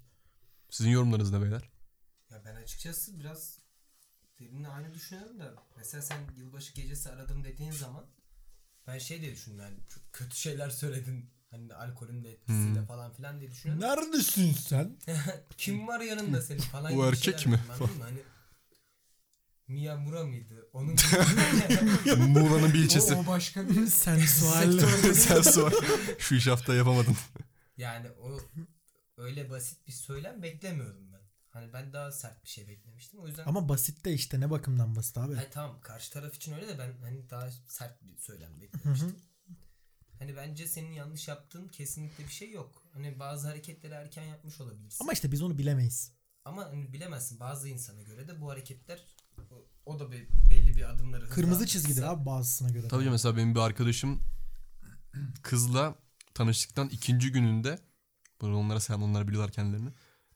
Sizin 0.69 0.89
yorumlarınız 0.89 1.31
ne 1.31 1.41
beyler? 1.41 1.69
Ya 2.31 2.41
ben 2.45 2.55
açıkçası 2.55 3.19
biraz 3.19 3.59
derinle 4.39 4.67
aynı 4.67 4.93
düşünüyorum 4.93 5.39
da 5.39 5.53
mesela 5.77 6.01
sen 6.01 6.17
yılbaşı 6.37 6.73
gecesi 6.73 7.09
aradım 7.09 7.43
dediğin 7.43 7.71
zaman 7.71 8.05
ben 8.93 8.99
şey 8.99 9.21
diye 9.21 9.31
düşündüm 9.31 9.59
yani 9.59 9.75
çok 9.89 10.13
kötü 10.13 10.35
şeyler 10.35 10.69
söyledin 10.69 11.29
hani 11.51 11.73
alkolün 11.73 12.23
de 12.23 12.31
etkisiyle 12.31 12.79
Hmm. 12.79 12.85
falan 12.85 13.13
filan 13.13 13.39
diye 13.39 13.51
düşünüyorum. 13.51 13.83
Neredesin 13.89 14.53
sen? 14.53 14.97
Kim 15.57 15.87
var 15.87 15.99
yanında 15.99 16.41
senin 16.41 16.59
falan 16.61 16.91
Bu 16.91 16.95
gibi 16.97 17.05
erkek 17.07 17.39
şeyler 17.39 17.59
mi? 17.59 17.63
dedim? 17.79 18.01
Hani 18.01 18.19
Miyamura 19.67 20.23
mıydı? 20.23 20.69
Onun 20.73 20.95
Muğla'nın 22.27 22.73
bir 22.73 22.79
ilçesi. 22.79 23.13
O, 23.15 23.19
o 23.19 23.27
başka 23.27 23.69
bir 23.69 23.87
Sensual. 23.87 24.79
Sen 25.13 25.41
sor. 25.41 25.71
Şu 26.19 26.35
iş 26.35 26.47
hafta 26.47 26.73
yapamadın. 26.75 27.15
yani 27.77 28.07
o 28.11 28.39
öyle 29.17 29.49
basit 29.49 29.87
bir 29.87 29.91
söylem 29.91 30.43
beklemiyordum. 30.43 31.08
Hani 31.49 31.73
ben 31.73 31.93
daha 31.93 32.11
sert 32.11 32.43
bir 32.43 32.49
şey 32.49 32.67
beklemiştim. 32.67 33.19
O 33.19 33.27
yüzden 33.27 33.45
Ama 33.45 33.69
basit 33.69 34.05
de 34.05 34.13
işte 34.13 34.39
ne 34.39 34.49
bakımdan 34.49 34.95
basit 34.95 35.17
abi. 35.17 35.35
Hayır, 35.35 35.49
tamam 35.51 35.81
karşı 35.81 36.13
taraf 36.13 36.35
için 36.35 36.53
öyle 36.53 36.67
de 36.67 36.79
ben 36.79 37.01
hani 37.01 37.29
daha 37.29 37.49
sert 37.67 38.03
bir 38.03 38.17
söylem 38.17 38.51
Hı 38.51 38.55
hı. 38.55 38.61
beklemiştim. 38.61 39.15
Hani 40.19 40.35
bence 40.35 40.67
senin 40.67 40.91
yanlış 40.91 41.27
yaptığın 41.27 41.67
kesinlikle 41.67 42.23
bir 42.23 42.31
şey 42.31 42.51
yok. 42.51 42.83
Hani 42.93 43.19
bazı 43.19 43.47
hareketleri 43.47 43.93
erken 43.93 44.23
yapmış 44.23 44.61
olabilirsin. 44.61 45.03
Ama 45.03 45.13
işte 45.13 45.31
biz 45.31 45.41
onu 45.41 45.57
bilemeyiz. 45.57 46.13
Ama 46.45 46.65
hani 46.65 46.93
bilemezsin 46.93 47.39
bazı 47.39 47.69
insana 47.69 48.01
göre 48.01 48.27
de 48.27 48.41
bu 48.41 48.49
hareketler 48.51 49.05
o, 49.51 49.65
o 49.85 49.99
da 49.99 50.11
bir 50.11 50.27
belli 50.51 50.75
bir 50.75 50.89
adımları 50.89 51.29
Kırmızı 51.29 51.67
çizgidir 51.67 52.03
abi 52.03 52.25
bazısına 52.25 52.69
göre. 52.69 52.87
Tabii 52.87 53.03
ki 53.03 53.09
mesela 53.09 53.37
benim 53.37 53.55
bir 53.55 53.59
arkadaşım 53.59 54.21
kızla 55.43 55.95
tanıştıktan 56.33 56.89
ikinci 56.89 57.31
gününde 57.31 57.79
bunu 58.41 58.57
onlara 58.57 58.79
selam 58.79 59.03
onlar 59.03 59.27
biliyorlar 59.27 59.51
kendilerini. 59.51 59.89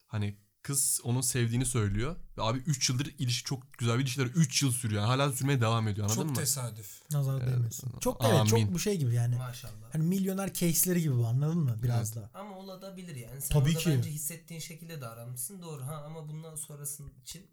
Hani 0.07 0.38
kız 0.64 1.01
onun 1.03 1.22
sevdiğini 1.22 1.66
söylüyor. 1.66 2.16
Ve 2.38 2.41
abi 2.41 2.57
3 2.57 2.89
yıldır 2.89 3.16
ilişki 3.20 3.43
çok 3.43 3.74
güzel 3.74 3.97
bir 3.97 4.03
ilişkiler 4.03 4.26
3 4.26 4.64
yıl 4.64 4.72
sürüyor. 4.72 5.01
Yani 5.01 5.07
hala 5.07 5.32
sürmeye 5.32 5.61
devam 5.61 5.88
ediyor 5.88 6.07
anladın 6.09 6.22
çok 6.22 6.30
mı? 6.30 6.36
tesadüf. 6.36 7.01
Nazar 7.11 7.41
Evet. 7.41 7.51
değmesin. 7.53 7.91
Çok 7.99 8.26
evet 8.26 8.47
çok 8.47 8.74
bu 8.74 8.80
şey 8.80 8.97
gibi 8.97 9.14
yani. 9.16 9.36
Maşallah. 9.36 9.74
Hani 9.93 10.03
milyoner 10.03 10.53
case'leri 10.53 11.01
gibi 11.01 11.16
bu 11.16 11.28
anladın 11.28 11.57
mı? 11.59 11.80
Biraz 11.84 12.16
da. 12.16 12.30
Ama 12.34 12.57
olabilir 12.57 13.16
yani. 13.16 13.41
Sen 13.41 13.59
Tabii 13.59 13.76
ki. 13.76 13.89
bence 13.89 14.09
hissettiğin 14.11 14.59
şekilde 14.61 15.01
davranmışsın. 15.01 15.61
Doğru 15.61 15.82
ha 15.84 16.03
ama 16.05 16.28
bundan 16.30 16.55
sonrası 16.55 17.03
için 17.22 17.47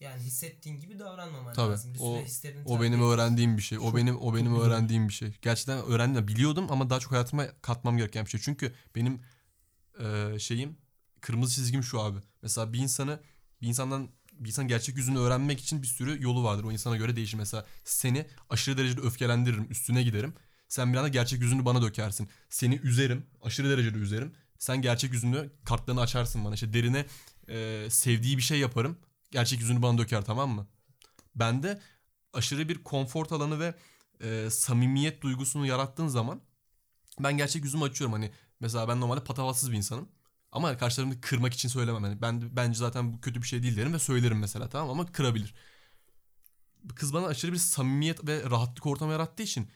yani 0.00 0.22
hissettiğin 0.22 0.80
gibi 0.80 0.98
davranmaman 0.98 1.54
Tabii. 1.54 1.70
lazım. 1.72 1.94
Bir 1.94 1.98
süre 1.98 2.08
O- 2.08 2.22
hislerini 2.24 2.62
O 2.66 2.82
benim 2.82 2.98
takip- 3.00 3.04
öğrendiğim 3.14 3.56
bir 3.56 3.62
şey. 3.62 3.78
O 3.78 3.82
Çok- 3.82 3.96
benim 3.96 4.16
o 4.20 4.34
benim 4.34 4.46
çok 4.46 4.54
güzel. 4.56 4.70
öğrendiğim 4.72 5.08
bir 5.08 5.12
şey. 5.12 5.32
Gerçekten 5.42 5.78
öğrendim. 5.78 6.28
Biliyordum 6.28 6.66
ama 6.70 6.90
daha 6.90 7.00
çok 7.00 7.12
hayatıma 7.12 7.46
katmam 7.62 7.96
gereken 7.96 8.24
bir 8.24 8.30
şey. 8.30 8.40
Çünkü 8.40 8.74
benim 8.94 9.20
e, 10.00 10.38
şeyim 10.38 10.76
kırmızı 11.20 11.54
çizgim 11.54 11.82
şu 11.82 12.00
abi. 12.00 12.18
Mesela 12.46 12.72
bir 12.72 12.78
insanı 12.78 13.20
bir 13.62 13.66
insandan 13.66 14.08
bir 14.32 14.48
insan 14.48 14.68
gerçek 14.68 14.96
yüzünü 14.96 15.18
öğrenmek 15.18 15.60
için 15.60 15.82
bir 15.82 15.86
sürü 15.86 16.22
yolu 16.22 16.44
vardır. 16.44 16.64
O 16.64 16.72
insana 16.72 16.96
göre 16.96 17.16
değişir. 17.16 17.36
Mesela 17.36 17.66
seni 17.84 18.26
aşırı 18.50 18.78
derecede 18.78 19.00
öfkelendiririm, 19.00 19.66
üstüne 19.70 20.02
giderim. 20.02 20.34
Sen 20.68 20.92
bir 20.92 20.98
anda 20.98 21.08
gerçek 21.08 21.40
yüzünü 21.40 21.64
bana 21.64 21.82
dökersin. 21.82 22.28
Seni 22.50 22.74
üzerim, 22.74 23.26
aşırı 23.42 23.70
derecede 23.70 23.98
üzerim. 23.98 24.32
Sen 24.58 24.82
gerçek 24.82 25.12
yüzünü, 25.12 25.50
kartlarını 25.64 26.00
açarsın 26.00 26.44
bana. 26.44 26.54
İşte 26.54 26.72
derine 26.72 27.06
e, 27.48 27.86
sevdiği 27.90 28.36
bir 28.36 28.42
şey 28.42 28.58
yaparım. 28.58 28.98
Gerçek 29.30 29.60
yüzünü 29.60 29.82
bana 29.82 29.98
döker 29.98 30.24
tamam 30.24 30.50
mı? 30.50 30.66
Bende 31.34 31.80
aşırı 32.32 32.68
bir 32.68 32.84
konfor 32.84 33.26
alanı 33.30 33.60
ve 33.60 33.74
e, 34.20 34.50
samimiyet 34.50 35.22
duygusunu 35.22 35.66
yarattığın 35.66 36.08
zaman 36.08 36.40
ben 37.20 37.36
gerçek 37.36 37.64
yüzümü 37.64 37.84
açıyorum. 37.84 38.12
Hani 38.12 38.30
mesela 38.60 38.88
ben 38.88 39.00
normalde 39.00 39.24
patavatsız 39.24 39.72
bir 39.72 39.76
insanım. 39.76 40.08
Ama 40.56 40.76
karşılarımı 40.76 41.20
kırmak 41.20 41.54
için 41.54 41.68
söylemem. 41.68 42.04
Yani 42.04 42.22
ben 42.22 42.56
bence 42.56 42.78
zaten 42.78 43.12
bu 43.12 43.20
kötü 43.20 43.42
bir 43.42 43.46
şey 43.46 43.62
değil 43.62 43.76
derim 43.76 43.92
ve 43.92 43.98
söylerim 43.98 44.38
mesela 44.38 44.68
tamam 44.68 44.90
ama 44.90 45.12
kırabilir. 45.12 45.54
Kız 46.94 47.12
bana 47.12 47.26
aşırı 47.26 47.52
bir 47.52 47.56
samimiyet 47.58 48.26
ve 48.26 48.42
rahatlık 48.50 48.86
ortamı 48.86 49.12
yarattığı 49.12 49.42
için 49.42 49.70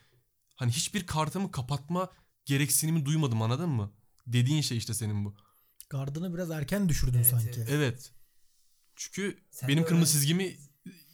hani 0.57 0.73
hiçbir 0.73 1.07
kartımı 1.07 1.51
kapatma 1.51 2.11
gereksinimi 2.45 3.05
duymadım 3.07 3.43
anladın 3.43 3.69
mı? 3.71 3.93
Dediğin 4.27 4.61
şey 4.63 4.79
işte 4.79 4.95
senin 4.95 5.25
bu. 5.25 5.37
Gardını 5.91 6.35
biraz 6.35 6.51
erken 6.51 6.89
düşürdün 6.89 7.17
Evet, 7.19 7.27
sanki. 7.27 7.49
evet. 7.61 7.69
Evet. 7.71 8.13
Çünkü 8.97 9.39
Sen 9.51 9.69
benim 9.69 9.85
kırmızı 9.85 10.13
öğren- 10.13 10.21
çizgimi 10.21 10.57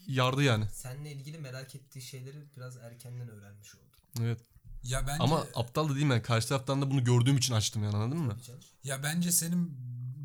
yardı 0.07 0.43
yani. 0.43 0.65
Seninle 0.73 1.13
ilgili 1.13 1.39
merak 1.39 1.75
ettiği 1.75 2.03
şeyleri 2.03 2.57
biraz 2.57 2.77
erkenden 2.77 3.29
öğrenmiş 3.29 3.75
oldu. 3.75 3.97
Evet. 4.21 4.41
Ya 4.87 5.07
bence 5.07 5.23
Ama 5.23 5.47
aptal 5.55 5.89
da 5.89 5.95
değilim 5.95 6.11
yani. 6.11 6.23
Karşı 6.23 6.49
taraftan 6.49 6.83
da 6.83 6.91
bunu 6.91 7.05
gördüğüm 7.05 7.37
için 7.37 7.55
açtım 7.55 7.85
yani 7.85 7.97
anladın 7.97 8.19
mı? 8.19 8.37
Ya 8.85 9.03
bence 9.03 9.33
senin 9.33 9.77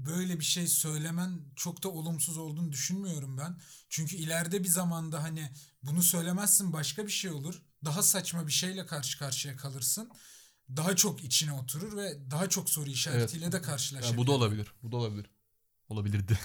böyle 0.06 0.40
bir 0.40 0.46
şey 0.46 0.68
söylemen 0.68 1.40
çok 1.56 1.84
da 1.84 1.90
olumsuz 1.90 2.38
olduğunu 2.38 2.72
düşünmüyorum 2.72 3.38
ben. 3.38 3.60
Çünkü 3.90 4.16
ileride 4.16 4.64
bir 4.64 4.70
zamanda 4.70 5.24
hani 5.24 5.52
bunu 5.84 6.04
söylemezsin 6.04 6.74
başka 6.74 7.06
bir 7.06 7.12
şey 7.12 7.32
olur. 7.32 7.62
Daha 7.86 8.04
saçma 8.04 8.48
bir 8.48 8.52
şeyle 8.52 8.86
karşı 8.86 9.20
karşıya 9.20 9.58
kalırsın. 9.58 10.10
Daha 10.70 10.96
çok 10.96 11.24
içine 11.24 11.54
oturur 11.54 11.98
ve 11.98 12.32
daha 12.32 12.50
çok 12.50 12.70
soru 12.70 12.90
işaretiyle 12.90 13.52
de 13.52 13.56
Yani 13.56 13.66
karşılaşabilir. 13.66 14.18
bu 14.18 14.28
da 14.28 14.32
olabilir. 14.32 14.74
Bu 14.84 14.92
da 14.92 14.98
olabilir. 14.98 15.30
Olabilirdi. 15.90 16.40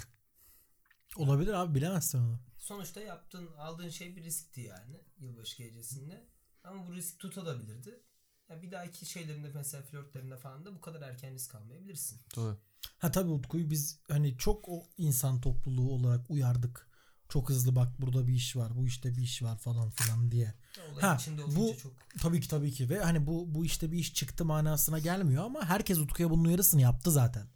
Olabilir 1.17 1.53
abi 1.53 1.75
bilemezsin 1.75 2.19
onu. 2.19 2.41
Sonuçta 2.59 3.01
yaptığın, 3.01 3.47
aldığın 3.59 3.89
şey 3.89 4.17
bir 4.17 4.25
riskti 4.25 4.61
yani 4.61 5.01
yılbaşı 5.19 5.57
gecesinde. 5.57 6.27
Ama 6.67 6.87
bu 6.87 6.95
risk 6.95 7.19
tutabilirdi. 7.19 8.01
Ya 8.49 8.63
bir 8.63 8.71
dahaki 8.73 9.07
şeylerinde 9.07 9.49
mesela 9.55 9.83
flörtlerinde 9.83 10.37
falan 10.37 10.65
da 10.65 10.75
bu 10.75 10.81
kadar 10.81 11.03
erken 11.03 11.35
risk 11.35 11.55
almayabilirsin. 11.55 12.21
Tabii. 12.35 12.57
Ha 12.99 13.11
tabii 13.11 13.31
Utku'yu 13.31 13.71
biz 13.71 14.01
hani 14.09 14.39
çok 14.39 14.69
o 14.69 14.83
insan 14.97 15.41
topluluğu 15.41 15.91
olarak 15.91 16.31
uyardık. 16.31 16.91
Çok 17.29 17.49
hızlı 17.49 17.77
bak 17.77 18.01
burada 18.01 18.27
bir 18.27 18.33
iş 18.33 18.57
var, 18.57 18.77
bu 18.77 18.87
işte 18.87 19.17
bir 19.17 19.23
iş 19.23 19.43
var 19.43 19.59
falan 19.59 19.91
filan 19.91 20.31
diye. 20.31 20.55
Olayın 20.93 21.01
Ha, 21.01 21.19
bu- 21.57 21.77
çok 21.83 21.93
Tabii 22.23 22.41
ki 22.41 22.49
tabii 22.49 22.73
ki 22.73 22.91
ve 22.91 23.01
hani 23.01 23.27
bu 23.27 23.55
bu 23.55 23.65
işte 23.65 23.93
bir 23.93 23.99
iş 23.99 24.15
çıktı 24.15 24.45
manasına 24.45 24.99
gelmiyor 24.99 25.45
ama 25.45 25.65
herkes 25.65 25.99
Utku'ya 25.99 26.31
bunun 26.31 26.45
uyarısını 26.45 26.81
yaptı 26.81 27.11
zaten. 27.11 27.47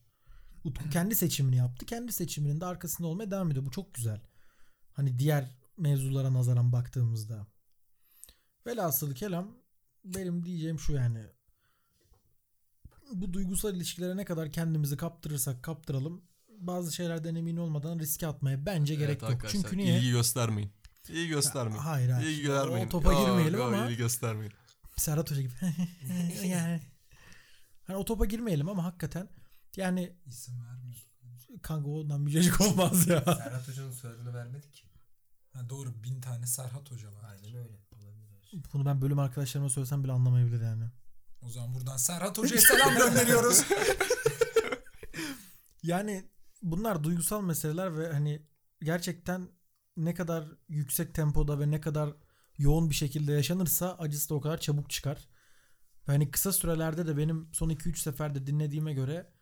Utku 0.65 0.91
kendi 0.91 1.15
seçimini 1.15 1.57
yaptı. 1.57 1.87
Kendi 1.87 2.13
seçiminin 2.13 2.61
de 2.61 2.67
arkasında 2.67 3.09
olmaya 3.09 3.31
devam 3.31 3.51
ediyor. 3.51 3.67
Bu 3.67 3.71
çok 3.71 3.95
güzel. 3.95 4.21
Hani 4.93 5.19
diğer 5.19 5.57
mevzulara 5.77 6.33
nazaran 6.33 6.73
baktığımızda. 6.73 7.47
Velhasılı 8.71 9.15
kelam 9.15 9.49
benim 10.05 10.45
diyeceğim 10.45 10.79
şu 10.79 10.93
yani. 10.93 11.27
Bu 13.13 13.33
duygusal 13.33 13.75
ilişkilere 13.77 14.17
ne 14.17 14.25
kadar 14.25 14.53
kendimizi 14.53 14.97
kaptırırsak 14.97 15.63
kaptıralım 15.63 16.23
bazı 16.59 16.93
şeylerden 16.93 17.35
emin 17.35 17.57
olmadan 17.57 17.99
riske 17.99 18.27
atmaya 18.27 18.67
bence 18.67 18.95
gerek 18.95 19.09
Evet 19.11 19.23
yok. 19.23 19.31
arkadaşlar, 19.31 19.61
Çünkü 19.63 19.77
niye? 19.77 19.99
İlgi 19.99 20.11
göstermeyin. 20.11 20.71
İyi 21.09 21.29
göstermeyin. 21.29 21.79
hayır, 21.79 22.11
hayır. 22.11 22.27
İyi 22.29 22.43
göstermeyin. 22.43 22.87
O 22.87 22.89
topa 22.91 23.13
Yok, 23.13 23.27
girmeyelim 23.27 23.59
yok, 23.61 23.75
ama- 23.75 23.89
İyi 23.89 23.97
göstermeyin. 23.97 24.53
Serhat 24.97 25.31
Hoca 25.31 25.41
gibi. 25.43 25.53
yani 26.49 26.81
hani 27.85 27.97
o 27.97 28.05
topa 28.05 28.25
girmeyelim 28.25 28.69
ama 28.69 28.85
hakikaten 28.85 29.29
yani 29.77 30.13
İsim 30.27 30.55
vermiyor. 30.65 30.97
kanka 31.63 31.89
ondan 31.91 32.27
cacık 32.27 32.61
olmaz 32.61 33.09
ya. 33.09 33.21
Serhat 33.25 33.69
Hoca'nın 33.69 33.93
soyadını 33.93 34.35
vermedik. 34.35 34.85
Ha, 35.53 35.69
doğru 35.69 36.03
bin 36.05 36.21
tane 36.21 36.47
Serhat 36.47 36.91
Hoca 36.91 37.13
var. 37.13 37.25
Aynen 37.31 37.55
öyle. 37.59 37.73
Bunu 38.53 38.87
ben 38.87 39.03
bölüm 39.03 39.19
arkadaşlarıma 39.19 39.71
söylesem 39.71 40.05
bile 40.05 40.13
anlamayabilir 40.13 40.61
yani. 40.61 40.85
O 41.43 41.51
zaman 41.51 41.75
buradan 41.75 41.97
Serhat 41.97 42.39
Hoca'ya 42.39 42.61
selam 42.61 42.95
gönderiyoruz. 42.95 43.65
Yani 45.83 46.25
bunlar 46.63 47.05
duygusal 47.05 47.43
meseleler 47.43 47.99
ve 47.99 48.13
hani 48.13 48.43
gerçekten 48.83 49.49
ne 49.97 50.15
kadar 50.15 50.49
yüksek 50.69 51.15
tempoda 51.15 51.61
ve 51.61 51.71
ne 51.71 51.81
kadar 51.81 52.15
yoğun 52.59 52.91
bir 52.91 52.95
şekilde 52.95 53.33
yaşanırsa 53.33 53.95
acısı 53.99 54.29
da 54.29 54.35
o 54.35 54.41
kadar 54.41 54.59
çabuk 54.59 54.91
çıkar. 54.91 55.29
Ve 56.09 56.13
hani 56.13 56.31
kısa 56.31 56.53
sürelerde 56.53 57.07
de 57.07 57.17
benim 57.17 57.49
son 57.53 57.71
2-3 57.71 57.97
seferde 57.97 58.47
dinlediğime 58.47 58.93
göre 58.93 59.33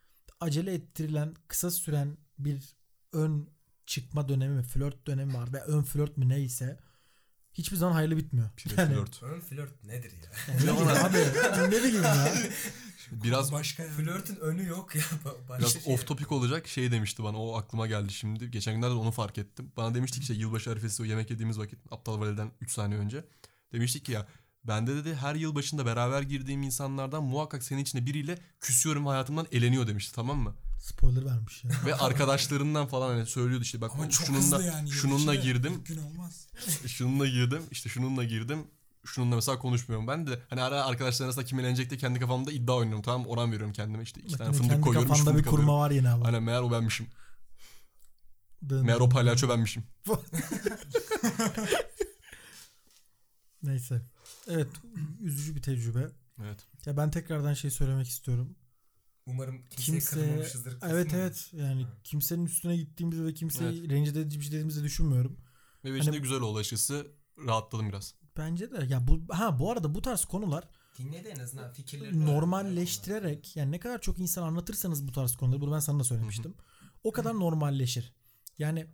acele 0.41 0.75
ettirilen 0.75 1.35
kısa 1.49 1.71
süren 1.71 2.17
bir 2.39 2.77
ön 3.13 3.51
çıkma 3.87 4.29
dönemi 4.29 4.55
mi 4.55 4.63
flört 4.63 5.07
dönemi 5.07 5.35
var 5.35 5.53
ve 5.53 5.63
ön 5.63 5.83
flört 5.83 6.17
mü 6.17 6.29
neyse 6.29 6.81
hiçbir 7.59 7.77
zaman 7.77 7.93
hayırlı 7.93 8.17
bitmiyor. 8.17 8.51
Pire 8.57 8.75
Yani- 8.79 8.95
flört. 8.95 9.23
Ön 9.23 9.41
flört 9.41 9.85
nedir 9.85 10.13
ya? 10.13 10.55
Yani 10.55 10.67
ne 10.67 10.73
bileyim 10.73 11.05
abi 11.05 11.71
ne 11.75 11.79
bileyim 11.79 12.03
ya. 12.03 12.33
Biraz 13.13 13.53
Başka 13.53 13.83
yani. 13.83 13.93
Flörtün 13.93 14.37
önü 14.37 14.67
yok 14.67 14.95
ya. 14.95 15.03
Ba- 15.25 15.49
Başka 15.49 15.59
Biraz 15.59 15.85
şey 15.85 15.95
off 15.95 16.07
topic 16.07 16.35
olacak 16.35 16.69
şey 16.69 16.91
demişti 16.93 17.23
bana 17.23 17.37
o 17.43 17.57
aklıma 17.57 17.87
geldi 17.87 18.13
şimdi. 18.13 18.51
Geçen 18.51 18.75
günlerde 18.75 18.95
onu 18.95 19.11
fark 19.11 19.39
ettim. 19.39 19.73
Bana 19.77 19.95
demiştik 19.95 20.23
işte 20.23 20.35
yılbaşı 20.35 20.71
arifesi 20.71 21.03
o 21.03 21.05
yemek 21.07 21.31
yediğimiz 21.31 21.59
vakit 21.59 21.79
Aptal 21.91 22.21
Vali'den 22.21 22.51
3 22.61 22.73
saniye 22.73 23.01
önce. 23.01 23.25
Demiştik 23.73 24.05
ki 24.05 24.13
ya 24.13 24.27
bende 24.65 24.97
dedi 24.97 25.15
her 25.15 25.35
yılbaşında 25.35 25.87
beraber 25.87 26.23
girdiğim 26.23 26.63
insanlardan 26.63 27.23
muhakkak 27.25 27.63
senin 27.63 27.83
içinde 27.83 28.07
biriyle 28.07 28.39
küsüyorum 28.61 29.05
ve 29.07 29.09
hayatımdan 29.11 29.47
eleniyor 29.53 29.87
demişti 29.87 30.15
tamam 30.15 30.39
mı? 30.39 30.55
Spoiler 30.79 31.25
vermiş 31.27 31.65
ya. 31.65 31.71
Ve 31.87 31.95
arkadaşlarından 31.95 32.87
falan 32.87 33.09
hani 33.09 33.27
söylüyordu 33.27 33.63
işte 33.63 33.81
bak 33.81 33.91
Ama 33.95 34.11
çok 34.11 34.27
şununla, 34.27 34.43
hızlı 34.43 34.65
yani. 34.65 34.91
şununla 34.91 35.31
da 35.31 35.35
girdim 35.35 35.83
gün 35.85 35.99
olmaz. 35.99 36.47
şununla 36.87 37.27
girdim 37.27 37.63
işte 37.71 37.89
şununla 37.89 38.25
girdim 38.25 38.67
şununla 39.05 39.35
mesela 39.35 39.59
konuşmuyorum. 39.59 40.09
Ben 40.09 40.27
de 40.27 40.43
hani 40.51 40.63
ara 40.63 40.85
arkadaşlar 40.85 41.27
arasında 41.27 41.45
kim 41.45 41.61
eğlenecek 41.61 41.91
diye 41.91 41.99
kendi 41.99 42.21
kafamda 42.21 42.53
iddia 42.53 42.75
oynuyorum 42.77 43.03
tamam 43.03 43.21
mı? 43.23 43.29
Oran 43.29 43.53
veriyorum 43.53 43.73
kendime 43.73 44.03
işte 44.03 44.21
iki 44.21 44.33
Bak 44.33 44.39
tane 44.39 44.49
yine 44.49 44.57
fındık 44.57 44.71
kendi 44.71 44.83
koyuyorum 44.85 45.11
üç 45.13 45.19
kafanda 45.19 45.31
bir 45.31 45.35
fındık 45.35 45.49
alıyorum. 45.49 45.67
kurma 45.67 45.79
var 45.81 45.91
yine 45.91 46.09
ama. 46.09 46.27
Hani 46.27 46.41
meğer 46.41 46.61
o 46.63 46.71
benmişim. 46.73 47.07
Dın 48.69 48.85
Meğer 48.87 48.99
dın 48.99 49.05
o 49.05 49.07
dın. 49.07 49.15
palyaço 49.15 49.49
benmişim. 49.49 49.85
Neyse. 53.63 54.03
Evet 54.49 54.69
üzücü 55.21 55.57
bir 55.57 55.63
tecrübe. 55.63 56.09
Evet. 56.43 56.67
Ya 56.87 56.97
ben 56.97 57.11
tekrardan 57.11 57.55
şey 57.55 57.71
söylemek 57.71 58.09
istiyorum. 58.09 58.57
Umarım 59.29 59.59
kimseyi 59.71 59.85
Kimse 59.99 60.11
kırmamışızdır. 60.21 60.79
evet 60.83 61.15
evet 61.15 61.51
yani 61.53 61.83
Ha. 61.85 61.91
kimsenin 62.05 62.47
üstüne 62.47 62.77
gittiğimizi 62.77 63.25
ve 63.25 63.35
kimseyi 63.35 63.91
rencide 63.91 64.21
edici 64.21 64.39
bir 64.39 64.45
şey 64.45 64.53
dediğimizi 64.53 64.83
düşünmüyorum. 64.85 65.37
Ve 65.85 65.99
Hani- 65.99 66.13
de 66.13 66.19
güzel 66.19 66.41
oldu 66.41 66.59
açıkçası. 66.59 67.07
Rahatladım 67.47 67.89
biraz. 67.89 68.15
Bence 68.37 68.71
de 68.71 68.85
ya 68.89 69.07
bu 69.09 69.21
ha 69.31 69.59
bu 69.59 69.71
arada 69.73 69.95
bu 69.95 70.03
tarz 70.03 70.25
konular 70.25 70.69
Dinledi 70.99 71.29
en 71.29 71.39
azından 71.41 71.73
fikirlerini. 71.73 72.27
normalleştirerek 72.27 73.57
yani 73.57 73.73
ne 73.73 73.79
kadar 73.81 74.01
çok 74.01 74.19
insan 74.19 74.43
anlatırsanız 74.43 75.09
bu 75.09 75.13
tarz 75.13 75.37
konuları 75.37 75.61
bunu 75.61 75.73
ben 75.75 75.79
sana 75.81 76.01
da 76.01 76.05
söylemiştim. 76.05 76.55
O 77.05 77.13
kadar 77.13 77.35
normalleşir. 77.35 78.13
Yani 78.59 78.87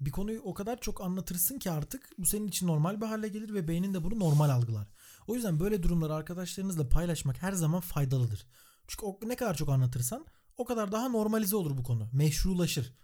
bir 0.00 0.10
konuyu 0.10 0.40
o 0.42 0.54
kadar 0.54 0.80
çok 0.80 1.00
anlatırsın 1.00 1.58
ki 1.58 1.70
artık 1.70 2.10
bu 2.18 2.26
senin 2.26 2.48
için 2.48 2.66
normal 2.66 3.00
bir 3.00 3.06
hale 3.06 3.28
gelir 3.28 3.54
ve 3.54 3.68
beynin 3.68 3.94
de 3.94 4.04
bunu 4.04 4.18
normal 4.18 4.50
algılar. 4.50 4.88
O 5.26 5.34
yüzden 5.34 5.60
böyle 5.60 5.82
durumları 5.82 6.14
arkadaşlarınızla 6.14 6.88
paylaşmak 6.88 7.42
her 7.42 7.52
zaman 7.52 7.80
faydalıdır. 7.80 8.46
Çünkü 8.90 9.06
o, 9.06 9.18
ne 9.26 9.36
kadar 9.36 9.56
çok 9.56 9.68
anlatırsan 9.68 10.26
o 10.56 10.64
kadar 10.64 10.92
daha 10.92 11.08
normalize 11.08 11.56
olur 11.56 11.76
bu 11.76 11.82
konu. 11.82 12.08
Meşrulaşır. 12.12 12.94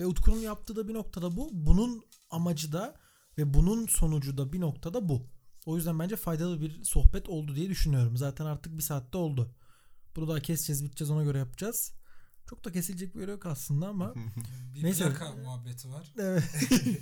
Ve 0.00 0.06
Utku'nun 0.06 0.38
yaptığı 0.38 0.76
da 0.76 0.88
bir 0.88 0.94
noktada 0.94 1.36
bu. 1.36 1.50
Bunun 1.52 2.02
amacı 2.30 2.72
da 2.72 2.94
ve 3.38 3.54
bunun 3.54 3.86
sonucu 3.86 4.38
da 4.38 4.52
bir 4.52 4.60
noktada 4.60 5.08
bu. 5.08 5.26
O 5.66 5.76
yüzden 5.76 5.98
bence 5.98 6.16
faydalı 6.16 6.60
bir 6.60 6.84
sohbet 6.84 7.28
oldu 7.28 7.54
diye 7.56 7.68
düşünüyorum. 7.68 8.16
Zaten 8.16 8.46
artık 8.46 8.78
bir 8.78 8.82
saatte 8.82 9.18
oldu. 9.18 9.54
Bunu 10.16 10.28
daha 10.28 10.40
keseceğiz, 10.40 10.84
biteceğiz 10.84 11.10
ona 11.10 11.24
göre 11.24 11.38
yapacağız. 11.38 11.92
Çok 12.46 12.64
da 12.64 12.72
kesilecek 12.72 13.14
bir 13.14 13.20
yer 13.20 13.28
yok 13.28 13.46
aslında 13.46 13.88
ama 13.88 14.14
Bir 14.74 14.82
Neyse. 14.84 15.04
plaka 15.04 15.32
muhabbeti 15.32 15.88
var. 15.88 16.12
Evet. 16.18 16.44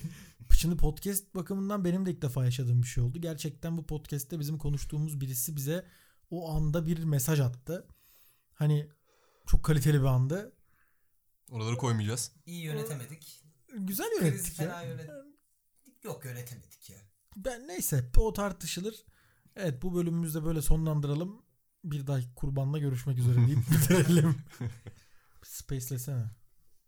Şimdi 0.52 0.76
podcast 0.76 1.34
bakımından 1.34 1.84
benim 1.84 2.06
de 2.06 2.10
ilk 2.10 2.22
defa 2.22 2.44
yaşadığım 2.44 2.82
bir 2.82 2.86
şey 2.86 3.04
oldu. 3.04 3.20
Gerçekten 3.20 3.78
bu 3.78 3.86
podcast'te 3.86 4.38
bizim 4.38 4.58
konuştuğumuz 4.58 5.20
birisi 5.20 5.56
bize 5.56 5.86
o 6.30 6.50
anda 6.50 6.86
bir 6.86 7.04
mesaj 7.04 7.40
attı. 7.40 7.86
Hani 8.60 8.88
çok 9.46 9.64
kaliteli 9.64 10.00
bir 10.00 10.06
andı. 10.06 10.52
Oraları 11.50 11.76
koymayacağız. 11.76 12.32
İyi 12.46 12.62
yönetemedik. 12.62 13.42
Güzel 13.78 14.06
Krizi 14.18 14.26
yönettik 14.26 14.54
fena 14.56 14.82
ya. 14.82 14.88
yönettik. 14.88 15.10
Yok 16.04 16.24
yönetemedik 16.24 16.90
ya. 16.90 16.98
Ben 17.36 17.68
neyse 17.68 18.10
o 18.16 18.32
tartışılır. 18.32 19.04
Evet 19.56 19.82
bu 19.82 19.94
bölümümüzde 19.94 20.44
böyle 20.44 20.62
sonlandıralım. 20.62 21.42
Bir 21.84 22.06
dahaki 22.06 22.34
kurbanla 22.34 22.78
görüşmek 22.78 23.18
üzere 23.18 23.36
deyip 23.46 23.58
bitirelim. 23.70 24.34
Space'lesene. 25.42 26.24